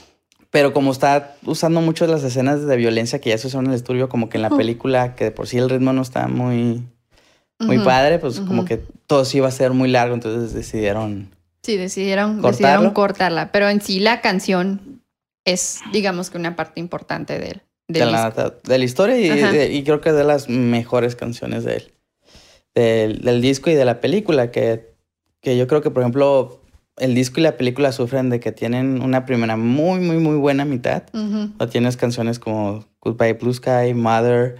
pero 0.50 0.72
como 0.72 0.92
está 0.92 1.36
usando 1.44 1.82
mucho 1.82 2.06
las 2.06 2.24
escenas 2.24 2.64
de 2.64 2.76
violencia 2.76 3.20
que 3.20 3.30
ya 3.30 3.38
se 3.38 3.48
usaron 3.48 3.66
en 3.66 3.72
el 3.72 3.76
estudio, 3.76 4.08
como 4.08 4.30
que 4.30 4.38
en 4.38 4.42
la 4.42 4.50
película, 4.50 5.14
que 5.14 5.24
de 5.24 5.30
por 5.32 5.46
sí 5.46 5.58
el 5.58 5.68
ritmo 5.68 5.92
no 5.92 6.00
está 6.00 6.28
muy, 6.28 6.84
muy 7.58 7.78
padre, 7.80 8.18
pues 8.18 8.40
como 8.40 8.64
que 8.64 8.82
todo 9.06 9.24
sí 9.24 9.38
iba 9.38 9.48
a 9.48 9.52
ser 9.52 9.72
muy 9.72 9.88
largo, 9.88 10.14
entonces 10.14 10.52
decidieron. 10.52 11.30
Sí, 11.62 11.76
decidieron, 11.76 12.40
decidieron 12.40 12.90
cortarla, 12.90 13.52
pero 13.52 13.68
en 13.68 13.80
sí 13.80 14.00
la 14.00 14.20
canción 14.20 15.02
es, 15.44 15.80
digamos 15.92 16.30
que 16.30 16.38
una 16.38 16.56
parte 16.56 16.80
importante 16.80 17.38
de 17.38 17.50
él 17.50 17.62
de, 17.88 18.04
la, 18.04 18.54
de 18.62 18.78
la 18.78 18.84
historia 18.84 19.16
y, 19.16 19.82
creo 19.82 20.00
que 20.00 20.10
es 20.10 20.14
de 20.14 20.24
las 20.24 20.48
mejores 20.48 21.16
canciones 21.16 21.64
de 21.64 21.76
él. 21.76 21.92
Del, 22.74 23.40
disco 23.40 23.70
y 23.70 23.74
de 23.74 23.84
la 23.84 24.00
película, 24.00 24.50
que, 24.50 24.94
que 25.40 25.56
yo 25.56 25.66
creo 25.66 25.80
que, 25.80 25.90
por 25.90 26.02
ejemplo, 26.02 26.60
el 26.98 27.14
disco 27.14 27.40
y 27.40 27.42
la 27.42 27.56
película 27.56 27.90
sufren 27.92 28.30
de 28.30 28.40
que 28.40 28.52
tienen 28.52 29.02
una 29.02 29.24
primera 29.24 29.56
muy, 29.56 30.00
muy, 30.00 30.18
muy 30.18 30.36
buena 30.36 30.64
mitad. 30.64 31.04
O 31.58 31.66
tienes 31.66 31.96
canciones 31.96 32.38
como 32.38 32.84
Goodbye 33.00 33.32
Blue 33.34 33.54
Sky, 33.54 33.94
Mother, 33.94 34.56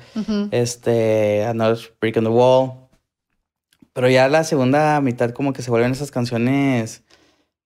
este, 0.51 1.45
Another 1.45 1.79
Break 2.01 2.17
on 2.17 2.25
the 2.25 2.31
Wall. 2.31 2.88
Pero 3.99 4.11
ya 4.11 4.29
la 4.29 4.45
segunda 4.45 5.01
mitad 5.01 5.31
como 5.31 5.53
que 5.53 5.61
se 5.61 5.73
vuelven 5.73 5.91
esas 5.91 6.13
canciones 6.13 7.03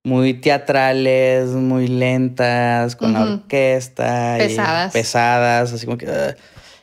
muy 0.03 0.33
teatrales, 0.33 1.51
muy 1.51 1.89
lentas, 1.89 2.97
con 2.97 3.13
la 3.13 3.21
orquesta. 3.25 4.37
Pesadas. 4.39 4.95
Y 4.95 4.99
pesadas, 4.99 5.73
así 5.75 5.85
como 5.85 5.99
que... 5.99 6.07
Ah, 6.07 6.35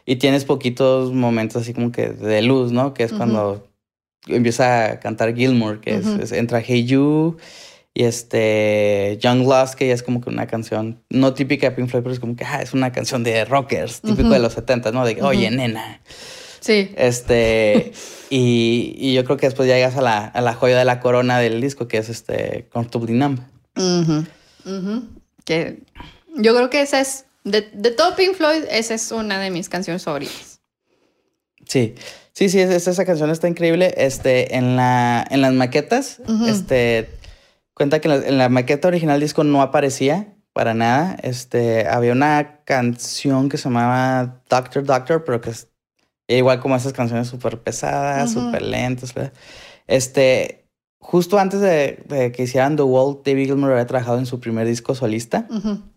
y 0.05 0.17
tienes 0.17 0.45
poquitos 0.45 1.13
momentos 1.13 1.63
así 1.63 1.73
como 1.73 1.91
que 1.91 2.09
de 2.09 2.43
luz, 2.43 2.71
¿no? 2.71 2.93
Que 2.93 3.01
es 3.01 3.11
cuando 3.11 3.67
empieza 4.27 4.85
a 4.85 4.99
cantar 4.99 5.35
Gilmore, 5.35 5.79
que 5.79 5.95
es, 5.95 6.31
entra 6.31 6.61
Hey 6.61 6.85
You 6.85 7.37
y 7.95 8.03
este 8.03 9.17
Young 9.19 9.47
Lost, 9.47 9.73
que 9.73 9.87
ya 9.87 9.95
es 9.95 10.03
como 10.03 10.21
que 10.21 10.29
una 10.29 10.45
canción 10.45 11.01
no 11.09 11.33
típica 11.33 11.71
de 11.71 11.75
Pink 11.75 11.89
Floyd, 11.89 12.03
pero 12.03 12.13
es 12.13 12.19
como 12.19 12.35
que 12.35 12.45
ah, 12.45 12.61
es 12.61 12.73
una 12.73 12.91
canción 12.91 13.23
de 13.23 13.45
rockers, 13.45 14.01
típico 14.01 14.29
de 14.29 14.37
los 14.37 14.53
70, 14.53 14.91
¿no? 14.91 15.03
De 15.07 15.19
oye, 15.23 15.49
nena. 15.49 16.01
Sí. 16.59 16.93
Este, 16.97 17.93
y, 18.29 19.13
yo 19.13 19.23
creo 19.23 19.37
que 19.37 19.47
después 19.47 19.67
ya 19.67 19.75
llegas 19.75 19.95
a 19.97 20.01
la, 20.01 20.25
a 20.25 20.41
la, 20.41 20.53
joya 20.53 20.77
de 20.77 20.85
la 20.85 20.99
corona 20.99 21.39
del 21.39 21.61
disco, 21.61 21.87
que 21.87 21.97
es 21.97 22.09
este 22.09 22.67
Comfortably 22.71 23.13
Numb. 23.13 23.39
Que 25.45 25.83
yo 26.35 26.55
creo 26.55 26.69
que 26.69 26.81
esa 26.81 26.99
es, 26.99 27.25
de, 27.43 27.61
de, 27.73 27.91
todo 27.91 28.15
Pink 28.15 28.35
Floyd, 28.35 28.63
esa 28.69 28.93
es 28.93 29.11
una 29.11 29.39
de 29.39 29.49
mis 29.51 29.69
canciones 29.69 30.03
favoritas. 30.03 30.59
Sí, 31.65 31.95
sí, 32.33 32.49
sí, 32.49 32.59
esa 32.59 33.05
canción 33.05 33.29
está 33.29 33.47
increíble. 33.47 33.93
Este, 33.97 34.55
en, 34.55 34.75
la, 34.75 35.25
en 35.29 35.41
las 35.41 35.53
maquetas, 35.53 36.19
este, 36.47 37.09
cuenta 37.73 38.01
que 38.01 38.09
en 38.09 38.37
la, 38.37 38.49
maqueta 38.49 38.87
original 38.87 39.19
disco 39.19 39.43
no 39.43 39.61
aparecía 39.61 40.35
para 40.51 40.73
nada. 40.73 41.15
Este, 41.21 41.87
había 41.87 42.11
una 42.11 42.61
canción 42.65 43.49
que 43.49 43.57
se 43.57 43.65
llamaba 43.65 44.41
Doctor 44.49 44.83
Doctor, 44.83 45.23
pero 45.23 45.41
que 45.41 45.51
igual 46.37 46.59
como 46.59 46.75
esas 46.75 46.93
canciones 46.93 47.27
súper 47.27 47.59
pesadas, 47.59 48.31
súper 48.31 48.61
lentas. 48.61 49.13
Este, 49.87 50.65
justo 50.99 51.39
antes 51.39 51.59
de, 51.59 52.31
que 52.35 52.43
hicieran 52.43 52.75
The 52.75 52.83
Wall, 52.83 53.21
David 53.25 53.47
Gilmour 53.47 53.71
había 53.71 53.87
trabajado 53.87 54.19
en 54.19 54.25
su 54.25 54.39
primer 54.39 54.67
disco 54.67 54.93
solista, 54.93 55.47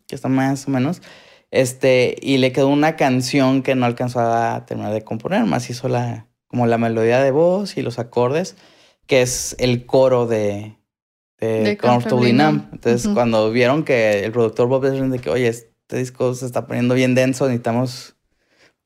que 0.07 0.15
está 0.15 0.29
más 0.29 0.67
o 0.67 0.71
menos. 0.71 1.03
Este, 1.51 2.17
y 2.23 2.39
le 2.39 2.51
quedó 2.53 2.69
una 2.69 2.97
canción 2.97 3.63
que 3.63 3.75
no 3.75 3.85
alcanzó 3.85 4.21
a 4.21 4.65
terminar 4.65 4.95
de 4.95 5.03
componer, 5.03 5.45
más 5.45 5.69
hizo 5.69 5.87
la, 5.89 6.29
como 6.47 6.67
la 6.67 6.79
melodía 6.79 7.23
de 7.23 7.31
voz 7.31 7.77
y 7.77 7.83
los 7.83 7.99
acordes, 7.99 8.57
que 9.07 9.21
es 9.21 9.55
el 9.59 9.85
coro 9.85 10.27
de, 10.27 10.79
de, 11.39 11.77
Comfortably 11.77 12.33
Numb. 12.33 12.69
Entonces, 12.73 13.07
cuando 13.13 13.51
vieron 13.51 13.85
que 13.85 14.25
el 14.25 14.33
productor 14.33 14.69
Bob 14.69 14.87
Ezrin 14.87 15.11
de 15.11 15.19
que, 15.19 15.29
oye, 15.29 15.49
este 15.49 15.99
disco 15.99 16.35
se 16.35 16.47
está 16.47 16.67
poniendo 16.67 16.95
bien 16.95 17.15
denso, 17.15 17.45
necesitamos 17.45 18.17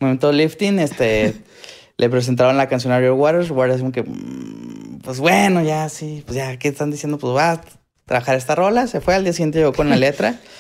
momento 0.01 0.33
lifting, 0.33 0.79
este, 0.79 1.35
le 1.97 2.11
presentaron 2.11 2.57
la 2.57 2.69
canción 2.69 2.93
a 2.93 2.99
Real 2.99 3.13
Waters. 3.13 3.51
Waters 3.51 3.81
como 3.81 3.93
que, 3.93 4.03
mm, 4.03 5.01
pues 5.03 5.21
bueno, 5.21 5.63
ya 5.63 5.89
sí, 5.89 6.23
pues 6.27 6.37
ya, 6.37 6.59
¿qué 6.59 6.69
están 6.69 6.91
diciendo? 6.91 7.19
Pues 7.19 7.35
va 7.35 7.53
a 7.53 7.61
trabajar 8.05 8.37
esta 8.37 8.55
rola. 8.55 8.87
Se 8.87 9.01
fue 9.01 9.15
al 9.15 9.25
día 9.25 9.33
siguiente, 9.33 9.59
llegó 9.59 9.73
con 9.73 9.91
la 9.91 9.97
letra. 9.97 10.39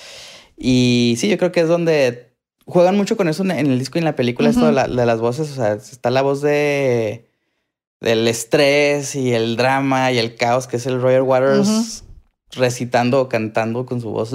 Y 0.58 1.16
sí, 1.18 1.28
yo 1.28 1.36
creo 1.36 1.52
que 1.52 1.60
es 1.60 1.68
donde 1.68 2.32
juegan 2.64 2.96
mucho 2.96 3.18
con 3.18 3.28
eso 3.28 3.42
en 3.42 3.50
el 3.50 3.78
disco 3.78 3.98
y 3.98 4.00
en 4.00 4.06
la 4.06 4.16
película, 4.16 4.48
esto 4.48 4.66
de, 4.66 4.72
las 4.72 5.20
voces. 5.20 5.50
O 5.50 5.54
sea, 5.54 5.74
está 5.74 6.10
la 6.10 6.22
voz 6.22 6.40
de 6.40 7.28
del 8.00 8.26
estrés 8.28 9.14
y 9.14 9.32
el 9.32 9.56
drama 9.56 10.12
y 10.12 10.18
el 10.18 10.36
caos 10.36 10.66
que 10.66 10.76
es 10.76 10.86
el 10.86 11.00
Roger 11.00 11.22
Waters 11.22 12.04
recitando 12.52 13.20
o 13.20 13.28
cantando 13.28 13.86
con 13.86 14.00
su 14.00 14.10
voz. 14.10 14.30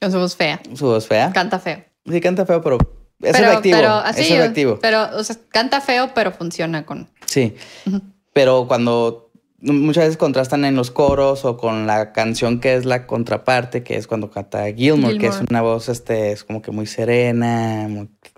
Con 0.00 0.12
su 0.12 0.18
voz 0.18 0.36
fea. 0.36 0.60
Su 0.74 0.86
voz 0.86 1.06
fea. 1.06 1.32
Canta 1.32 1.58
feo. 1.58 1.84
Sí, 2.10 2.20
canta 2.20 2.46
feo, 2.46 2.62
pero 2.62 2.78
es 3.20 3.38
efectivo. 3.38 3.76
Pero, 3.76 3.92
así, 3.94 4.22
es 4.22 4.30
efectivo. 4.30 4.78
Pero, 4.80 5.16
o 5.16 5.24
sea, 5.24 5.36
canta 5.48 5.80
feo, 5.80 6.10
pero 6.14 6.32
funciona 6.32 6.84
con. 6.86 7.08
Sí. 7.26 7.54
Pero 8.32 8.66
cuando 8.68 9.30
muchas 9.60 10.04
veces 10.04 10.16
contrastan 10.16 10.64
en 10.64 10.76
los 10.76 10.90
coros 10.90 11.44
o 11.44 11.56
con 11.56 11.86
la 11.86 12.12
canción 12.12 12.60
que 12.60 12.74
es 12.74 12.84
la 12.84 13.06
contraparte, 13.06 13.82
que 13.82 13.96
es 13.96 14.06
cuando 14.06 14.30
canta 14.30 14.72
Gilmore, 14.72 15.18
que 15.18 15.26
es 15.26 15.40
una 15.50 15.62
voz, 15.62 15.88
este, 15.88 16.32
es 16.32 16.44
como 16.44 16.62
que 16.62 16.70
muy 16.70 16.86
serena, 16.86 17.88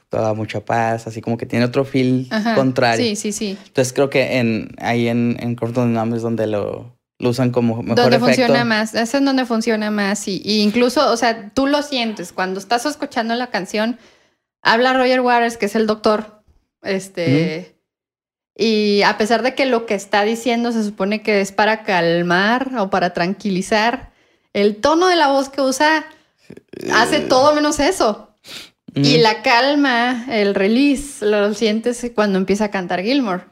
toda 0.09 0.35
mucha 0.35 0.65
paz, 0.65 1.07
así 1.07 1.21
como 1.21 1.37
que 1.37 1.47
tiene 1.47 1.65
otro 1.65 1.85
feel 1.85 2.29
contrario. 2.55 3.05
Sí, 3.05 3.17
sí, 3.17 3.33
sí. 3.33 3.59
Entonces 3.67 3.93
creo 3.93 4.11
que 4.11 4.39
en, 4.39 4.71
ahí 4.79 5.09
en, 5.09 5.37
en 5.41 5.55
Corton 5.55 5.97
es 6.15 6.23
donde 6.23 6.47
lo, 6.47 6.97
lo 7.19 7.29
usan 7.29 7.51
como 7.51 7.83
mejor 7.83 7.97
donde 7.97 8.17
efecto. 8.17 8.27
funciona 8.27 8.65
más, 8.65 8.95
es 8.95 9.15
en 9.15 9.25
donde 9.25 9.45
funciona 9.47 9.91
más 9.91 10.27
y, 10.27 10.43
incluso, 10.45 11.11
o 11.13 11.17
sea, 11.17 11.51
tú 11.51 11.67
lo 11.67 11.83
sientes 11.83 12.33
cuando 12.33 12.59
estás 12.59 12.87
escuchando 12.87 13.35
la 13.37 13.49
canción, 13.49 13.99
habla 14.63 14.95
Roger 14.95 15.21
Waters, 15.21 15.57
que 15.57 15.67
es 15.67 15.75
el 15.75 15.87
doctor, 15.87 16.43
este, 16.83 17.77
y 18.57 19.03
a 19.03 19.17
pesar 19.17 19.43
de 19.43 19.55
que 19.55 19.67
lo 19.67 19.87
que 19.87 19.95
está 19.95 20.23
diciendo 20.25 20.73
se 20.73 20.85
supone 20.85 21.23
que 21.23 21.41
es 21.41 21.53
para 21.53 21.83
calmar 21.83 22.71
o 22.79 22.91
para 22.91 23.15
tranquilizar, 23.15 24.13
el 24.53 24.77
tono 24.77 25.09
de 25.09 25.17
la 25.17 25.29
voz 25.29 25.49
que 25.49 25.61
usa 25.61 26.05
hace 26.93 27.19
eh. 27.19 27.27
todo 27.29 27.55
menos 27.55 27.81
eso. 27.81 28.27
Y 28.95 29.19
la 29.19 29.43
calma, 29.43 30.27
el 30.29 30.55
release, 30.55 31.25
lo 31.25 31.55
sientes 31.55 32.11
cuando 32.13 32.39
empieza 32.39 32.67
a 32.67 32.71
cantar 32.71 33.03
Gilmore. 33.03 33.45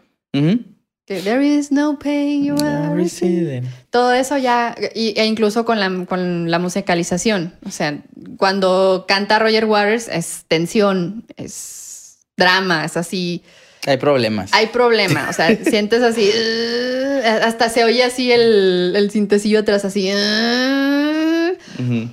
There 1.06 1.46
is 1.46 1.70
no 1.70 1.98
pain 1.98 2.44
you 2.44 2.56
are 2.56 2.94
receiving. 2.94 3.64
Todo 3.90 4.12
eso 4.12 4.36
ya, 4.36 4.74
e 4.78 5.24
incluso 5.24 5.64
con 5.64 5.80
la, 5.80 6.04
con 6.06 6.50
la 6.50 6.58
musicalización. 6.58 7.54
O 7.64 7.70
sea, 7.70 7.98
cuando 8.36 9.06
canta 9.08 9.38
Roger 9.38 9.64
Waters 9.64 10.08
es 10.08 10.44
tensión, 10.46 11.24
es 11.36 12.18
drama, 12.36 12.84
es 12.84 12.96
así. 12.96 13.42
Hay 13.86 13.96
problemas. 13.96 14.50
Hay 14.52 14.66
problemas. 14.66 15.30
O 15.30 15.32
sea, 15.32 15.56
sientes 15.64 16.02
así. 16.02 16.30
Uh, 16.30 17.26
hasta 17.42 17.70
se 17.70 17.84
oye 17.84 18.04
así 18.04 18.30
el, 18.30 18.92
el 18.94 19.10
cintecillo 19.10 19.60
atrás, 19.60 19.84
así. 19.84 20.10
Uh, 20.12 22.08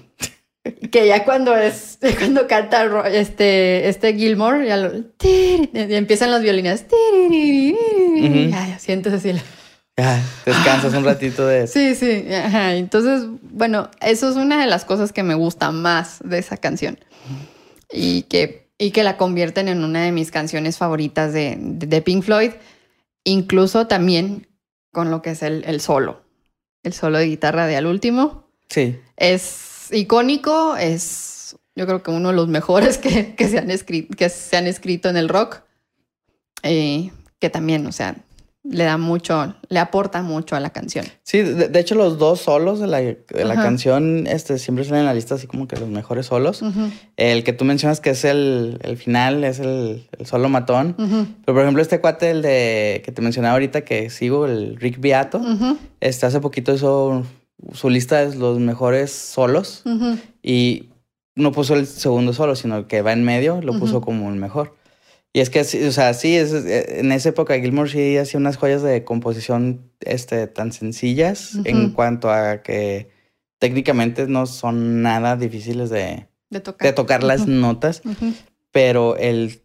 que 0.92 1.08
ya 1.08 1.24
cuando 1.24 1.56
es 1.56 2.00
cuando 2.18 2.48
canta 2.48 3.08
este 3.08 3.88
este 3.88 4.14
Gilmore 4.16 4.66
ya, 4.66 4.78
lo, 4.78 4.92
empiezan 5.74 6.32
los 6.32 6.42
violines 6.42 6.86
ya, 8.50 8.80
sientes 8.80 9.14
así 9.14 9.34
descansas 10.46 10.94
un 10.94 11.06
ratito 11.06 11.48
de 11.48 11.64
eso. 11.64 11.74
sí 11.80 11.96
sí 11.96 12.26
entonces 12.28 13.28
bueno 13.42 13.90
eso 14.02 14.30
es 14.30 14.36
una 14.36 14.60
de 14.60 14.68
las 14.68 14.84
cosas 14.84 15.14
que 15.14 15.24
me 15.24 15.36
gusta 15.36 15.72
más 15.72 16.20
de 16.24 16.40
esa 16.40 16.58
canción. 16.58 17.00
Y 17.92 18.24
que 18.24 18.66
y 18.78 18.92
que 18.92 19.04
la 19.04 19.16
convierten 19.16 19.70
en 19.70 19.84
una 19.84 20.04
de 20.04 20.12
mis 20.12 20.32
canciones 20.32 20.78
favoritas 20.78 21.32
de, 21.32 21.56
de, 21.58 22.02
Pink 22.02 22.24
Floyd 22.24 22.52
incluso 23.24 23.88
también 23.88 24.48
con 24.92 25.12
lo 25.12 25.22
que 25.22 25.32
es 25.32 25.44
el, 25.44 25.64
el 25.66 25.80
solo. 25.80 26.24
El 26.84 26.94
solo 26.94 27.18
de 27.18 27.26
guitarra 27.26 27.68
de 27.68 27.78
al 27.78 27.86
último. 27.86 28.50
Sí. 28.70 29.00
Es 29.18 29.90
icónico, 29.92 30.76
es 30.76 31.36
yo 31.76 31.86
creo 31.86 32.02
que 32.02 32.12
uno 32.12 32.30
de 32.30 32.36
los 32.36 32.48
mejores 32.48 32.98
que, 32.98 33.36
se, 33.38 33.58
han 33.58 33.70
escrito, 33.70 34.16
que 34.16 34.30
se 34.30 34.56
han 34.58 34.66
escrito 34.66 35.10
en 35.10 35.18
el 35.18 35.28
rock, 35.28 35.62
eh, 36.64 37.12
que 37.40 37.50
también, 37.50 37.86
o 37.86 37.92
sea, 37.92 38.16
le 38.70 38.84
da 38.84 38.98
mucho, 38.98 39.56
le 39.70 39.80
aporta 39.80 40.22
mucho 40.22 40.56
a 40.56 40.60
la 40.60 40.72
canción. 40.72 41.06
Sí, 41.24 41.42
de, 41.42 41.80
hecho 41.80 41.96
los 41.96 42.18
dos 42.18 42.42
solos 42.42 42.80
de 42.80 42.88
la, 42.88 42.98
de 43.00 43.46
la 43.46 43.56
canción 43.56 44.26
este, 44.28 44.58
siempre 44.58 44.84
salen 44.84 45.02
en 45.02 45.06
la 45.06 45.14
lista 45.14 45.36
así 45.36 45.48
como 45.48 45.68
que 45.68 45.78
los 45.78 45.90
mejores 45.90 46.28
solos. 46.28 46.64
El 47.16 47.44
que 47.44 47.54
tú 47.54 47.66
mencionas 47.66 48.00
que 48.02 48.12
es 48.12 48.26
el, 48.26 48.80
el 48.82 48.98
final, 48.98 49.44
es 49.44 49.60
el, 49.60 50.08
el 50.18 50.26
solo 50.26 50.50
matón. 50.50 50.96
Pero 50.98 51.56
por 51.56 51.62
ejemplo 51.62 51.82
este 51.82 52.02
cuate, 52.02 52.32
el 52.32 52.42
de 52.42 53.02
que 53.06 53.12
te 53.12 53.22
mencionaba 53.22 53.54
ahorita 53.54 53.82
que 53.82 54.10
sigo, 54.10 54.46
el 54.46 54.78
Rick 54.78 55.00
Beato, 55.00 55.42
este, 56.00 56.26
hace 56.26 56.40
poquito 56.40 56.72
eso 56.72 57.24
su 57.74 57.90
lista 57.90 58.22
es 58.24 58.36
los 58.36 58.60
mejores 58.60 59.12
solos 59.12 59.84
y 60.44 60.90
no 61.36 61.52
puso 61.52 61.76
el 61.76 61.86
segundo 61.86 62.34
solo, 62.34 62.56
sino 62.56 62.88
que 62.88 63.02
va 63.02 63.14
en 63.14 63.24
medio, 63.24 63.62
lo 63.62 63.78
puso 63.78 64.02
como 64.02 64.30
el 64.30 64.36
mejor. 64.36 64.76
Y 65.36 65.42
es 65.42 65.50
que, 65.50 65.60
o 65.60 65.92
sea, 65.92 66.14
sí, 66.14 66.38
es, 66.38 66.54
eh, 66.54 67.02
en 67.02 67.12
esa 67.12 67.28
época 67.28 67.60
Gilmore 67.60 67.90
sí 67.90 68.18
hacía 68.18 68.40
unas 68.40 68.56
joyas 68.56 68.82
de 68.84 69.04
composición 69.04 69.92
este, 70.00 70.48
tan 70.48 70.72
sencillas 70.72 71.58
en 71.66 71.92
cuanto 71.92 72.32
a 72.32 72.64
que 72.64 73.10
técnicamente 73.60 74.28
no 74.28 74.46
son 74.46 75.02
nada 75.02 75.36
difíciles 75.36 75.90
de, 75.90 76.30
de 76.50 76.62
tocar, 76.62 76.88
de 76.88 76.94
tocar 76.94 77.24
las 77.24 77.48
notas, 77.48 78.02
pero 78.72 79.18
el 79.18 79.62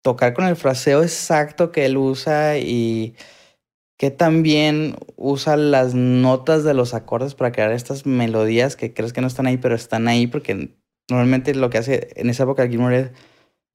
tocar 0.00 0.32
con 0.32 0.44
el 0.44 0.54
fraseo 0.54 1.02
exacto 1.02 1.72
que 1.72 1.86
él 1.86 1.96
usa 1.96 2.58
y 2.58 3.16
que 3.98 4.12
también 4.12 4.94
usa 5.16 5.56
las 5.56 5.96
notas 5.96 6.62
de 6.62 6.72
los 6.72 6.94
acordes 6.94 7.34
para 7.34 7.50
crear 7.50 7.72
estas 7.72 8.06
melodías 8.06 8.76
que 8.76 8.94
crees 8.94 9.12
que 9.12 9.22
no 9.22 9.26
están 9.26 9.48
ahí, 9.48 9.56
pero 9.56 9.74
están 9.74 10.06
ahí 10.06 10.28
porque 10.28 10.76
normalmente 11.10 11.52
lo 11.52 11.68
que 11.68 11.78
hace 11.78 12.10
en 12.14 12.30
esa 12.30 12.44
época 12.44 12.68
Gilmour 12.68 12.92
es, 12.92 13.10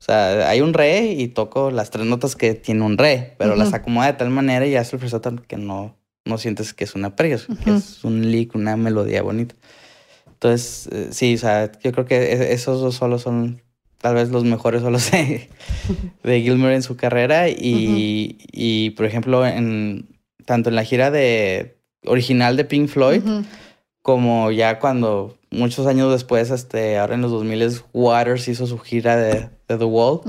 o 0.02 0.04
sea, 0.04 0.50
hay 0.50 0.62
un 0.62 0.74
re 0.74 1.12
y 1.12 1.28
toco 1.28 1.72
las 1.72 1.90
tres 1.90 2.06
notas 2.06 2.38
que 2.38 2.54
tiene 2.54 2.84
un 2.84 2.98
re, 2.98 3.36
pero 3.38 3.56
las 3.58 3.74
acomoda 3.74 4.08
de 4.08 4.14
tal 4.14 4.30
manera 4.30 4.66
y 4.66 4.76
hace 4.76 4.96
el 4.96 5.02
fresato 5.02 5.36
que 5.46 5.58
no, 5.58 5.98
no 6.26 6.38
sientes 6.38 6.74
que 6.74 6.86
es 6.86 6.96
una 6.96 7.18
pre, 7.18 7.38
que 7.64 7.72
es 7.76 8.04
un 8.06 8.32
lick, 8.32 8.56
una 8.56 8.78
melodía 8.78 9.22
bonita. 9.22 9.56
Entonces, 10.28 10.88
eh, 10.94 11.08
sí, 11.12 11.36
o 11.36 11.38
sea, 11.38 11.70
yo 11.84 11.92
creo 11.92 12.06
que 12.06 12.16
e-, 12.16 12.54
esos 12.54 12.80
dos 12.80 12.96
solos 12.96 13.24
son 13.24 13.62
tal 13.98 14.16
vez 14.16 14.30
los 14.30 14.46
mejores 14.46 14.82
solos 14.84 15.12
de, 15.12 15.50
de 16.24 16.42
Gilmour 16.42 16.72
en 16.72 16.84
su 16.84 16.96
carrera 16.96 17.50
y, 17.50 18.38
y, 18.54 18.92
por 18.92 19.06
ejemplo, 19.06 19.46
en, 19.46 20.08
tanto 20.46 20.70
en 20.70 20.76
la 20.76 20.86
gira 20.86 21.12
de 21.12 21.78
original 22.06 22.56
de 22.56 22.64
Pink 22.64 22.88
Floyd 22.88 23.22
como 24.02 24.50
ya 24.52 24.80
cuando 24.80 25.38
muchos 25.52 25.86
años 25.86 26.10
después, 26.10 26.52
este, 26.52 26.98
ahora 26.98 27.16
en 27.16 27.22
los 27.22 27.32
2000 27.32 27.82
Waters 27.92 28.48
hizo 28.48 28.66
su 28.66 28.80
gira 28.80 29.18
de, 29.18 29.50
The 29.78 29.86
Wall, 29.86 30.22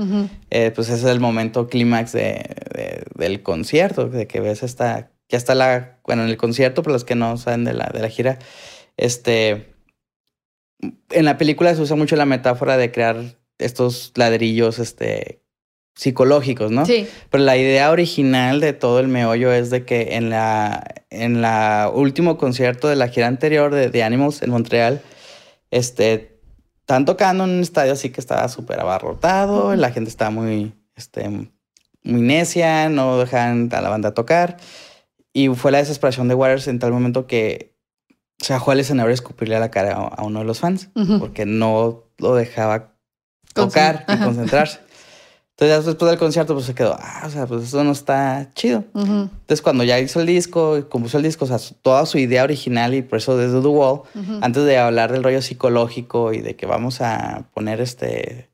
eh, 0.49 0.71
pues 0.73 0.89
ese 0.89 1.07
es 1.07 1.11
el 1.11 1.19
momento 1.19 1.67
clímax 1.67 2.11
de, 2.11 3.03
del 3.15 3.43
concierto, 3.43 4.07
de 4.09 4.27
que 4.27 4.39
ves 4.39 4.63
esta, 4.63 5.11
ya 5.29 5.37
está 5.37 5.55
la, 5.55 5.99
bueno, 6.05 6.23
en 6.23 6.29
el 6.29 6.37
concierto, 6.37 6.83
para 6.83 6.93
los 6.93 7.03
que 7.03 7.15
no 7.15 7.37
saben 7.37 7.63
de 7.63 7.73
la, 7.73 7.89
de 7.93 8.01
la 8.01 8.09
gira, 8.09 8.39
este, 8.97 9.73
en 11.09 11.25
la 11.25 11.37
película 11.37 11.73
se 11.75 11.81
usa 11.81 11.95
mucho 11.95 12.15
la 12.15 12.25
metáfora 12.25 12.77
de 12.77 12.91
crear 12.91 13.37
estos 13.57 14.11
ladrillos 14.15 14.79
este, 14.79 15.41
psicológicos, 15.95 16.71
¿no? 16.71 16.85
Sí. 16.85 17.07
Pero 17.29 17.43
la 17.43 17.57
idea 17.57 17.91
original 17.91 18.59
de 18.59 18.73
todo 18.73 18.99
el 18.99 19.07
meollo 19.07 19.51
es 19.51 19.69
de 19.69 19.85
que 19.85 20.15
en 20.15 20.29
la, 20.29 20.83
en 21.09 21.41
la 21.41 21.91
último 21.93 22.37
concierto 22.37 22.87
de 22.87 22.95
la 22.95 23.09
gira 23.09 23.27
anterior 23.27 23.73
de, 23.73 23.89
The 23.89 24.03
Animals 24.03 24.41
en 24.41 24.49
Montreal, 24.49 25.01
este, 25.69 26.30
están 26.81 27.05
tocando 27.05 27.45
en 27.45 27.51
un 27.51 27.61
estadio 27.61 27.93
así 27.93 28.09
que 28.09 28.19
estaba 28.19 28.47
súper 28.49 28.79
abarrotado, 28.79 29.75
la 29.75 29.91
gente 29.91 30.09
estaba 30.09 30.31
muy, 30.31 30.73
este, 30.95 31.29
muy 31.29 32.21
necia, 32.21 32.89
no 32.89 33.17
dejaban 33.17 33.69
a 33.71 33.81
la 33.81 33.89
banda 33.89 34.13
tocar. 34.13 34.57
Y 35.33 35.47
fue 35.49 35.71
la 35.71 35.77
desesperación 35.77 36.27
de 36.27 36.35
Waters 36.35 36.67
en 36.67 36.79
tal 36.79 36.91
momento 36.91 37.25
que 37.25 37.77
se 38.37 38.53
bajó 38.53 38.71
al 38.71 38.79
escenario 38.79 39.11
a 39.11 39.13
escupirle 39.13 39.55
a 39.55 39.59
la 39.59 39.71
cara 39.71 39.93
a, 39.93 40.23
uno 40.23 40.39
de 40.39 40.45
los 40.45 40.59
fans, 40.59 40.89
porque 41.19 41.45
no 41.45 42.03
lo 42.17 42.35
dejaba 42.35 42.95
tocar 43.53 44.05
y 44.07 44.17
concentrarse. 44.17 44.79
Entonces, 45.61 45.85
después 45.85 46.09
del 46.09 46.17
concierto, 46.17 46.55
pues 46.55 46.65
se 46.65 46.73
quedó, 46.73 46.97
ah, 46.99 47.21
o 47.23 47.29
sea, 47.29 47.45
pues 47.45 47.65
eso 47.65 47.83
no 47.83 47.91
está 47.91 48.49
chido. 48.55 48.83
Entonces, 48.95 49.61
cuando 49.61 49.83
ya 49.83 49.99
hizo 49.99 50.19
el 50.19 50.25
disco, 50.25 50.89
compuso 50.89 51.17
el 51.17 51.23
disco, 51.23 51.45
o 51.45 51.47
sea, 51.47 51.59
toda 51.83 52.07
su 52.07 52.17
idea 52.17 52.43
original 52.43 52.95
y 52.95 53.03
por 53.03 53.19
eso 53.19 53.37
desde 53.37 53.61
The 53.61 53.67
Wall, 53.67 54.01
antes 54.41 54.65
de 54.65 54.79
hablar 54.79 55.11
del 55.11 55.21
rollo 55.21 55.39
psicológico 55.43 56.33
y 56.33 56.41
de 56.41 56.55
que 56.55 56.65
vamos 56.65 57.01
a 57.01 57.45
poner 57.53 57.79
este, 57.79 58.49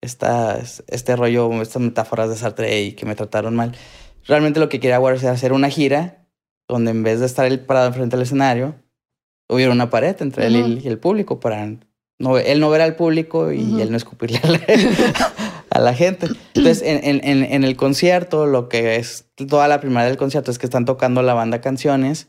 esta, 0.00 0.60
este 0.86 1.16
rollo, 1.16 1.62
estas 1.62 1.82
metáforas 1.82 2.28
de 2.28 2.36
Sartre 2.36 2.80
y 2.80 2.92
que 2.92 3.06
me 3.06 3.16
trataron 3.16 3.56
mal, 3.56 3.72
realmente 4.24 4.60
lo 4.60 4.68
que 4.68 4.78
quería 4.78 5.00
Waters 5.00 5.24
era 5.24 5.32
hacer 5.32 5.52
una 5.52 5.68
gira 5.68 6.28
donde 6.68 6.92
en 6.92 7.02
vez 7.02 7.18
de 7.18 7.26
estar 7.26 7.46
él 7.46 7.58
parado 7.58 7.88
enfrente 7.88 8.14
del 8.14 8.22
escenario, 8.22 8.76
hubiera 9.48 9.72
una 9.72 9.90
pared 9.90 10.14
entre 10.20 10.46
él 10.46 10.80
y 10.84 10.86
el 10.86 11.00
público 11.00 11.40
para 11.40 11.66
no, 12.20 12.38
él 12.38 12.60
no 12.60 12.70
ver 12.70 12.82
al 12.82 12.94
público 12.94 13.50
y 13.50 13.80
él 13.80 13.90
no 13.90 13.96
escupirle 13.96 14.38
a 14.38 14.42
la, 15.78 15.94
gente. 15.94 16.28
Entonces, 16.54 16.82
en, 16.82 17.20
en, 17.24 17.44
en, 17.44 17.64
el 17.64 17.76
concierto, 17.76 18.46
lo 18.46 18.68
que 18.68 18.96
es 18.96 19.26
toda 19.48 19.68
la 19.68 19.80
primera 19.80 20.06
del 20.06 20.16
concierto 20.16 20.50
es 20.50 20.58
que 20.58 20.66
están 20.66 20.84
tocando 20.84 21.22
la 21.22 21.34
banda 21.34 21.60
canciones 21.60 22.28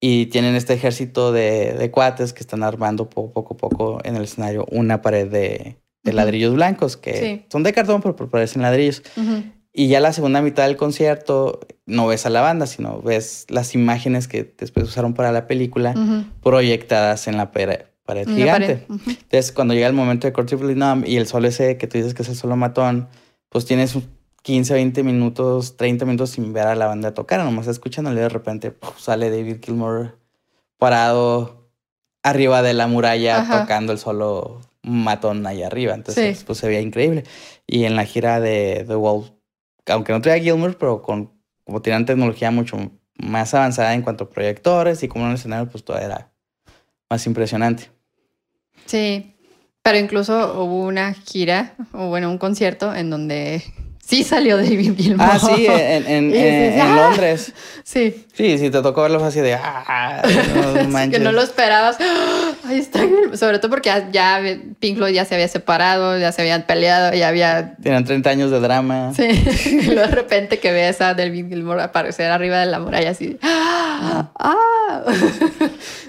y 0.00 0.26
tienen 0.26 0.54
este 0.56 0.72
ejército 0.72 1.32
de, 1.32 1.74
de 1.74 1.90
cuates 1.90 2.32
que 2.32 2.40
están 2.40 2.62
armando 2.62 3.10
poco, 3.10 3.32
poco 3.32 3.54
a 3.54 3.56
poco 3.56 4.00
en 4.04 4.16
el 4.16 4.24
escenario 4.24 4.66
una 4.70 5.02
pared 5.02 5.28
de, 5.30 5.76
de 6.02 6.12
ladrillos 6.12 6.54
blancos 6.54 6.96
que 6.96 7.46
son 7.50 7.62
de 7.62 7.72
cartón, 7.72 8.00
pero 8.00 8.16
parecen 8.28 8.62
ladrillos. 8.62 9.02
Y 9.72 9.86
ya 9.86 10.00
la 10.00 10.12
segunda 10.12 10.42
mitad 10.42 10.66
del 10.66 10.76
concierto 10.76 11.60
no 11.86 12.08
ves 12.08 12.26
a 12.26 12.30
la 12.30 12.40
banda, 12.40 12.66
sino 12.66 13.00
ves 13.02 13.46
las 13.48 13.74
imágenes 13.74 14.26
que 14.26 14.52
después 14.58 14.88
usaron 14.88 15.14
para 15.14 15.30
la 15.30 15.46
película 15.46 15.94
proyectadas 16.42 17.28
en 17.28 17.36
la 17.36 17.52
pared, 17.52 17.82
gigante. 18.26 18.86
Entonces, 18.88 19.52
cuando 19.52 19.74
llega 19.74 19.86
el 19.86 19.92
momento 19.92 20.30
de 20.30 20.74
Numb 20.74 21.06
y 21.06 21.16
el 21.16 21.26
solo 21.26 21.48
ese 21.48 21.76
que 21.76 21.86
tú 21.86 21.98
dices 21.98 22.14
que 22.14 22.22
es 22.22 22.28
el 22.28 22.36
solo 22.36 22.56
matón, 22.56 23.08
pues 23.48 23.64
tienes 23.64 23.96
15, 24.42 24.74
20 24.74 25.02
minutos, 25.02 25.76
30 25.76 26.04
minutos 26.06 26.30
sin 26.30 26.52
ver 26.52 26.66
a 26.66 26.74
la 26.74 26.86
banda 26.86 27.12
tocar, 27.14 27.44
nomás 27.44 27.66
escuchándole 27.66 28.20
y 28.20 28.22
de 28.22 28.28
repente 28.28 28.74
sale 28.96 29.30
David 29.30 29.58
Gilmour 29.62 30.18
parado 30.78 31.68
arriba 32.22 32.62
de 32.62 32.74
la 32.74 32.86
muralla 32.86 33.46
tocando 33.60 33.92
el 33.92 33.98
solo 33.98 34.60
matón 34.82 35.46
allá 35.46 35.66
arriba. 35.66 35.94
Entonces, 35.94 36.44
pues 36.44 36.58
se 36.58 36.66
veía 36.66 36.80
increíble. 36.80 37.24
Y 37.66 37.84
en 37.84 37.96
la 37.96 38.04
gira 38.04 38.40
de 38.40 38.84
The 38.86 38.96
Wall, 38.96 39.32
aunque 39.86 40.12
no 40.12 40.20
traía 40.20 40.42
Gilmour, 40.42 40.78
pero 40.78 41.02
con, 41.02 41.32
como 41.64 41.82
tenían 41.82 42.06
tecnología 42.06 42.50
mucho 42.50 42.78
más 43.18 43.52
avanzada 43.54 43.94
en 43.94 44.02
cuanto 44.02 44.24
a 44.24 44.30
proyectores 44.30 45.02
y 45.02 45.08
como 45.08 45.26
el 45.26 45.34
escenario, 45.34 45.70
pues 45.70 45.84
todo 45.84 45.98
era 45.98 46.32
más 47.08 47.26
impresionante. 47.26 47.90
Sí, 48.86 49.34
pero 49.82 49.98
incluso 49.98 50.62
hubo 50.62 50.86
una 50.86 51.14
gira, 51.14 51.74
o 51.92 52.08
bueno, 52.08 52.30
un 52.30 52.38
concierto 52.38 52.94
en 52.94 53.10
donde 53.10 53.62
Sí 54.10 54.24
salió 54.24 54.56
David 54.56 54.96
Gilmour. 54.96 55.24
Ah, 55.30 55.38
sí, 55.38 55.66
en, 55.68 56.04
en, 56.08 56.34
en, 56.34 56.80
¡Ah! 56.80 57.10
Londres. 57.10 57.52
Sí. 57.84 58.26
Sí, 58.34 58.58
sí, 58.58 58.68
te 58.68 58.82
tocó 58.82 59.02
verlo 59.02 59.24
así 59.24 59.38
de... 59.38 59.54
Ah, 59.54 60.20
no 60.74 60.84
manches. 60.88 61.16
que 61.16 61.24
no 61.24 61.30
lo 61.30 61.40
esperabas. 61.42 61.96
Ahí 62.66 62.80
está. 62.80 62.98
Sobre 63.34 63.60
todo 63.60 63.70
porque 63.70 63.92
ya, 64.10 64.42
Pink 64.80 64.96
Floyd 64.96 65.14
ya 65.14 65.24
se 65.24 65.36
había 65.36 65.46
separado, 65.46 66.18
ya 66.18 66.32
se 66.32 66.42
habían 66.42 66.64
peleado, 66.64 67.14
ya 67.14 67.28
había... 67.28 67.76
Tienen 67.76 68.04
30 68.04 68.30
años 68.30 68.50
de 68.50 68.58
drama. 68.58 69.12
Sí. 69.14 69.28
y 69.70 69.82
luego 69.82 70.08
de 70.08 70.16
repente 70.16 70.58
que 70.58 70.72
ves 70.72 71.00
a 71.00 71.14
David 71.14 71.46
Gilmour 71.46 71.78
aparecer 71.78 72.32
arriba 72.32 72.58
de 72.58 72.66
la 72.66 72.80
muralla 72.80 73.10
así... 73.10 73.38
¡Ah! 73.42 74.32
ah. 74.34 75.04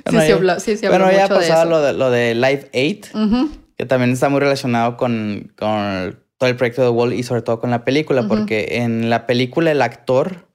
sí, 0.10 0.18
sí, 0.26 0.32
habló, 0.32 0.60
sí, 0.60 0.76
sí 0.76 0.88
habló 0.88 1.06
bueno, 1.06 1.16
ya 1.16 1.28
pasaba 1.28 1.66
lo 1.66 1.84
de, 1.84 1.93
lo 1.93 2.10
de 2.10 2.34
Live 2.34 2.72
8, 3.14 3.49
que 3.78 3.86
también 3.86 4.12
está 4.12 4.28
muy 4.30 4.39
relacionado 4.39 4.97
con, 4.97 5.52
con 5.56 6.20
todo 6.41 6.49
el 6.49 6.55
proyecto 6.55 6.81
de 6.81 6.89
Wall 6.89 7.13
y 7.13 7.21
sobre 7.21 7.43
todo 7.43 7.59
con 7.59 7.69
la 7.69 7.85
película, 7.85 8.27
porque 8.27 8.77
en 8.77 9.11
la 9.11 9.27
película 9.27 9.69
el 9.69 9.79
actor, 9.83 10.47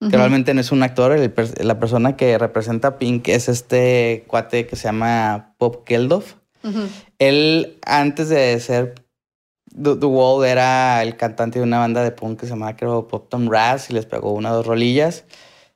que 0.00 0.16
realmente 0.16 0.54
no 0.54 0.62
es 0.62 0.72
un 0.72 0.82
actor, 0.82 1.14
la 1.60 1.78
persona 1.78 2.16
que 2.16 2.38
representa 2.38 2.88
a 2.88 2.98
Pink 2.98 3.28
es 3.28 3.50
este 3.50 4.24
cuate 4.28 4.66
que 4.66 4.76
se 4.76 4.84
llama 4.84 5.54
Bob 5.58 5.84
Geldof. 5.86 6.36
Él, 7.18 7.76
antes 7.84 8.30
de 8.30 8.58
ser 8.60 8.94
The, 9.74 10.06
Wall, 10.06 10.46
era 10.46 11.02
el 11.02 11.18
cantante 11.18 11.58
de 11.58 11.66
una 11.66 11.80
banda 11.80 12.02
de 12.02 12.12
punk 12.12 12.40
que 12.40 12.46
se 12.46 12.52
llamaba, 12.52 12.74
creo, 12.74 13.06
Pop 13.06 13.28
Tom 13.28 13.50
Raz 13.50 13.90
y 13.90 13.92
les 13.92 14.06
pegó 14.06 14.32
una 14.32 14.52
o 14.52 14.56
dos 14.56 14.66
rolillas. 14.66 15.26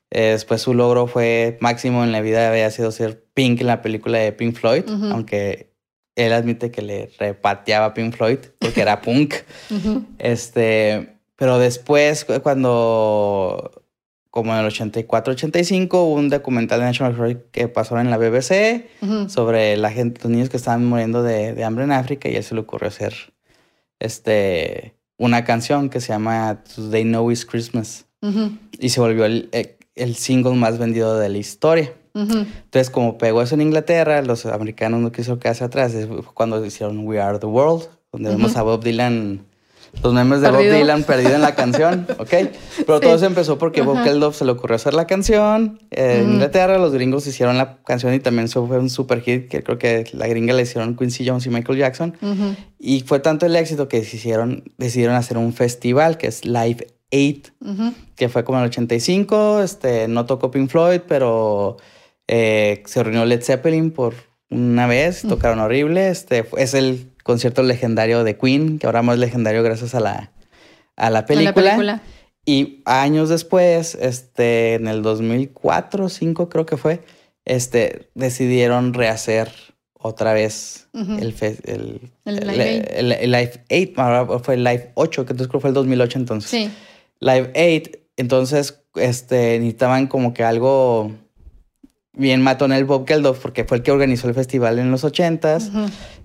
Eh, 0.09 0.31
después 0.31 0.63
su 0.63 0.73
logro 0.73 1.05
fue 1.05 1.59
máximo 1.61 2.03
en 2.03 2.11
la 2.11 2.21
vida, 2.21 2.49
había 2.49 2.71
sido 2.71 2.91
ser 2.91 3.23
Pink 3.35 3.61
en 3.61 3.67
la 3.67 3.83
película 3.83 4.17
de 4.17 4.31
Pink 4.31 4.55
Floyd, 4.55 4.85
aunque 5.11 5.70
él 6.15 6.33
admite 6.33 6.71
que 6.71 6.81
le 6.81 7.09
repateaba 7.17 7.93
Pink 7.93 8.15
Floyd 8.15 8.39
porque 8.59 8.81
era 8.81 9.01
punk. 9.01 9.35
Este, 10.17 11.15
pero 11.35 11.59
después, 11.59 12.25
cuando, 12.43 13.83
como 14.29 14.53
en 14.53 14.59
el 14.59 14.65
84, 14.65 15.33
85, 15.33 16.03
hubo 16.03 16.15
un 16.15 16.29
documental 16.29 16.79
de 16.79 16.85
National 16.85 17.15
Geographic 17.15 17.51
que 17.51 17.67
pasó 17.67 17.99
en 17.99 18.09
la 18.09 18.17
BBC 18.17 18.85
sobre 19.27 19.77
la 19.77 19.91
gente, 19.91 20.21
los 20.23 20.31
niños 20.31 20.49
que 20.49 20.57
estaban 20.57 20.85
muriendo 20.85 21.23
de, 21.23 21.63
hambre 21.63 21.85
en 21.85 21.91
África 21.91 22.29
y 22.29 22.35
a 22.35 22.37
él 22.39 22.43
se 22.43 22.55
le 22.55 22.61
ocurrió 22.61 22.89
hacer 22.89 23.13
este, 23.99 24.95
una 25.17 25.43
canción 25.43 25.89
que 25.89 26.01
se 26.01 26.09
llama 26.09 26.63
They 26.91 27.03
Know 27.03 27.31
It's 27.31 27.45
Christmas. 27.45 28.05
Y 28.79 28.89
se 28.89 28.99
volvió 28.99 29.25
el, 29.25 29.49
el 29.95 30.15
single 30.15 30.53
más 30.53 30.77
vendido 30.77 31.17
de 31.17 31.29
la 31.29 31.39
historia. 31.39 31.91
Entonces, 32.13 32.89
como 32.89 33.17
pegó 33.17 33.41
eso 33.41 33.55
en 33.55 33.61
Inglaterra, 33.61 34.21
los 34.21 34.45
americanos 34.45 35.01
no 35.01 35.11
quiso 35.11 35.39
quedarse 35.39 35.63
atrás. 35.63 35.93
Fue 35.93 36.33
cuando 36.33 36.63
hicieron 36.65 37.07
We 37.07 37.19
Are 37.21 37.39
the 37.39 37.45
World, 37.45 37.87
donde 38.11 38.29
vemos 38.31 38.55
a 38.57 38.63
Bob 38.63 38.83
Dylan, 38.83 39.45
los 40.03 40.13
memes 40.13 40.41
de 40.41 40.51
Bob 40.51 40.61
Dylan 40.61 41.03
perdido 41.03 41.35
en 41.35 41.41
la 41.41 41.53
canción, 41.53 42.07
¿ok? 42.17 42.33
Pero 42.85 42.99
todo 42.99 43.17
se 43.17 43.25
empezó 43.25 43.57
porque 43.57 43.81
Bob 43.81 44.03
Geldof 44.03 44.37
se 44.37 44.45
le 44.45 44.51
ocurrió 44.51 44.75
hacer 44.75 44.93
la 44.93 45.05
canción. 45.05 45.79
En 45.91 46.33
Inglaterra, 46.33 46.77
los 46.77 46.93
gringos 46.93 47.27
hicieron 47.27 47.57
la 47.57 47.77
canción 47.83 48.13
y 48.13 48.19
también 48.19 48.45
eso 48.45 48.65
fue 48.67 48.79
un 48.79 48.89
super 48.89 49.21
hit 49.21 49.47
que 49.47 49.63
creo 49.63 49.77
que 49.77 50.05
la 50.13 50.27
gringa 50.27 50.53
le 50.53 50.63
hicieron 50.63 50.95
Quincy 50.95 51.27
Jones 51.27 51.45
y 51.45 51.49
Michael 51.49 51.77
Jackson. 51.77 52.17
Y 52.79 53.01
fue 53.01 53.19
tanto 53.19 53.45
el 53.45 53.55
éxito 53.55 53.87
que 53.87 53.97
decidieron, 53.97 54.63
decidieron 54.77 55.15
hacer 55.15 55.37
un 55.37 55.53
festival 55.53 56.17
que 56.17 56.27
es 56.27 56.45
Live 56.45 56.87
8, 57.11 57.51
que 58.15 58.29
fue 58.29 58.43
como 58.43 58.57
en 58.57 58.63
el 58.63 58.69
85. 58.69 59.61
Este, 59.61 60.07
no 60.07 60.25
tocó 60.25 60.51
Pink 60.51 60.69
Floyd, 60.69 61.01
pero 61.07 61.77
eh, 62.33 62.81
se 62.85 63.03
reunió 63.03 63.25
Led 63.25 63.43
Zeppelin 63.43 63.91
por 63.91 64.13
una 64.49 64.87
vez, 64.87 65.21
tocaron 65.21 65.59
horrible. 65.59 66.07
Este 66.07 66.45
es 66.57 66.73
el 66.73 67.11
concierto 67.23 67.61
legendario 67.61 68.23
de 68.23 68.37
Queen, 68.37 68.79
que 68.79 68.85
ahora 68.85 69.01
más 69.01 69.19
legendario 69.19 69.61
gracias 69.63 69.95
a 69.95 69.99
la, 69.99 70.31
a 70.95 71.09
la 71.09 71.25
película. 71.25 72.01
Y 72.45 72.81
años 72.85 73.27
después, 73.27 73.95
este, 73.95 74.75
en 74.75 74.87
el 74.87 75.01
2004 75.01 76.03
o 76.03 76.07
2005 76.07 76.47
creo 76.47 76.65
que 76.65 76.77
fue, 76.77 77.01
este, 77.43 78.09
decidieron 78.15 78.93
rehacer 78.93 79.51
otra 79.93 80.31
vez 80.31 80.87
el, 80.93 81.35
el, 81.37 82.11
el, 82.25 83.11
el, 83.11 83.31
Live 83.31 83.65
8, 83.69 84.01
ahora 84.01 84.39
fue 84.39 84.53
el 84.53 84.63
Live 84.63 84.93
8, 84.95 85.25
que 85.25 85.33
entonces 85.33 85.47
creo 85.49 85.59
que 85.59 85.63
fue 85.63 85.69
el 85.69 85.75
2008 85.75 86.17
entonces. 86.17 86.49
Sí. 86.49 86.71
Live 87.19 87.51
8, 87.83 87.99
entonces 88.15 88.81
este, 88.95 89.59
necesitaban 89.59 90.07
como 90.07 90.33
que 90.33 90.45
algo 90.45 91.11
bien 92.13 92.41
matón 92.41 92.71
el 92.73 92.85
Bob 92.85 93.07
Geldof 93.07 93.39
porque 93.39 93.63
fue 93.63 93.77
el 93.77 93.83
que 93.83 93.91
organizó 93.91 94.27
el 94.27 94.33
festival 94.33 94.79
en 94.79 94.91
los 94.91 95.03
ochentas. 95.03 95.71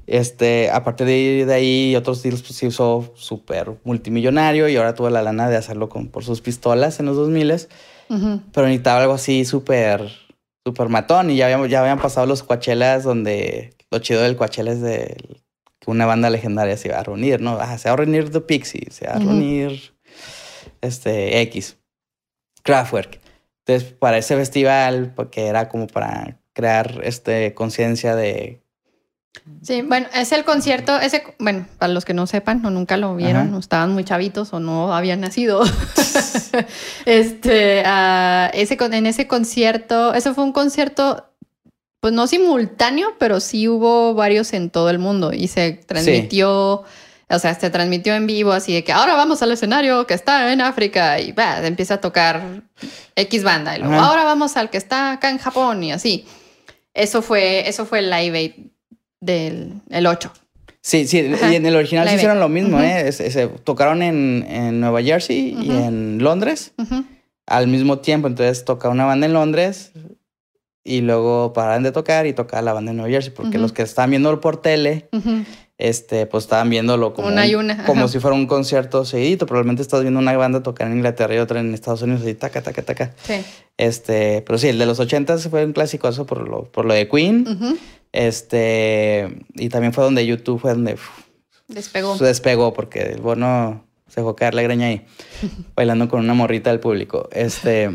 Este, 0.07 0.71
aparte 0.71 1.05
de, 1.05 1.45
de 1.47 1.55
ahí, 1.55 1.97
otros 1.97 2.23
deals 2.23 2.43
pues, 2.43 2.57
se 2.57 2.67
usó 2.69 3.13
súper 3.17 3.73
multimillonario 3.85 4.69
y 4.69 4.77
ahora 4.77 4.95
tuvo 4.95 5.11
la 5.11 5.23
lana 5.23 5.49
de 5.49 5.57
hacerlo 5.57 5.89
con, 5.89 6.09
por 6.09 6.25
sus 6.25 6.41
pistolas 6.41 7.01
en 7.01 7.07
los 7.07 7.17
2000 7.17 7.35
miles 7.37 7.69
Pero 8.09 8.67
necesitaba 8.67 9.01
algo 9.01 9.15
así 9.15 9.45
súper, 9.45 10.09
súper 10.65 10.89
matón 10.89 11.31
y 11.31 11.37
ya 11.37 11.47
habían, 11.47 11.69
ya 11.69 11.81
habían 11.81 12.01
pasado 12.01 12.27
los 12.27 12.43
Coachelas 12.43 13.03
donde 13.03 13.75
lo 13.91 13.99
chido 13.99 14.23
del 14.23 14.37
Coachella 14.37 14.73
es 14.73 14.81
de 14.81 15.17
que 15.81 15.91
una 15.91 16.07
banda 16.07 16.31
legendaria 16.31 16.77
se 16.77 16.89
iba 16.89 16.99
a 16.99 17.03
reunir, 17.03 17.41
¿no? 17.41 17.59
Ah, 17.61 17.79
se 17.79 17.89
va 17.89 17.95
a 17.95 17.97
reunir 17.97 18.31
The 18.31 18.41
Pixies, 18.41 18.95
se 18.95 19.07
va 19.07 19.15
a 19.15 19.19
reunir 19.19 19.95
este, 20.81 21.41
X, 21.43 21.79
Kraftwerk. 22.63 23.21
Entonces, 23.67 23.93
para 23.93 24.19
ese 24.19 24.37
festival, 24.37 25.13
porque 25.17 25.47
era 25.47 25.69
como 25.69 25.89
para 25.89 26.39
crear 26.53 27.01
este 27.03 27.53
conciencia 27.53 28.15
de 28.15 28.63
Sí, 29.63 29.83
bueno, 29.83 30.07
es 30.15 30.33
el 30.33 30.45
concierto, 30.45 30.99
ese, 30.99 31.23
bueno, 31.39 31.67
para 31.79 31.93
los 31.93 32.05
que 32.05 32.15
no 32.15 32.27
sepan 32.27 32.65
o 32.65 32.71
nunca 32.71 32.97
lo 32.97 33.15
vieron, 33.17 33.53
o 33.55 33.59
estaban 33.59 33.93
muy 33.93 34.05
chavitos 34.05 34.53
o 34.53 34.61
no 34.61 34.95
habían 34.95 35.21
nacido. 35.21 35.63
este, 37.05 37.83
uh, 37.85 38.51
ese, 38.55 38.77
en 38.81 39.07
ese 39.07 39.27
concierto, 39.27 40.15
eso 40.15 40.35
fue 40.35 40.45
un 40.45 40.53
concierto, 40.53 41.27
pues 42.01 42.15
no 42.15 42.27
simultáneo, 42.27 43.15
pero 43.19 43.41
sí 43.41 43.69
hubo 43.69 44.15
varios 44.15 44.53
en 44.53 44.71
todo 44.71 44.91
el 44.91 44.99
mundo 44.99 45.33
y 45.33 45.49
se 45.49 45.73
transmitió. 45.73 46.85
O 47.29 47.39
sea, 47.41 47.55
se 47.55 47.71
transmitió 47.71 48.15
en 48.15 48.27
vivo 48.27 48.53
así 48.53 48.73
de 48.73 48.85
que 48.85 48.93
ahora 48.93 49.15
vamos 49.15 49.43
al 49.43 49.51
escenario 49.51 50.07
que 50.07 50.15
está 50.15 50.53
en 50.53 50.61
África 50.61 51.19
y 51.21 51.33
va, 51.33 51.67
empieza 51.67 51.95
a 51.95 52.01
tocar 52.01 52.63
X 53.17 53.43
banda 53.43 53.77
y 53.77 53.81
luego 53.81 53.95
ahora 53.95 54.23
vamos 54.23 54.57
al 54.57 54.71
que 54.71 54.79
está 54.79 55.13
acá 55.13 55.31
en 55.31 55.39
Japón 55.39 55.83
y 55.83 55.93
así. 55.93 56.25
Eso 56.95 57.23
fue, 57.23 57.69
eso 57.69 57.85
fue 57.85 57.99
el 57.99 58.11
Live 58.11 58.39
Aid 58.39 58.53
del 59.21 59.81
el 59.91 60.07
8. 60.07 60.33
Sí, 60.81 61.09
sí, 61.09 61.19
y 61.19 61.55
en 61.57 61.67
el 61.67 61.75
original 61.75 62.09
sí 62.09 62.15
hicieron 62.15 62.39
lo 62.39 62.49
mismo, 62.49 62.81
¿eh? 62.81 63.11
Se, 63.11 63.49
tocaron 63.49 64.03
en, 64.03 64.47
en, 64.49 64.79
Nueva 64.79 65.03
Jersey 65.03 65.57
y 65.61 65.71
en 65.73 66.23
Londres 66.23 66.75
al 67.45 67.67
mismo 67.67 67.99
tiempo. 67.99 68.29
Entonces 68.29 68.65
toca 68.65 68.89
una 68.89 69.05
banda 69.05 69.27
en 69.27 69.33
Londres 69.33 69.91
y 70.85 71.01
luego 71.01 71.53
paran 71.53 71.83
de 71.83 71.91
tocar 71.91 72.29
y 72.29 72.33
toca 72.33 72.63
la 72.63 72.73
banda 72.73 72.93
en 72.93 72.99
Nueva 72.99 73.11
Jersey, 73.11 73.33
porque 73.35 73.59
los 73.59 73.73
que 73.73 73.83
estaban 73.83 74.11
viendo 74.11 74.41
por 74.41 74.63
tele 74.63 75.09
este, 75.79 76.27
pues 76.27 76.45
estaban 76.45 76.71
viéndolo 76.71 77.13
como, 77.13 77.29
como 77.85 78.09
si 78.09 78.19
fuera 78.19 78.35
un 78.35 78.47
concierto 78.47 79.05
seguidito. 79.05 79.47
Probablemente 79.47 79.83
estás 79.83 80.03
viendo 80.03 80.19
una 80.19 80.37
banda 80.37 80.63
tocar 80.63 80.87
en 80.87 80.95
Inglaterra 80.97 81.35
y 81.35 81.39
otra 81.39 81.61
en 81.61 81.75
Estados 81.75 82.03
Unidos 82.03 82.27
y 82.27 82.35
taca, 82.35 82.63
taca, 82.63 82.83
taca. 82.83 83.15
Sí. 83.23 83.45
Este, 83.77 84.43
pero 84.47 84.59
sí, 84.59 84.69
el 84.69 84.79
de 84.79 84.87
los 84.87 84.99
80 85.01 85.39
fue 85.39 85.65
un 85.65 85.73
clásico 85.73 86.09
eso 86.09 86.25
por 86.25 86.49
lo, 86.49 86.65
por 86.65 86.87
lo 86.87 86.95
de 86.95 87.09
Queen. 87.09 87.79
Este, 88.13 89.45
y 89.55 89.69
también 89.69 89.93
fue 89.93 90.05
donde 90.05 90.25
YouTube 90.25 90.61
fue 90.61 90.73
donde 90.73 90.97
despegó. 91.69 92.17
Despegó 92.17 92.73
porque 92.73 93.01
el 93.01 93.21
bono 93.21 93.85
se 94.09 94.21
dejó 94.21 94.35
caer 94.35 94.55
la 94.55 94.63
greña 94.63 94.87
ahí, 94.87 95.05
bailando 95.75 96.09
con 96.09 96.21
una 96.21 96.33
morrita 96.33 96.71
del 96.71 96.81
público. 96.81 97.29
Este, 97.33 97.91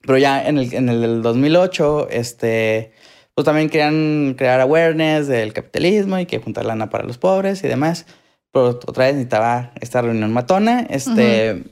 pero 0.00 0.18
ya 0.18 0.44
en 0.48 0.58
el, 0.58 0.74
en 0.74 0.88
el 0.88 1.22
2008, 1.22 2.08
este 2.10 2.92
pues 3.38 3.44
también 3.44 3.70
querían 3.70 4.34
crear 4.36 4.60
awareness 4.60 5.28
del 5.28 5.52
capitalismo 5.52 6.18
y 6.18 6.26
que 6.26 6.40
juntar 6.40 6.64
lana 6.64 6.90
para 6.90 7.04
los 7.04 7.18
pobres 7.18 7.62
y 7.62 7.68
demás. 7.68 8.04
pero 8.50 8.70
otra 8.70 9.04
vez 9.04 9.14
necesitaba 9.14 9.70
esta 9.80 10.02
reunión 10.02 10.32
matona, 10.32 10.80
este, 10.90 11.62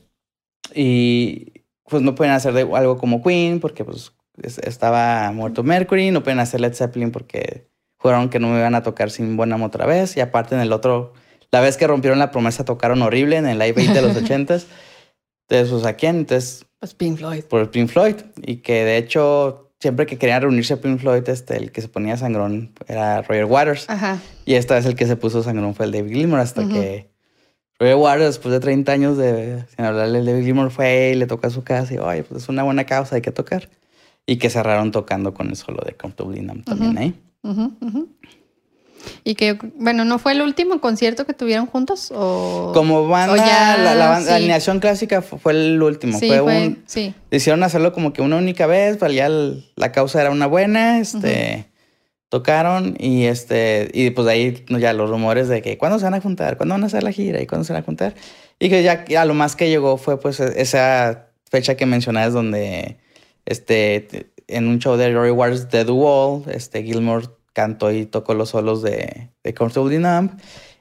y 0.72 1.64
pues 1.82 2.04
no 2.04 2.14
pueden 2.14 2.34
hacer 2.34 2.56
algo 2.56 2.98
como 2.98 3.20
Queen 3.20 3.58
porque 3.58 3.84
pues 3.84 4.12
estaba 4.62 5.32
muerto 5.32 5.64
Mercury, 5.64 6.12
no 6.12 6.22
pueden 6.22 6.38
hacer 6.38 6.60
Led 6.60 6.72
Zeppelin 6.72 7.10
porque 7.10 7.68
juraron 7.98 8.28
que 8.28 8.38
no 8.38 8.46
me 8.46 8.60
iban 8.60 8.76
a 8.76 8.84
tocar 8.84 9.10
sin 9.10 9.36
Bonham 9.36 9.64
otra 9.64 9.86
vez, 9.86 10.16
y 10.16 10.20
aparte 10.20 10.54
en 10.54 10.60
el 10.60 10.72
otro, 10.72 11.14
la 11.50 11.60
vez 11.60 11.76
que 11.76 11.88
rompieron 11.88 12.20
la 12.20 12.30
promesa 12.30 12.64
tocaron 12.64 13.02
horrible 13.02 13.38
en 13.38 13.46
el 13.48 13.58
Live 13.58 13.72
20 13.72 13.92
de 13.92 14.02
los 14.02 14.16
ochentas, 14.22 14.68
entonces 15.48 15.72
pues 15.72 15.84
a 15.84 15.94
quién, 15.94 16.18
entonces... 16.18 16.64
Pues 16.78 16.94
Pink 16.94 17.18
Floyd. 17.18 17.42
Por 17.42 17.68
Pink 17.72 17.88
Floyd, 17.88 18.14
y 18.40 18.58
que 18.58 18.84
de 18.84 18.98
hecho 18.98 19.65
siempre 19.86 20.06
que 20.06 20.18
querían 20.18 20.42
reunirse 20.42 20.74
a 20.74 20.80
Pink 20.80 20.98
Floyd, 20.98 21.28
este, 21.28 21.56
el 21.56 21.70
que 21.70 21.80
se 21.80 21.86
ponía 21.86 22.16
sangrón 22.16 22.72
era 22.88 23.22
Roger 23.22 23.44
Waters. 23.44 23.88
Ajá. 23.88 24.18
Y 24.44 24.54
esta 24.54 24.74
vez 24.74 24.84
el 24.84 24.96
que 24.96 25.06
se 25.06 25.14
puso 25.14 25.44
sangrón 25.44 25.76
fue 25.76 25.86
el 25.86 25.92
David 25.92 26.12
Gilmour 26.12 26.40
hasta 26.40 26.66
que 26.66 27.08
Roger 27.78 27.94
Waters, 27.94 28.26
después 28.26 28.52
de 28.52 28.58
30 28.58 28.90
años 28.90 29.16
de 29.16 29.64
sin 29.76 29.84
hablarle, 29.84 30.18
el 30.18 30.26
David 30.26 30.44
Gilmour 30.44 30.72
fue 30.72 31.12
y 31.12 31.14
le 31.14 31.28
tocó 31.28 31.46
a 31.46 31.50
su 31.50 31.62
casa 31.62 31.94
y, 31.94 31.98
oye, 31.98 32.24
pues 32.24 32.42
es 32.42 32.48
una 32.48 32.64
buena 32.64 32.82
causa, 32.82 33.14
hay 33.14 33.22
que 33.22 33.30
tocar. 33.30 33.68
Y 34.26 34.38
que 34.38 34.50
cerraron 34.50 34.90
tocando 34.90 35.32
con 35.32 35.50
el 35.50 35.54
solo 35.54 35.84
de 35.86 35.92
Comfortably 35.92 36.40
Numb 36.40 36.64
también 36.64 36.98
ahí. 36.98 37.14
Y 39.24 39.34
que, 39.34 39.58
bueno, 39.76 40.04
¿no 40.04 40.18
fue 40.18 40.32
el 40.32 40.42
último 40.42 40.80
concierto 40.80 41.26
que 41.26 41.32
tuvieron 41.32 41.66
juntos? 41.66 42.12
O... 42.14 42.72
Como 42.74 43.08
banda, 43.08 43.76
la, 43.76 44.16
alineación 44.16 44.80
clásica 44.80 45.22
fue 45.22 45.52
el 45.52 45.82
último. 45.82 46.18
fue, 46.18 46.40
un. 46.40 46.82
Sí. 46.86 47.14
Hicieron 47.30 47.62
hacerlo 47.62 47.92
como 47.92 48.12
que 48.12 48.22
una 48.22 48.36
única 48.36 48.66
vez, 48.66 48.96
para 48.96 49.12
ya 49.12 49.28
la 49.28 49.92
causa 49.92 50.20
era 50.20 50.30
una 50.30 50.46
buena, 50.46 51.00
este. 51.00 51.66
Tocaron 52.28 52.96
y 52.98 53.24
este. 53.24 53.88
Y 53.94 54.10
pues 54.10 54.26
de 54.26 54.32
ahí 54.32 54.64
ya 54.68 54.92
los 54.92 55.08
rumores 55.08 55.48
de 55.48 55.62
que 55.62 55.78
cuándo 55.78 55.98
se 55.98 56.04
van 56.04 56.14
a 56.14 56.20
juntar, 56.20 56.56
cuándo 56.56 56.74
van 56.74 56.82
a 56.82 56.86
hacer 56.86 57.02
la 57.02 57.12
gira 57.12 57.40
y 57.40 57.46
cuándo 57.46 57.64
se 57.64 57.72
van 57.72 57.82
a 57.82 57.84
juntar. 57.84 58.14
Y 58.58 58.68
que 58.68 58.82
ya 58.82 59.04
a 59.20 59.24
lo 59.24 59.34
más 59.34 59.54
que 59.54 59.68
llegó 59.68 59.96
fue 59.96 60.18
pues 60.18 60.40
esa 60.40 61.28
fecha 61.48 61.76
que 61.76 61.86
mencionabas 61.86 62.32
donde 62.32 62.96
este 63.44 64.28
en 64.48 64.68
un 64.68 64.78
show 64.78 64.96
de 64.96 65.12
Rory 65.12 65.30
Waters 65.30 65.68
The 65.68 65.84
Wall, 65.84 66.44
este 66.50 66.82
Gilmore 66.82 67.26
cantó 67.56 67.90
y 67.90 68.04
tocó 68.04 68.34
los 68.34 68.50
solos 68.50 68.82
de, 68.82 69.30
de 69.42 69.54
Comfortably 69.54 69.98
Numb. 69.98 70.32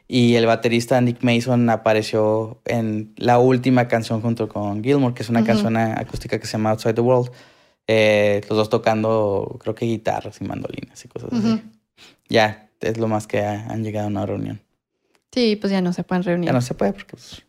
Y 0.10 0.36
el 0.36 0.46
baterista 0.46 1.00
Nick 1.00 1.24
Mason 1.24 1.70
apareció 1.70 2.62
en 2.66 3.14
la 3.16 3.40
última 3.40 3.88
canción 3.88 4.22
junto 4.22 4.50
con 4.50 4.84
Gilmore, 4.84 5.14
que 5.16 5.24
es 5.24 5.30
una 5.30 5.46
canción 5.46 5.78
acústica 5.78 6.38
que 6.38 6.46
se 6.46 6.54
llama 6.54 6.72
Outside 6.72 6.94
the 6.94 7.02
World. 7.02 7.32
Eh, 7.88 8.42
los 8.50 8.58
dos 8.58 8.70
tocando, 8.70 9.58
creo 9.62 9.74
que 9.74 9.86
guitarras 9.86 10.42
y 10.42 10.44
mandolinas 10.44 11.04
y 11.06 11.08
cosas 11.08 11.32
así. 11.32 11.64
Ya, 12.28 12.70
es 12.82 12.98
lo 12.98 13.08
más 13.08 13.26
que 13.26 13.42
han 13.42 13.84
llegado 13.84 14.08
a 14.08 14.10
una 14.10 14.26
reunión. 14.26 14.62
Sí, 15.32 15.56
pues 15.56 15.72
ya 15.72 15.82
no 15.82 15.94
se 15.94 16.04
pueden 16.04 16.24
reunir. 16.24 16.48
Ya 16.48 16.54
no 16.54 16.62
se 16.62 16.74
puede 16.74 16.92
porque 16.92 17.16
pues, 17.16 17.44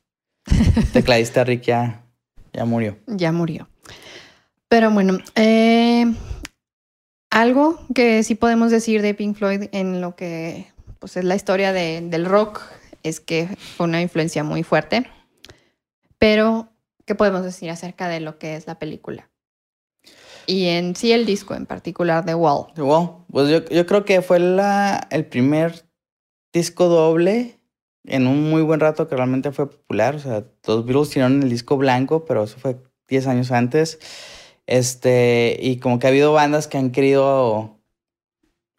tecladista 0.92 1.42
Rick 1.42 1.62
ya, 1.62 2.04
ya 2.52 2.64
murió. 2.64 2.96
Ya 3.08 3.32
murió. 3.32 3.68
Pero 4.68 4.90
bueno, 4.90 5.18
eh, 5.34 6.12
algo 7.36 7.78
que 7.94 8.22
sí 8.22 8.34
podemos 8.34 8.70
decir 8.70 9.02
de 9.02 9.12
Pink 9.12 9.36
Floyd 9.36 9.64
en 9.72 10.00
lo 10.00 10.16
que 10.16 10.72
pues, 10.98 11.18
es 11.18 11.24
la 11.24 11.36
historia 11.36 11.74
del 11.74 12.24
rock 12.24 12.62
es 13.02 13.20
que 13.20 13.46
fue 13.76 13.86
una 13.86 14.00
influencia 14.00 14.42
muy 14.42 14.62
fuerte. 14.62 15.06
Pero, 16.18 16.70
¿qué 17.04 17.14
podemos 17.14 17.44
decir 17.44 17.68
acerca 17.68 18.08
de 18.08 18.20
lo 18.20 18.38
que 18.38 18.56
es 18.56 18.66
la 18.66 18.78
película? 18.78 19.28
Y 20.46 20.68
en 20.68 20.96
sí 20.96 21.12
el 21.12 21.26
disco 21.26 21.54
en 21.54 21.66
particular, 21.66 22.24
The 22.24 22.34
Wall. 22.34 22.72
The 22.74 22.80
Wall. 22.80 23.26
Pues 23.30 23.50
yo, 23.50 23.62
yo 23.66 23.84
creo 23.84 24.06
que 24.06 24.22
fue 24.22 24.38
la, 24.38 25.06
el 25.10 25.26
primer 25.26 25.84
disco 26.54 26.86
doble 26.86 27.60
en 28.06 28.26
un 28.26 28.48
muy 28.48 28.62
buen 28.62 28.80
rato 28.80 29.08
que 29.08 29.14
realmente 29.14 29.52
fue 29.52 29.68
popular. 29.68 30.14
O 30.14 30.20
sea, 30.20 30.44
los 30.66 30.86
Beatles 30.86 31.10
tiraron 31.10 31.42
el 31.42 31.50
disco 31.50 31.76
blanco, 31.76 32.24
pero 32.24 32.44
eso 32.44 32.56
fue 32.58 32.78
10 33.08 33.26
años 33.26 33.52
antes. 33.52 33.98
Este, 34.66 35.56
y 35.60 35.78
como 35.78 35.98
que 35.98 36.06
ha 36.06 36.10
habido 36.10 36.32
bandas 36.32 36.66
que 36.66 36.78
han 36.78 36.90
querido 36.90 37.76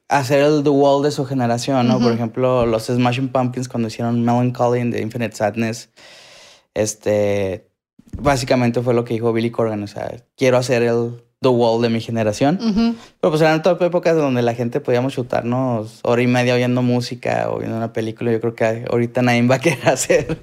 hacer 0.10 0.42
el 0.42 0.64
The 0.64 0.70
Wall 0.70 1.04
de 1.04 1.12
su 1.12 1.26
generación, 1.26 1.88
¿no? 1.88 2.00
Por 2.00 2.14
ejemplo, 2.14 2.66
los 2.66 2.86
Smashing 2.86 3.30
Pumpkins 3.30 3.68
cuando 3.68 3.88
hicieron 3.88 4.24
Melancholy 4.24 4.80
in 4.80 4.92
the 4.92 5.02
Infinite 5.02 5.36
Sadness, 5.36 5.90
este, 6.74 7.68
básicamente 8.18 8.82
fue 8.82 8.94
lo 8.94 9.04
que 9.04 9.14
dijo 9.14 9.34
Billy 9.34 9.52
Corgan, 9.52 9.84
o 9.84 9.88
sea, 9.88 10.12
quiero 10.36 10.58
hacer 10.58 10.84
el 10.84 11.24
The 11.42 11.50
Wall 11.50 11.82
de 11.82 11.90
mi 11.90 12.02
generación. 12.02 12.58
Pero 12.58 13.32
pues 13.32 13.42
eran 13.42 13.62
todas 13.62 13.82
épocas 13.82 14.16
donde 14.16 14.42
la 14.42 14.54
gente 14.54 14.80
podíamos 14.80 15.14
chutarnos 15.14 16.00
hora 16.04 16.22
y 16.22 16.28
media 16.28 16.56
oyendo 16.56 16.82
música 16.82 17.50
o 17.50 17.60
viendo 17.60 17.78
una 17.78 17.94
película. 17.94 18.32
Yo 18.32 18.42
creo 18.42 18.56
que 18.56 18.86
ahorita 18.90 19.22
nadie 19.22 19.46
va 19.46 19.56
a 19.56 19.60
querer 19.60 19.88
hacer 19.90 20.40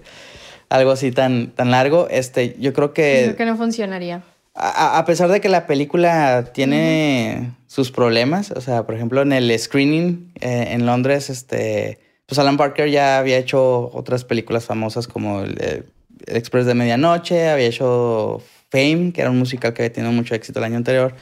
algo 0.69 0.93
así 0.93 1.11
tan, 1.11 1.49
tan 1.49 1.71
largo. 1.71 2.07
Este, 2.11 2.57
yo 2.61 2.73
creo 2.73 2.93
que... 2.93 3.23
Creo 3.25 3.37
que 3.37 3.47
no 3.47 3.57
funcionaría 3.57 4.23
a, 4.55 5.05
pesar 5.05 5.31
de 5.31 5.41
que 5.41 5.49
la 5.49 5.67
película 5.67 6.53
tiene 6.53 7.55
sus 7.67 7.91
problemas, 7.91 8.53
o 8.53 8.61
sea, 8.61 8.87
por 8.87 8.95
ejemplo, 8.95 9.21
en 9.21 9.33
el 9.33 9.59
screening 9.59 10.33
eh, 10.41 10.69
en 10.71 10.87
Londres, 10.87 11.29
este, 11.29 11.99
pues 12.27 12.39
Alan 12.39 12.57
Parker 12.57 12.89
ya 12.89 13.19
había 13.19 13.37
hecho 13.37 13.91
otras 13.93 14.25
películas 14.25 14.65
famosas 14.65 15.09
como 15.09 15.41
el, 15.41 15.87
Express 16.27 16.67
de 16.67 16.75
Medianoche, 16.75 17.49
había 17.49 17.67
hecho 17.67 18.43
Fame, 18.71 19.13
que 19.13 19.21
era 19.21 19.31
un 19.31 19.39
musical 19.39 19.75
que 19.75 19.83
había 19.83 19.93
tenido 19.93 20.13
mucho 20.13 20.35
éxito 20.35 20.59
el 20.59 20.65
año 20.65 20.77
anterior. 20.77 21.15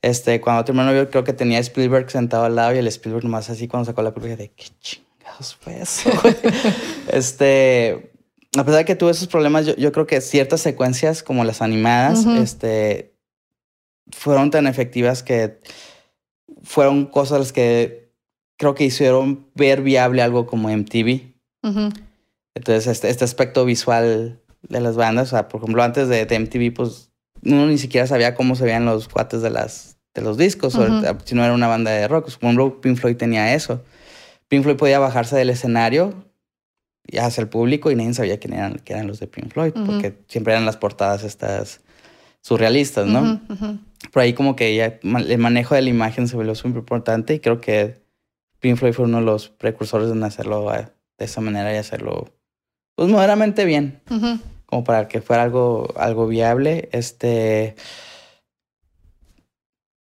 Este, 0.00 0.40
cuando 0.40 0.64
terminó, 0.64 0.92
yo 0.92 1.08
creo 1.10 1.22
que 1.22 1.32
tenía 1.32 1.58
a 1.58 1.60
Spielberg 1.60 2.10
sentado 2.10 2.44
al 2.44 2.56
lado 2.56 2.74
y 2.74 2.78
el 2.78 2.88
Spielberg 2.88 3.24
nomás 3.24 3.50
así 3.50 3.68
cuando 3.68 3.86
sacó 3.86 4.02
la 4.02 4.12
película 4.12 4.36
de 4.36 4.48
qué 4.50 4.66
chingados 4.80 5.56
fue 5.60 5.80
eso. 5.80 6.10
este, 7.12 8.11
a 8.56 8.64
pesar 8.64 8.80
de 8.80 8.84
que 8.84 8.96
tuve 8.96 9.12
esos 9.12 9.28
problemas, 9.28 9.64
yo, 9.64 9.92
creo 9.92 10.06
que 10.06 10.20
ciertas 10.20 10.60
secuencias 10.60 11.22
como 11.22 11.44
las 11.44 11.62
animadas, 11.62 12.26
este, 12.26 13.14
fueron 14.10 14.50
tan 14.50 14.66
efectivas 14.66 15.22
que 15.22 15.58
fueron 16.62 17.06
cosas 17.06 17.52
que 17.52 18.12
creo 18.58 18.74
que 18.74 18.84
hicieron 18.84 19.48
ver 19.54 19.80
viable 19.82 20.22
algo 20.22 20.46
como 20.46 20.68
MTV. 20.68 21.32
Entonces, 22.54 22.86
este, 22.86 23.08
este, 23.08 23.24
aspecto 23.24 23.64
visual 23.64 24.40
de 24.62 24.80
las 24.80 24.96
bandas, 24.96 25.28
o 25.28 25.30
sea, 25.30 25.48
por 25.48 25.62
ejemplo, 25.62 25.82
antes 25.82 26.08
de, 26.08 26.26
MTV, 26.26 26.74
pues 26.74 27.10
uno 27.42 27.66
ni 27.66 27.78
siquiera 27.78 28.06
sabía 28.06 28.34
cómo 28.34 28.54
se 28.54 28.64
veían 28.64 28.84
los 28.84 29.08
cuates 29.08 29.42
de 29.42 29.50
las 29.50 29.96
de 30.14 30.20
los 30.20 30.36
discos, 30.36 30.78
si 31.24 31.34
no 31.34 31.42
era 31.42 31.54
una 31.54 31.68
banda 31.68 31.90
de 31.90 32.06
rock. 32.06 32.24
Por 32.24 32.50
ejemplo, 32.50 32.82
Pink 32.82 32.98
Floyd 32.98 33.16
tenía 33.16 33.54
eso. 33.54 33.82
Pink 34.48 34.62
Floyd 34.62 34.76
podía 34.76 34.98
bajarse 34.98 35.36
del 35.36 35.48
escenario 35.48 36.12
hacia 37.20 37.42
el 37.42 37.48
público 37.48 37.90
y 37.90 37.96
nadie 37.96 38.14
sabía 38.14 38.38
quién 38.38 38.54
eran, 38.54 38.80
eran 38.86 39.06
los 39.06 39.20
de 39.20 39.26
Pink 39.26 39.52
Floyd, 39.52 39.72
porque 39.86 40.18
siempre 40.28 40.52
eran 40.52 40.64
las 40.64 40.76
portadas 40.76 41.24
estas 41.24 41.80
surrealistas, 42.40 43.06
¿no? 43.06 43.40
Por 44.12 44.22
ahí 44.22 44.32
como 44.32 44.56
que 44.56 44.74
ya 44.74 44.98
el 45.02 45.38
manejo 45.38 45.74
de 45.74 45.82
la 45.82 45.90
imagen 45.90 46.28
se 46.28 46.36
volvió 46.36 46.54
súper 46.54 46.78
importante 46.78 47.34
y 47.34 47.40
creo 47.40 47.60
que 47.60 48.02
Pink 48.60 48.76
Floyd 48.76 48.92
fue 48.92 49.04
uno 49.04 49.18
de 49.18 49.24
los 49.24 49.48
precursores 49.48 50.10
en 50.10 50.22
hacerlo 50.22 50.70
de 50.70 51.24
esa 51.24 51.40
manera 51.40 51.72
y 51.72 51.76
hacerlo 51.76 52.32
pues 52.94 53.08
moderadamente 53.08 53.64
bien, 53.64 54.00
como 54.66 54.84
para 54.84 55.08
que 55.08 55.20
fuera 55.20 55.42
algo, 55.42 55.92
algo 55.96 56.26
viable. 56.26 56.88
Este 56.92 57.74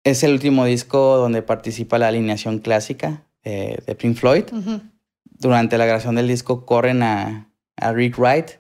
es 0.02 0.22
el 0.22 0.32
último 0.32 0.64
disco 0.64 1.16
donde 1.16 1.42
participa 1.42 1.98
la 1.98 2.08
alineación 2.08 2.58
clásica 2.58 3.24
eh, 3.42 3.78
de 3.86 3.94
Pink 3.94 4.16
Floyd 4.16 4.44
durante 5.48 5.78
la 5.78 5.84
grabación 5.84 6.14
del 6.14 6.28
disco 6.28 6.64
corren 6.64 7.02
a, 7.02 7.48
Rick 7.76 8.18
Wright. 8.18 8.50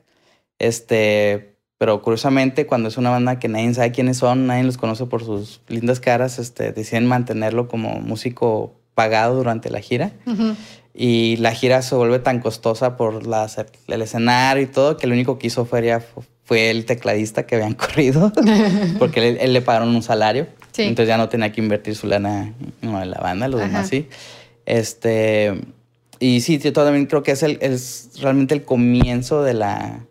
Este, 0.58 1.56
pero 1.78 2.02
curiosamente, 2.02 2.66
cuando 2.66 2.88
es 2.88 2.96
una 2.96 3.10
banda 3.10 3.38
que 3.38 3.48
nadie 3.48 3.72
sabe 3.74 3.92
quiénes 3.92 4.18
son, 4.18 4.46
nadie 4.46 4.64
los 4.64 4.76
conoce 4.76 5.06
por 5.06 5.24
sus 5.24 5.62
lindas 5.68 6.00
caras, 6.00 6.38
este, 6.38 6.72
deciden 6.72 7.06
mantenerlo 7.06 7.68
como 7.68 8.00
músico 8.00 8.74
pagado 8.94 9.36
durante 9.36 9.70
la 9.70 9.80
gira. 9.80 10.12
Y 10.92 11.36
la 11.38 11.52
gira 11.52 11.82
se 11.82 11.94
vuelve 11.94 12.18
tan 12.18 12.40
costosa 12.40 12.96
por 12.96 13.26
la, 13.26 13.48
el 13.88 14.02
escenario 14.02 14.62
y 14.62 14.66
todo 14.66 14.96
que 14.96 15.06
lo 15.06 15.14
único 15.14 15.38
que 15.38 15.48
hizo 15.48 15.64
fue, 15.64 16.00
fue 16.44 16.70
el 16.70 16.84
tecladista 16.84 17.46
que 17.46 17.56
habían 17.56 17.74
corrido, 17.74 18.32
porque 18.98 19.38
él, 19.40 19.52
le 19.52 19.62
pagaron 19.62 19.88
un 19.88 20.02
salario. 20.02 20.46
Entonces 20.76 21.08
ya 21.08 21.16
no 21.16 21.28
tenía 21.28 21.50
que 21.50 21.60
invertir 21.60 21.96
su 21.96 22.08
lana 22.08 22.52
en 22.82 23.10
la 23.10 23.20
banda, 23.20 23.48
los 23.48 23.60
demás 23.60 23.88
sí. 23.88 24.08
Este, 24.66 25.60
y 26.24 26.40
sí, 26.40 26.56
yo 26.58 26.72
también 26.72 27.04
creo 27.04 27.22
que 27.22 27.32
es, 27.32 27.42
el, 27.42 27.58
es 27.60 28.12
realmente 28.18 28.54
el 28.54 28.64
comienzo 28.64 29.42
de 29.42 29.52
la 29.52 30.06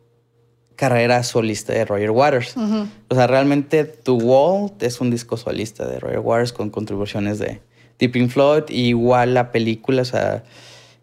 carrera 0.75 1.23
solista 1.23 1.73
de 1.73 1.85
Roger 1.85 2.11
Waters. 2.11 2.55
O 3.09 3.15
sea, 3.15 3.25
realmente 3.25 3.83
The 3.83 4.11
Wall 4.11 4.73
es 4.79 5.01
un 5.01 5.09
disco 5.09 5.37
solista 5.37 5.87
de 5.87 5.99
Roger 5.99 6.19
Waters 6.19 6.53
con 6.53 6.69
contribuciones 6.69 7.39
de 7.39 7.61
Deep 7.97 8.29
Floyd. 8.29 8.65
Y 8.69 8.89
igual 8.89 9.33
la 9.33 9.51
película, 9.51 10.03
o 10.03 10.05
sea, 10.05 10.43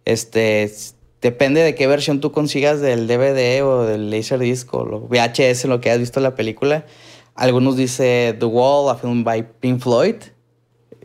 este, 0.04 0.72
depende 1.20 1.60
de 1.62 1.74
qué 1.74 1.88
versión 1.88 2.20
tú 2.20 2.30
consigas 2.30 2.80
del 2.80 3.08
DVD 3.08 3.64
o 3.64 3.86
del 3.86 4.12
Laserdisc 4.12 4.72
o 4.72 4.84
lo 4.84 5.00
VHS, 5.00 5.64
lo 5.64 5.80
que 5.80 5.90
has 5.90 5.98
visto 5.98 6.20
en 6.20 6.22
la 6.22 6.36
película. 6.36 6.86
Algunos 7.34 7.76
dice 7.76 8.36
The 8.38 8.46
Wall, 8.46 8.88
a 8.88 8.94
film 8.94 9.24
by 9.24 9.58
Pink 9.58 9.80
Floyd 9.80 10.16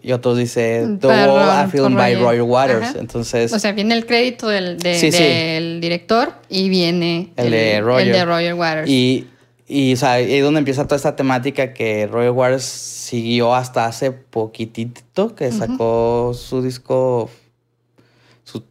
y 0.06 0.12
otros 0.12 0.38
dice 0.38 0.86
The 1.02 1.08
Wall, 1.08 1.50
a 1.50 1.68
film 1.68 1.96
by 1.96 2.14
Roger 2.14 2.44
Waters. 2.44 2.94
Entonces, 2.96 3.52
o 3.52 3.58
sea, 3.58 3.72
viene 3.72 3.96
el 3.96 4.06
crédito 4.06 4.48
del, 4.48 4.78
del 4.78 5.82
director 5.82 6.32
y 6.48 6.70
viene 6.70 7.34
el, 7.38 7.50
de 7.50 7.82
Roger. 7.82 8.54
Waters. 8.54 8.88
Y, 8.88 9.28
y 9.68 9.94
o 9.94 9.98
sea, 9.98 10.14
ahí 10.14 10.32
es 10.32 10.44
donde 10.44 10.60
empieza 10.60 10.84
toda 10.84 10.98
esta 10.98 11.16
temática 11.16 11.74
que 11.74 12.06
Roger 12.06 12.30
Waters 12.30 12.66
siguió 12.66 13.56
hasta 13.56 13.88
hace 13.88 14.12
poquitito, 14.12 15.34
que 15.34 15.52
sacó 15.52 16.36
su 16.36 16.62
disco, 16.62 17.32
su, 18.44 18.62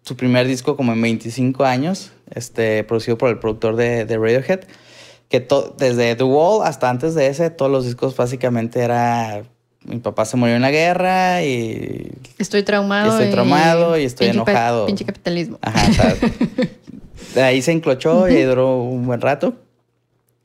su, 0.00 0.16
primer 0.16 0.46
disco 0.46 0.74
como 0.74 0.94
en 0.94 1.02
25 1.02 1.66
años, 1.66 2.12
este, 2.34 2.82
producido 2.84 3.18
por 3.18 3.28
el 3.28 3.38
productor 3.38 3.76
de, 3.76 4.06
de 4.06 4.16
Radiohead 4.16 4.60
que 5.28 5.46
desde 5.76 6.14
The 6.14 6.22
Wall 6.22 6.64
hasta 6.64 6.88
antes 6.88 7.14
de 7.14 7.26
ese, 7.26 7.50
todos 7.50 7.70
los 7.70 7.84
discos 7.84 8.16
básicamente 8.16 8.80
era 8.80 9.42
mi 9.86 9.98
papá 9.98 10.24
se 10.24 10.36
murió 10.36 10.56
en 10.56 10.62
la 10.62 10.70
guerra 10.70 11.42
y 11.44 12.10
estoy 12.38 12.62
traumado. 12.62 13.12
estoy 13.12 13.30
traumado 13.30 13.98
y, 13.98 14.04
estoy 14.04 14.28
enojado. 14.28 14.86
Pinche 14.86 15.04
capitalismo. 15.04 15.58
Ajá, 15.62 15.88
o 15.88 15.92
sea, 15.92 16.16
de 17.34 17.42
ahí 17.42 17.62
se 17.62 17.72
enclochó 17.72 18.28
y 18.28 18.42
duró 18.42 18.82
un 18.82 19.06
buen 19.06 19.20
rato. 19.20 19.54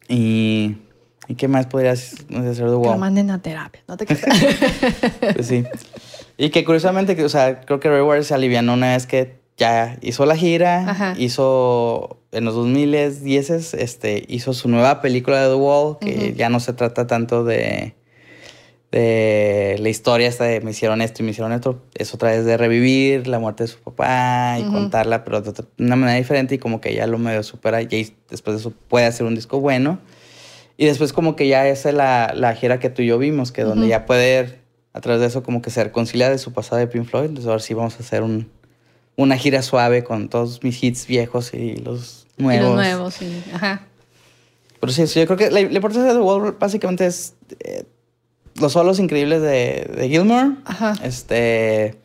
Y, 0.08 0.78
¿y 1.28 1.36
qué 1.36 1.48
más 1.48 1.66
podrías 1.68 2.14
hacer 2.30 2.70
de 2.70 2.76
Wall? 2.76 2.94
Que 2.94 3.00
manden 3.00 3.32
a 3.32 3.42
terapia, 3.42 3.82
no 3.88 3.98
te 3.98 4.06
Pues 4.06 5.48
sí. 5.48 5.64
Y 6.38 6.50
que 6.50 6.64
curiosamente, 6.64 7.24
o 7.24 7.30
sea, 7.30 7.62
creo 7.62 7.80
que 7.80 7.89
Ray 7.89 8.02
Ward 8.02 8.24
se 8.24 8.34
alivianó 8.34 8.74
una 8.74 8.94
vez 8.94 9.06
que 9.06 9.39
ya 9.58 9.98
hizo 10.02 10.26
la 10.26 10.36
gira, 10.36 11.16
hizo 11.18 12.18
en 12.32 12.46
los 12.46 12.56
2010 12.56 13.74
este, 13.74 14.24
hizo 14.28 14.54
su 14.54 14.68
nueva 14.68 15.02
película 15.02 15.42
de 15.42 15.50
The 15.50 15.56
Wall, 15.56 15.98
que 16.00 16.34
ya 16.36 16.50
no 16.50 16.60
se 16.60 16.74
trata 16.74 17.06
tanto 17.06 17.44
de, 17.44 17.94
de 18.92 19.78
la 19.80 19.88
historia 19.88 20.28
esta 20.28 20.44
de 20.44 20.60
me 20.60 20.72
hicieron 20.72 21.02
esto 21.02 21.24
y 21.24 21.26
me 21.26 21.32
hicieron 21.32 21.54
esto. 21.54 21.82
Es 21.96 22.14
otra 22.14 22.32
vez 22.32 22.46
de 22.46 22.58
revivir 22.58 23.28
la 23.28 23.39
muerte 23.39 23.64
de 23.64 23.68
su 23.68 23.80
papá 23.80 24.58
y 24.60 24.64
contarla, 24.64 25.24
pero 25.24 25.42
de 25.42 25.54
una 25.80 25.96
manera 25.96 26.18
diferente 26.18 26.56
y 26.56 26.58
como 26.58 26.82
que 26.82 26.94
ya 26.94 27.08
lo 27.08 27.18
medio 27.18 27.42
supera 27.44 27.82
y 27.82 28.14
después 28.30 28.56
de 28.56 28.60
eso 28.60 28.74
puede 28.89 29.06
hacer 29.06 29.26
un 29.26 29.36
disco 29.36 29.60
bueno. 29.60 30.00
Y 30.78 30.86
después 30.86 31.14
como 31.14 31.36
que 31.36 31.48
ya 31.48 31.68
es 31.68 31.86
la, 31.86 32.34
la 32.36 32.56
gira 32.56 32.80
que 32.80 32.89
tú 32.89 33.02
y 33.02 33.06
yo 33.06 33.18
vimos, 33.18 33.52
que 33.52 33.64
donde 33.64 33.88
ya 33.88 34.06
puede, 34.06 34.60
a 34.94 35.00
través 35.00 35.22
de 35.22 35.28
eso, 35.28 35.44
como 35.44 35.62
que 35.62 35.70
se 35.70 35.84
reconcilia 35.84 36.30
de 36.30 36.38
su 36.38 36.54
pasado 36.54 36.80
de 36.80 36.88
Pink 36.88 37.06
Floyd. 37.06 37.26
Entonces 37.26 37.48
ahora 37.48 37.62
sí 37.62 37.74
vamos 37.74 37.96
a 37.96 38.00
hacer 38.00 38.24
un, 38.24 38.50
una 39.16 39.38
gira 39.38 39.62
suave 39.62 40.04
con 40.04 40.28
todos 40.28 40.64
mis 40.64 40.84
hits 40.84 41.08
viejos 41.08 41.54
y 41.54 41.76
los 41.78 42.28
nuevos. 42.38 42.66
los 42.66 42.76
nuevos, 42.76 43.14
sí. 43.14 43.44
Ajá. 43.54 43.86
Pero 44.80 44.92
sí, 44.92 45.06
yo 45.06 45.26
creo 45.28 45.38
que 45.38 45.52
la, 45.52 45.62
importancia 45.62 46.12
de 46.12 46.20
The 46.20 46.26
Wall 46.26 46.58
básicamente 46.60 47.06
es 47.06 47.36
eh, 47.60 47.84
los 48.62 48.74
solos 48.74 48.99
increíbles 48.99 49.41
de, 49.41 49.91
de 49.95 50.09
Gilmore. 50.09 50.51
Ajá. 50.66 50.93
Este. 51.03 51.97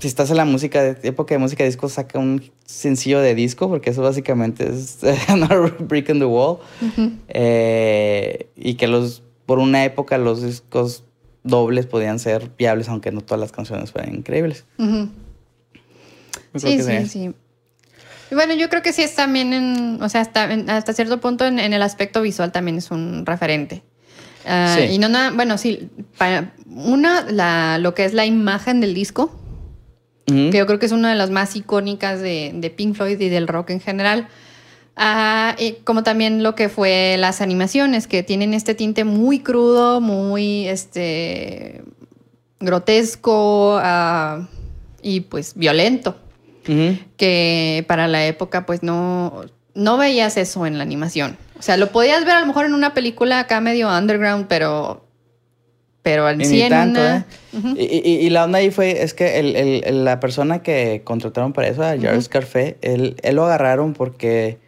Si 0.00 0.08
estás 0.08 0.30
en 0.30 0.36
la 0.36 0.44
música, 0.44 0.82
de 0.82 1.08
época 1.08 1.34
de 1.34 1.38
música 1.38 1.64
de 1.64 1.70
disco, 1.70 1.88
saca 1.88 2.18
un 2.18 2.50
sencillo 2.66 3.20
de 3.20 3.34
disco, 3.34 3.68
porque 3.68 3.90
eso 3.90 4.02
básicamente 4.02 4.68
es 4.68 4.98
Another 5.28 5.72
Brick 5.78 6.08
in 6.10 6.18
the 6.18 6.26
Wall. 6.26 6.58
Eh, 7.28 8.48
y 8.56 8.74
que 8.74 8.88
los, 8.88 9.22
por 9.46 9.58
una 9.58 9.84
época 9.84 10.18
los 10.18 10.42
discos 10.42 11.04
dobles 11.46 11.86
podían 11.86 12.18
ser 12.18 12.50
viables, 12.58 12.88
aunque 12.88 13.12
no 13.12 13.20
todas 13.20 13.40
las 13.40 13.52
canciones 13.52 13.92
fueran 13.92 14.14
increíbles. 14.14 14.64
Sí, 16.56 16.82
sí, 16.82 17.06
sí. 17.06 17.34
bueno, 18.30 18.54
yo 18.54 18.68
creo 18.68 18.82
que 18.82 18.92
sí 18.92 19.02
es 19.02 19.14
también, 19.14 19.52
en, 19.52 20.02
o 20.02 20.08
sea, 20.08 20.20
hasta, 20.20 20.44
hasta 20.68 20.92
cierto 20.92 21.20
punto 21.20 21.46
en, 21.46 21.58
el 21.58 21.82
aspecto 21.82 22.22
visual 22.22 22.52
también 22.52 22.78
es 22.78 22.90
un 22.90 23.24
referente. 23.24 23.82
Ah, 24.46 24.78
y 24.80 24.98
no 24.98 25.08
nada, 25.08 25.32
bueno, 25.32 25.58
sí, 25.58 25.88
para 26.16 26.54
una, 26.66 27.26
la, 27.30 27.78
lo 27.78 27.94
que 27.94 28.04
es 28.04 28.14
la 28.14 28.24
imagen 28.24 28.80
del 28.80 28.94
disco, 28.94 29.34
que 30.26 30.52
yo 30.52 30.66
creo 30.66 30.80
que 30.80 30.86
es 30.86 30.92
una 30.92 31.10
de 31.10 31.14
las 31.14 31.30
más 31.30 31.54
icónicas 31.54 32.20
de, 32.20 32.50
de 32.54 32.70
Pink 32.70 32.96
Floyd 32.96 33.20
y 33.20 33.28
del 33.28 33.46
rock 33.46 33.70
en 33.70 33.80
general. 33.80 34.28
Ah, 34.96 35.54
y 35.58 35.72
como 35.84 36.02
también 36.02 36.42
lo 36.42 36.54
que 36.54 36.68
fue 36.68 37.16
las 37.18 37.40
animaciones, 37.40 38.06
que 38.06 38.22
tienen 38.22 38.54
este 38.54 38.74
tinte 38.74 39.04
muy 39.04 39.40
crudo, 39.40 40.00
muy 40.00 40.66
este, 40.66 41.82
grotesco 42.60 43.78
ah, 43.80 44.48
y 45.02 45.20
pues 45.20 45.54
violento 45.54 46.16
que 47.16 47.84
para 47.86 48.08
la 48.08 48.26
época 48.26 48.66
pues 48.66 48.82
no, 48.82 49.44
no 49.74 49.96
veías 49.98 50.36
eso 50.36 50.66
en 50.66 50.78
la 50.78 50.82
animación. 50.82 51.36
O 51.58 51.62
sea, 51.62 51.76
lo 51.76 51.90
podías 51.90 52.24
ver 52.24 52.36
a 52.36 52.40
lo 52.40 52.46
mejor 52.46 52.66
en 52.66 52.74
una 52.74 52.94
película 52.94 53.40
acá 53.40 53.60
medio 53.60 53.88
underground, 53.88 54.46
pero 54.48 55.06
pero 56.02 56.24
al 56.24 56.44
sí 56.44 56.62
¿eh? 56.62 57.24
y, 57.76 58.30
la 58.30 58.44
onda 58.44 58.58
ahí 58.58 58.70
fue, 58.70 59.02
es 59.02 59.12
que 59.12 59.40
el, 59.40 60.04
la 60.04 60.20
persona 60.20 60.62
que 60.62 61.02
contrataron 61.02 61.52
para 61.52 61.66
eso, 61.66 61.82
a 61.82 61.98
Charles 61.98 62.28
Carfe, 62.28 62.76
él, 62.80 63.16
él, 63.22 63.34
lo 63.34 63.44
agarraron 63.44 63.92
porque 63.92 64.60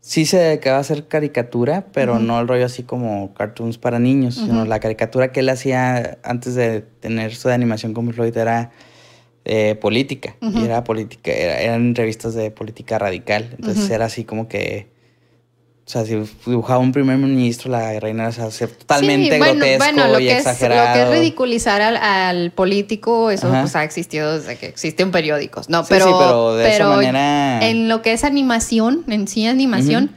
sí 0.00 0.24
se 0.24 0.38
dedicaba 0.38 0.76
a 0.76 0.80
hacer 0.82 1.08
caricatura, 1.08 1.86
pero 1.92 2.20
no 2.20 2.38
el 2.38 2.46
rollo 2.46 2.64
así 2.64 2.84
como 2.84 3.34
cartoons 3.34 3.76
para 3.76 3.98
niños, 3.98 4.36
sino 4.36 4.64
la 4.66 4.78
caricatura 4.78 5.32
que 5.32 5.40
él 5.40 5.48
hacía 5.48 6.18
antes 6.22 6.54
de 6.54 6.82
tener 6.82 7.34
su 7.34 7.48
de 7.48 7.54
animación 7.54 7.92
como 7.92 8.12
Floyd 8.12 8.36
era 8.36 8.70
eh, 9.44 9.74
política. 9.74 10.36
Y 10.40 10.62
era 10.62 10.84
política, 10.84 11.32
eran 11.32 11.94
revistas 11.94 12.34
de 12.34 12.50
política 12.50 12.98
radical. 12.98 13.48
Entonces 13.58 13.90
era 13.90 14.04
así 14.04 14.24
como 14.24 14.46
que. 14.46 14.96
O 15.88 15.90
sea, 15.90 16.04
si 16.04 16.22
dibujaba 16.44 16.80
un 16.80 16.92
primer 16.92 17.16
ministro, 17.16 17.70
la 17.70 17.98
reina 17.98 18.28
era 18.28 18.50
totalmente 18.50 19.38
grotesco 19.38 20.20
y 20.20 20.28
exagerado. 20.28 20.86
lo 20.86 20.92
que 20.92 21.02
es 21.02 21.18
ridiculizar 21.18 21.80
al, 21.80 22.50
político, 22.50 23.30
eso 23.30 23.48
pues, 23.48 23.74
ha 23.74 23.84
existido 23.84 24.38
desde 24.38 24.58
que 24.58 24.66
existen 24.66 25.10
periódicos. 25.10 25.70
No, 25.70 25.84
pero, 25.84 26.18
pero 26.18 26.54
de 26.56 26.74
esa 26.74 26.88
manera... 26.90 27.66
en 27.66 27.88
lo 27.88 28.02
que 28.02 28.12
es 28.12 28.24
animación, 28.24 29.02
en 29.08 29.26
sí 29.28 29.46
animación, 29.46 30.10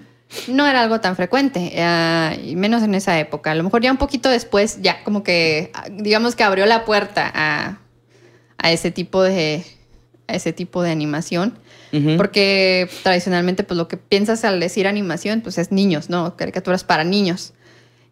no 0.50 0.68
era 0.68 0.82
algo 0.82 1.00
tan 1.00 1.16
frecuente, 1.16 1.74
uh, 1.78 2.46
y 2.46 2.58
menos 2.58 2.84
en 2.84 2.94
esa 2.94 3.18
época. 3.18 3.52
A 3.52 3.56
lo 3.56 3.64
mejor 3.64 3.82
ya 3.82 3.92
un 3.92 3.98
poquito 3.98 4.28
después, 4.28 4.82
ya 4.82 5.06
como 5.06 5.24
que, 5.24 5.72
digamos 5.90 6.36
que 6.36 6.44
abrió 6.44 6.66
la 6.66 6.84
puerta 6.84 7.32
a 7.34 7.78
a 8.62 8.72
ese 8.72 8.92
tipo 8.92 9.24
de, 9.24 9.66
ese 10.28 10.54
tipo 10.54 10.82
de 10.84 10.92
animación. 10.92 11.58
Porque 12.16 12.90
tradicionalmente, 13.04 13.66
pues 13.66 13.78
lo 13.78 13.90
que 13.90 13.98
piensas 13.98 14.46
al 14.46 14.62
decir 14.62 14.88
animación, 14.88 15.42
pues 15.42 15.58
es 15.58 15.74
niños, 15.74 16.10
¿no? 16.10 16.38
Caricaturas 16.38 16.86
para 16.86 17.04
niños. 17.04 17.52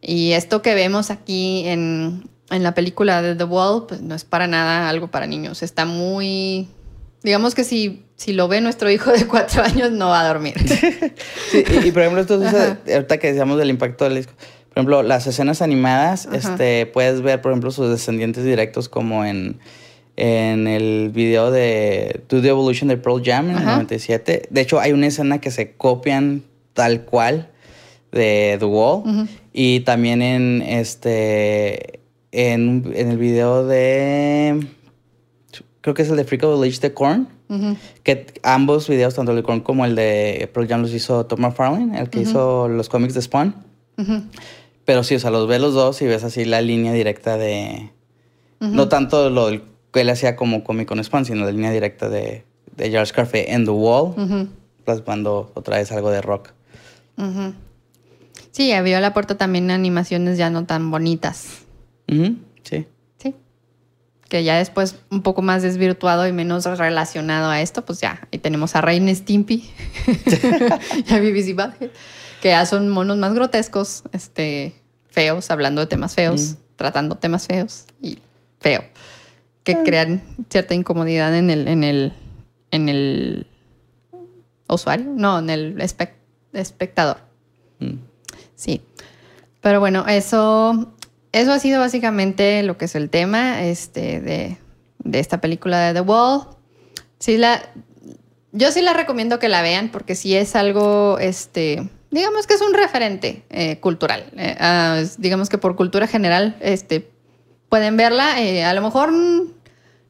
Y 0.01 0.33
esto 0.33 0.61
que 0.61 0.75
vemos 0.75 1.11
aquí 1.11 1.63
en, 1.65 2.29
la 2.49 2.73
película 2.73 3.21
de 3.21 3.35
The 3.35 3.45
Wall, 3.45 3.85
pues 3.87 4.01
no 4.01 4.15
es 4.15 4.25
para 4.25 4.47
nada 4.47 4.89
algo 4.89 5.07
para 5.07 5.27
niños. 5.27 5.63
Está 5.63 5.85
muy. 5.85 6.67
Digamos 7.23 7.55
que 7.55 7.63
si, 7.63 8.03
si 8.17 8.33
lo 8.33 8.49
ve 8.49 8.59
nuestro 8.59 8.91
hijo 8.91 9.11
de 9.11 9.25
cuatro 9.27 9.63
años, 9.63 9.91
no 9.91 10.09
va 10.09 10.21
a 10.21 10.27
dormir. 10.27 10.55
sí, 11.51 11.63
y, 11.85 11.91
por 11.91 12.01
ejemplo, 12.01 12.19
esto 12.21 12.41
ahorita 12.93 13.17
que 13.17 13.27
decíamos 13.27 13.57
del 13.57 13.69
impacto 13.69 14.03
del 14.03 14.15
disco. 14.15 14.33
Por 14.69 14.77
ejemplo, 14.77 15.03
las 15.03 15.25
escenas 15.25 15.61
animadas, 15.61 16.27
este, 16.33 16.85
puedes 16.85 17.21
ver, 17.21 17.41
por 17.41 17.51
ejemplo, 17.51 17.71
sus 17.71 17.89
descendientes 17.89 18.43
directos 18.43 18.89
como 18.89 19.25
en 19.25 19.59
en 20.19 20.67
el 20.67 21.11
video 21.13 21.49
de 21.49 22.21
Do 22.27 22.41
the 22.41 22.49
Evolution 22.49 22.89
de 22.89 22.97
Pearl 22.97 23.21
Jam 23.23 23.49
en 23.49 23.57
el 23.57 23.65
97. 23.65 24.49
De 24.49 24.61
hecho, 24.61 24.79
hay 24.79 24.91
una 24.91 25.07
escena 25.07 25.39
que 25.39 25.49
se 25.49 25.71
copian 25.73 26.43
tal 26.73 27.05
cual 27.05 27.49
de 28.11 28.57
The 28.59 28.65
Wall. 28.65 29.29
Y 29.53 29.81
también 29.81 30.21
en 30.21 30.61
este. 30.61 32.01
En, 32.31 32.91
el 32.93 33.17
video 33.17 33.65
de. 33.65 34.67
Creo 35.81 35.93
que 35.93 36.01
es 36.01 36.09
el 36.09 36.17
de 36.17 36.25
Freak 36.25 36.43
of 36.43 36.61
the 36.61 36.67
Age 36.67 36.79
de 36.81 36.93
Korn. 36.93 37.27
Que 38.03 38.27
ambos 38.43 38.89
videos, 38.89 39.15
tanto 39.15 39.31
el 39.31 39.37
de 39.37 39.43
Korn 39.43 39.61
como 39.61 39.85
el 39.85 39.95
de 39.95 40.49
Pearl 40.53 40.67
Jam, 40.67 40.81
los 40.81 40.93
hizo 40.93 41.25
Tom 41.25 41.39
McFarlane, 41.39 41.97
el 41.97 42.09
que 42.09 42.19
hizo 42.19 42.67
los 42.67 42.89
cómics 42.89 43.13
de 43.13 43.21
Spawn. 43.21 43.55
Pero 44.83 45.03
sí, 45.03 45.15
o 45.15 45.19
sea, 45.19 45.31
los 45.31 45.47
ves 45.47 45.61
los 45.61 45.73
dos 45.73 46.01
y 46.01 46.07
ves 46.07 46.25
así 46.25 46.43
la 46.43 46.61
línea 46.61 46.91
directa 46.91 47.37
de. 47.37 47.91
No 48.59 48.89
tanto 48.89 49.29
lo 49.29 49.47
del 49.47 49.61
él 49.93 50.09
hacía 50.09 50.35
como 50.35 50.63
cómico 50.63 50.93
en 50.93 51.03
Spawn, 51.03 51.25
sino 51.25 51.45
la 51.45 51.51
línea 51.51 51.71
directa 51.71 52.09
de, 52.09 52.45
de 52.75 52.89
George 52.89 53.13
Carfe 53.13 53.53
en 53.53 53.65
The 53.65 53.71
Wall, 53.71 54.49
plasmando 54.85 55.51
otra 55.55 55.77
vez 55.77 55.91
algo 55.91 56.11
de 56.11 56.21
rock. 56.21 56.51
Sí, 58.51 58.71
abrió 58.71 58.99
la 58.99 59.13
puerta 59.13 59.37
también 59.37 59.71
animaciones 59.71 60.37
ya 60.37 60.49
no 60.49 60.65
tan 60.65 60.91
bonitas. 60.91 61.63
Sí. 62.07 62.87
Sí. 63.17 63.35
Que 64.27 64.43
ya 64.43 64.57
después 64.57 64.95
un 65.09 65.21
poco 65.21 65.41
más 65.41 65.63
desvirtuado 65.63 66.27
y 66.27 66.31
menos 66.31 66.65
relacionado 66.65 67.49
a 67.49 67.61
esto, 67.61 67.83
pues 67.83 67.99
ya, 67.99 68.27
ahí 68.31 68.39
tenemos 68.39 68.75
a 68.75 68.81
Rain 68.81 69.13
Stimpy 69.15 69.69
y 71.07 71.13
a 71.13 71.19
BBC 71.19 71.55
que 72.41 72.49
ya 72.49 72.65
son 72.65 72.87
monos 72.89 73.17
más 73.17 73.33
grotescos, 73.33 74.03
este, 74.13 74.73
feos, 75.09 75.51
hablando 75.51 75.81
de 75.81 75.87
temas 75.87 76.15
feos, 76.15 76.55
tratando 76.77 77.15
temas 77.15 77.47
feos 77.47 77.85
y 78.01 78.19
feo 78.61 78.83
que 79.75 79.83
crean 79.83 80.21
cierta 80.49 80.73
incomodidad 80.73 81.35
en 81.35 81.49
el, 81.49 81.67
en 81.67 81.83
el, 81.83 82.13
en 82.71 82.89
el 82.89 83.47
usuario, 84.67 85.11
no, 85.15 85.39
en 85.39 85.49
el 85.49 85.81
espectador. 86.53 87.17
Mm. 87.79 87.95
Sí. 88.55 88.81
Pero 89.61 89.79
bueno, 89.79 90.05
eso 90.07 90.93
eso 91.31 91.51
ha 91.51 91.59
sido 91.59 91.79
básicamente 91.79 92.63
lo 92.63 92.77
que 92.77 92.85
es 92.85 92.95
el 92.95 93.09
tema 93.09 93.63
este, 93.63 94.19
de, 94.19 94.57
de 94.99 95.19
esta 95.19 95.41
película 95.41 95.79
de 95.79 95.93
The 95.93 96.01
Wall. 96.01 96.47
Sí, 97.19 97.37
la, 97.37 97.69
yo 98.51 98.71
sí 98.71 98.81
la 98.81 98.93
recomiendo 98.93 99.37
que 99.39 99.49
la 99.49 99.61
vean 99.61 99.89
porque 99.89 100.15
sí 100.15 100.35
es 100.35 100.55
algo, 100.55 101.19
este, 101.19 101.87
digamos 102.09 102.47
que 102.47 102.55
es 102.55 102.61
un 102.61 102.73
referente 102.73 103.43
eh, 103.49 103.79
cultural. 103.79 104.25
Eh, 104.37 104.55
ah, 104.59 105.03
digamos 105.17 105.49
que 105.49 105.59
por 105.59 105.75
cultura 105.75 106.07
general, 106.07 106.57
este, 106.61 107.11
pueden 107.69 107.95
verla. 107.95 108.41
Eh, 108.41 108.63
a 108.63 108.73
lo 108.73 108.81
mejor 108.81 109.11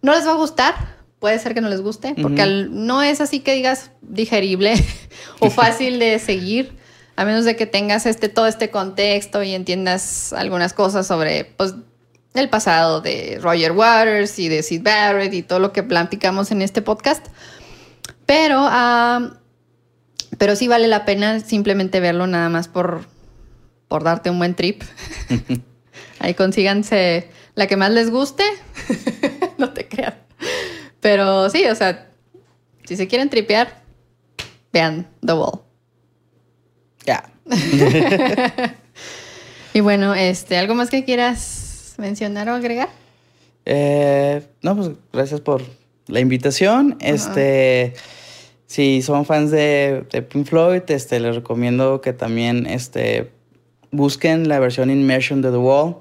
no 0.02 0.14
les 0.14 0.26
va 0.26 0.32
a 0.32 0.36
gustar, 0.36 0.76
puede 1.20 1.38
ser 1.40 1.54
que 1.54 1.62
no 1.62 1.70
les 1.70 1.82
guste, 1.82 2.16
porque 2.22 2.68
no 2.70 3.02
es 3.02 3.22
así 3.22 3.42
que 3.42 3.54
digas 3.54 3.92
digerible 4.02 4.74
o 5.40 5.50
fácil 5.50 6.00
de 6.00 6.20
seguir, 6.20 6.78
a 7.16 7.26
menos 7.26 7.46
de 7.46 7.56
que 7.56 7.66
tengas 7.66 8.06
este, 8.06 8.30
todo 8.30 8.48
este 8.48 8.70
contexto 8.70 9.44
y 9.44 9.54
entiendas 9.54 10.32
algunas 10.34 10.74
cosas 10.74 11.06
sobre 11.06 11.46
pues, 11.46 11.76
el 12.34 12.50
pasado 12.50 13.02
de 13.02 13.40
Roger 13.42 13.74
Waters 13.74 14.40
y 14.40 14.48
de 14.48 14.64
Sid 14.64 14.84
Barrett 14.84 15.34
y 15.34 15.44
todo 15.44 15.60
lo 15.60 15.74
que 15.74 15.84
platicamos 15.84 16.52
en 16.52 16.62
este 16.62 16.82
podcast. 16.82 17.26
Pero, 18.26 18.60
ah, 18.62 19.34
pero 20.38 20.56
sí 20.56 20.68
vale 20.68 20.88
la 20.88 21.04
pena 21.04 21.40
simplemente 21.42 22.00
verlo 22.00 22.28
nada 22.28 22.48
más 22.48 22.68
por, 22.68 23.06
por 23.88 24.04
darte 24.04 24.30
un 24.30 24.38
buen 24.38 24.56
trip. 24.56 24.84
Ahí 26.20 26.34
consíganse 26.36 27.30
la 27.56 27.68
que 27.68 27.76
más 27.76 27.92
les 27.92 28.10
guste. 28.12 28.44
no 29.68 29.72
te 29.72 29.88
creas. 29.88 30.16
Pero 31.00 31.50
sí, 31.50 31.66
o 31.66 31.76
sea, 31.76 32.10
si 32.86 32.96
se 32.96 33.08
quieren 33.08 33.30
tripear, 33.30 33.82
vean 34.74 35.08
The 35.26 35.34
Wall. 35.34 35.62
Ya. 37.06 37.32
y 39.74 39.80
bueno, 39.82 40.16
este, 40.16 40.58
¿algo 40.58 40.76
más 40.76 40.90
que 40.90 41.04
quieras 41.04 41.96
mencionar 41.98 42.50
o 42.50 42.54
agregar? 42.54 42.90
Eh, 43.66 44.42
no, 44.62 44.76
pues 44.76 44.92
gracias 45.14 45.42
por 45.42 45.62
la 46.08 46.20
invitación. 46.20 46.98
Este, 47.00 47.94
si 48.66 49.02
son 49.02 49.26
fans 49.26 49.52
de, 49.52 50.06
de, 50.12 50.22
Pink 50.22 50.48
Floyd, 50.48 50.84
este, 50.88 51.20
les 51.20 51.36
recomiendo 51.36 52.02
que 52.02 52.14
también 52.14 52.66
este, 52.66 53.32
busquen 53.92 54.48
la 54.48 54.60
versión 54.60 54.90
Immersion 54.90 55.42
de 55.42 55.52
The 55.52 55.58
Wall. 55.58 55.98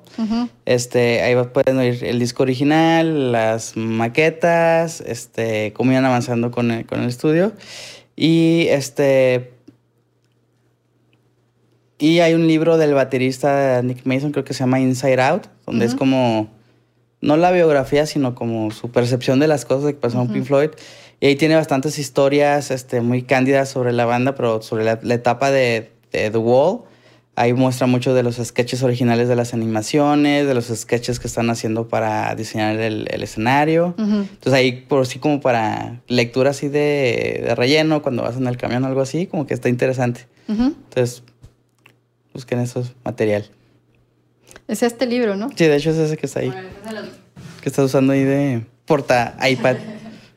este, 0.65 1.23
ahí 1.23 1.37
pueden 1.53 1.79
oír 1.79 2.05
el 2.05 2.19
disco 2.19 2.43
original, 2.43 3.33
las 3.33 3.77
maquetas, 3.77 5.01
este, 5.01 5.73
cómo 5.73 5.93
iban 5.93 6.05
avanzando 6.05 6.51
con 6.51 6.71
el, 6.71 6.87
con 6.87 7.01
el 7.01 7.09
estudio. 7.09 7.53
Y 8.17 8.67
este. 8.69 9.53
Y 12.01 12.21
hay 12.21 12.35
un 12.35 12.47
libro 12.47 12.79
del 12.79 12.95
baterista 12.95 13.83
Nick 13.83 14.07
Mason, 14.07 14.31
creo 14.31 14.45
que 14.45 14.55
se 14.55 14.61
llama 14.61 14.81
Inside 14.81 15.21
Out, 15.21 15.47
donde 15.67 15.87
es 15.87 15.95
como. 15.95 16.57
No 17.21 17.37
la 17.37 17.51
biografía, 17.51 18.07
sino 18.07 18.37
como 18.37 18.71
su 18.71 18.93
percepción 18.93 19.41
de 19.41 19.49
las 19.49 19.65
cosas 19.65 19.91
que 19.91 19.99
pasaron 19.99 20.29
en 20.29 20.35
Pink 20.35 20.45
Floyd. 20.45 20.71
Y 21.19 21.27
ahí 21.27 21.35
tiene 21.35 21.57
bastantes 21.57 21.99
historias 21.99 22.71
este, 22.71 23.01
muy 23.01 23.23
cándidas 23.23 23.69
sobre 23.69 23.93
la 23.93 24.05
banda, 24.05 24.37
pero 24.37 24.63
sobre 24.63 24.85
la, 24.85 25.01
etapa 25.15 25.51
de, 25.51 25.91
de 26.13 26.31
The 26.31 26.39
Wall 26.39 26.83
Ahí 27.39 27.53
muestra 27.53 27.87
mucho 27.87 28.15
de 28.15 28.25
los 28.25 28.35
sketches 28.37 28.83
originales 28.83 29.29
de 29.29 29.37
las 29.37 29.55
animaciones, 29.55 30.45
de 30.45 30.55
los 30.55 30.67
sketches 30.67 31.21
que 31.21 31.29
están 31.29 31.51
haciendo 31.51 31.87
para 31.87 32.35
diseñar 32.35 32.81
el, 32.81 33.07
escenario. 33.23 33.95
Entonces 33.97 34.53
ahí 34.53 34.73
por 34.73 35.07
sí 35.07 35.21
como 35.21 35.41
para 35.41 36.01
lectura 36.09 36.51
así 36.51 36.67
de, 36.67 37.55
relleno, 37.57 38.03
cuando 38.03 38.25
vas 38.25 38.37
en 38.37 38.49
el 38.49 38.57
camión 38.57 38.83
o 38.83 38.89
algo 38.89 39.01
así, 39.01 39.29
como 39.29 39.47
que 39.47 39.55
está 39.55 39.69
interesante. 39.69 40.27
Entonces 40.49 41.23
busquen 42.35 42.59
esos 42.59 42.97
material. 43.05 43.49
Es 44.67 44.83
este 44.83 45.07
libro, 45.07 45.37
¿no? 45.37 45.49
Sí, 45.51 45.67
de 45.67 45.77
hecho 45.77 45.91
es 45.91 45.97
ese 45.97 46.17
que 46.17 46.27
está 46.27 46.41
ahí. 46.41 46.53
que 47.63 47.69
estás 47.69 47.85
usando 47.85 48.15
ahí 48.15 48.25
de 48.25 48.67
porta 48.85 49.37
iPad. 49.49 49.77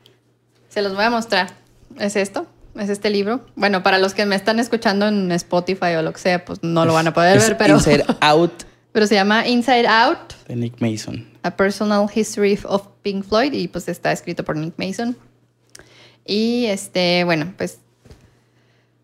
Se 0.70 0.84
los 0.84 0.94
voy 0.94 1.06
a 1.06 1.10
mostrar. 1.10 1.50
¿Es 2.00 2.16
esto? 2.16 2.46
Es 2.82 2.90
este 2.90 3.10
libro. 3.10 3.46
Bueno, 3.56 3.84
para 3.84 3.98
los 3.98 4.14
que 4.14 4.26
me 4.26 4.36
están 4.36 4.60
escuchando 4.60 5.08
en 5.08 5.32
Spotify 5.32 5.96
o 5.98 6.02
lo 6.02 6.14
que 6.14 6.20
sea, 6.20 6.46
pues 6.46 6.60
no 6.64 6.86
lo 6.86 6.94
van 6.94 7.08
a 7.08 7.14
poder 7.14 7.40
ver, 7.40 7.58
pero... 7.58 7.76
Inside 7.76 8.06
Out. 8.22 8.64
Pero 8.92 9.08
se 9.08 9.16
llama 9.16 9.48
Inside 9.48 9.88
Out. 9.88 10.34
De 10.48 10.56
Nick 10.56 10.82
Mason. 10.82 11.28
A 11.44 11.56
Personal 11.56 12.08
History 12.14 12.60
of 12.66 12.88
Pink 13.02 13.26
Floyd 13.26 13.54
y 13.54 13.68
pues 13.68 13.88
está 13.88 14.12
escrito 14.12 14.44
por 14.44 14.58
Nick 14.58 14.74
Mason. 14.78 15.16
Y 16.26 16.66
este, 16.66 17.24
bueno, 17.24 17.54
pues 17.58 17.80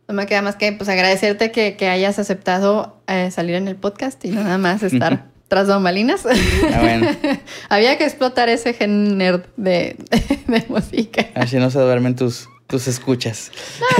no 0.07 0.13
me 0.13 0.25
queda 0.25 0.41
más 0.41 0.55
que 0.55 0.71
pues 0.73 0.89
agradecerte 0.89 1.51
que, 1.51 1.75
que 1.75 1.87
hayas 1.89 2.19
aceptado 2.19 2.97
eh, 3.07 3.31
salir 3.31 3.55
en 3.55 3.67
el 3.67 3.75
podcast 3.75 4.23
y 4.25 4.29
nada 4.29 4.57
más 4.57 4.83
estar 4.83 5.25
tras 5.47 5.67
bambalinas. 5.67 6.25
Ah, 6.25 6.79
bueno. 6.81 7.07
Había 7.69 7.97
que 7.97 8.05
explotar 8.05 8.49
ese 8.49 8.73
género 8.73 9.43
de, 9.55 9.95
de 10.47 10.65
música. 10.69 11.27
Así 11.35 11.57
no 11.57 11.69
se 11.69 11.79
duermen 11.79 12.15
tus 12.15 12.47
tus 12.67 12.87
escuchas. 12.87 13.51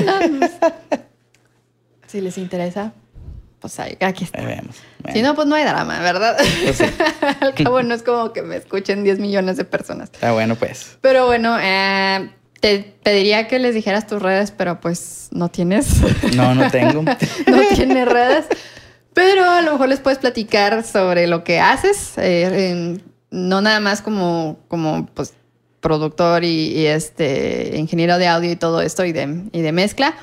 No, 0.05 0.28
no. 0.28 0.47
si 2.07 2.22
les 2.22 2.38
interesa, 2.38 2.93
pues 3.59 3.80
ahí, 3.80 3.97
aquí 4.01 4.26
está. 4.26 4.39
Si 5.13 5.22
no, 5.22 5.36
pues 5.36 5.47
no 5.47 5.55
hay 5.55 5.63
drama, 5.63 5.99
¿verdad? 5.99 6.38
Pues 6.63 6.82
Al 7.41 7.53
cabo 7.55 7.82
no 7.82 7.93
es 7.93 8.03
como 8.03 8.34
que 8.34 8.41
me 8.41 8.57
escuchen 8.57 9.03
10 9.03 9.20
millones 9.20 9.57
de 9.57 9.65
personas. 9.65 10.09
Está 10.13 10.32
bueno, 10.34 10.55
pues. 10.55 10.97
Pero 11.01 11.26
bueno, 11.26 11.57
eh, 11.59 12.30
te 12.59 12.95
pediría 13.03 13.47
que 13.47 13.59
les 13.59 13.74
dijeras 13.74 14.05
tus 14.05 14.22
redes, 14.22 14.51
pero 14.51 14.80
pues 14.80 15.30
no 15.32 15.49
tienes. 15.49 16.01
No, 16.36 16.53
no 16.53 16.70
tengo. 16.70 17.01
no 17.47 17.61
tienes 17.74 18.07
redes. 18.07 18.45
Pero 19.13 19.49
a 19.49 19.61
lo 19.61 19.72
mejor 19.72 19.89
les 19.89 19.99
puedes 19.99 20.20
platicar 20.20 20.84
sobre 20.84 21.26
lo 21.26 21.43
que 21.43 21.59
haces. 21.59 22.13
Eh, 22.18 22.99
no 23.32 23.61
nada 23.61 23.80
más 23.80 24.01
como, 24.01 24.59
como 24.68 25.07
pues 25.07 25.34
productor 25.80 26.43
y, 26.43 26.86
este 26.88 27.78
ingeniero 27.78 28.17
de 28.17 28.28
audio 28.28 28.51
y 28.51 28.55
todo 28.55 28.82
esto 28.82 29.05
y 29.05 29.11
de, 29.11 29.43
y 29.51 29.61
de 29.61 29.71
mezcla, 29.71 30.15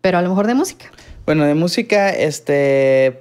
pero 0.00 0.18
a 0.18 0.22
lo 0.22 0.28
mejor 0.28 0.46
de 0.46 0.54
música. 0.54 0.90
Bueno, 1.26 1.44
de 1.44 1.54
música, 1.54 2.10
este 2.10 3.20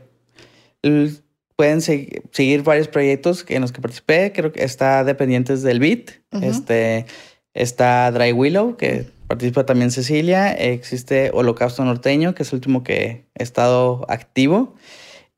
pueden 1.56 1.82
seguir 1.82 2.64
varios 2.64 2.88
proyectos 2.88 3.46
en 3.50 3.62
los 3.62 3.74
que 3.74 3.82
participé. 3.82 4.32
Creo 4.34 4.54
que 4.54 4.64
está 4.64 5.04
Dependientes 5.04 5.62
del 5.62 5.82
Beat. 5.82 6.12
Este 6.42 7.06
está 7.54 8.10
Dry 8.12 8.32
Willow, 8.32 8.78
que 8.78 9.08
participa 9.28 9.66
también 9.66 9.92
Cecilia. 9.92 10.54
Existe 10.54 11.32
Holocausto 11.34 11.84
Norteño, 11.84 12.34
que 12.34 12.44
es 12.44 12.54
el 12.54 12.56
último 12.58 12.84
que 12.84 13.26
he 13.36 13.44
estado 13.44 14.06
activo. 14.08 14.76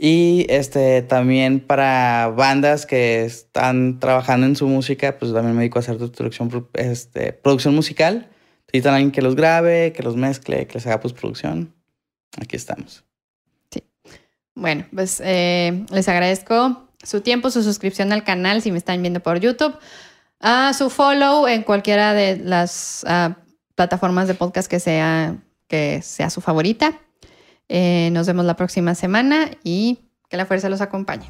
Y 0.04 0.48
este 0.50 1.04
también 1.04 1.60
para 1.60 2.34
bandas 2.36 2.88
que 2.88 3.24
están 3.24 4.00
trabajando 4.00 4.48
en 4.48 4.56
su 4.56 4.66
música, 4.66 5.20
pues 5.20 5.32
también 5.32 5.54
me 5.54 5.60
dedico 5.62 5.78
a 5.78 5.82
hacer 5.82 5.98
producción, 5.98 6.68
este, 6.74 7.34
producción 7.34 7.76
musical. 7.76 8.28
Necesitan 8.74 8.96
alguien 8.96 9.12
que 9.12 9.22
los 9.22 9.36
grabe, 9.36 9.94
que 9.94 10.02
los 10.02 10.16
mezcle, 10.16 10.66
que 10.66 10.74
les 10.74 10.88
haga 10.88 11.02
postproducción. 11.02 11.76
Aquí 12.42 12.56
estamos. 12.56 13.04
Sí. 13.70 13.84
Bueno, 14.56 14.88
pues 14.92 15.22
eh, 15.24 15.86
les 15.92 16.10
agradezco 16.10 16.90
su 17.04 17.22
tiempo, 17.22 17.52
su 17.52 17.62
suscripción 17.62 18.12
al 18.12 18.24
canal 18.24 18.64
si 18.64 18.72
me 18.72 18.80
están 18.80 19.04
viendo 19.04 19.20
por 19.20 19.40
YouTube, 19.40 19.78
a 20.40 20.74
su 20.74 20.90
follow 20.90 21.48
en 21.48 21.62
cualquiera 21.62 22.16
de 22.16 22.38
las 22.38 23.06
ah, 23.08 23.38
plataformas 23.76 24.28
de 24.28 24.34
podcast 24.34 24.68
que 24.68 24.80
sea, 24.80 25.36
que 25.68 26.02
sea 26.02 26.32
su 26.32 26.42
favorita. 26.42 27.00
Eh, 27.74 28.10
nos 28.12 28.28
vemos 28.28 28.44
la 28.44 28.58
próxima 28.58 28.96
semana 28.96 29.50
y 29.64 30.00
que 30.28 30.36
la 30.36 30.46
fuerza 30.46 30.68
los 30.68 30.82
acompañe. 30.82 31.30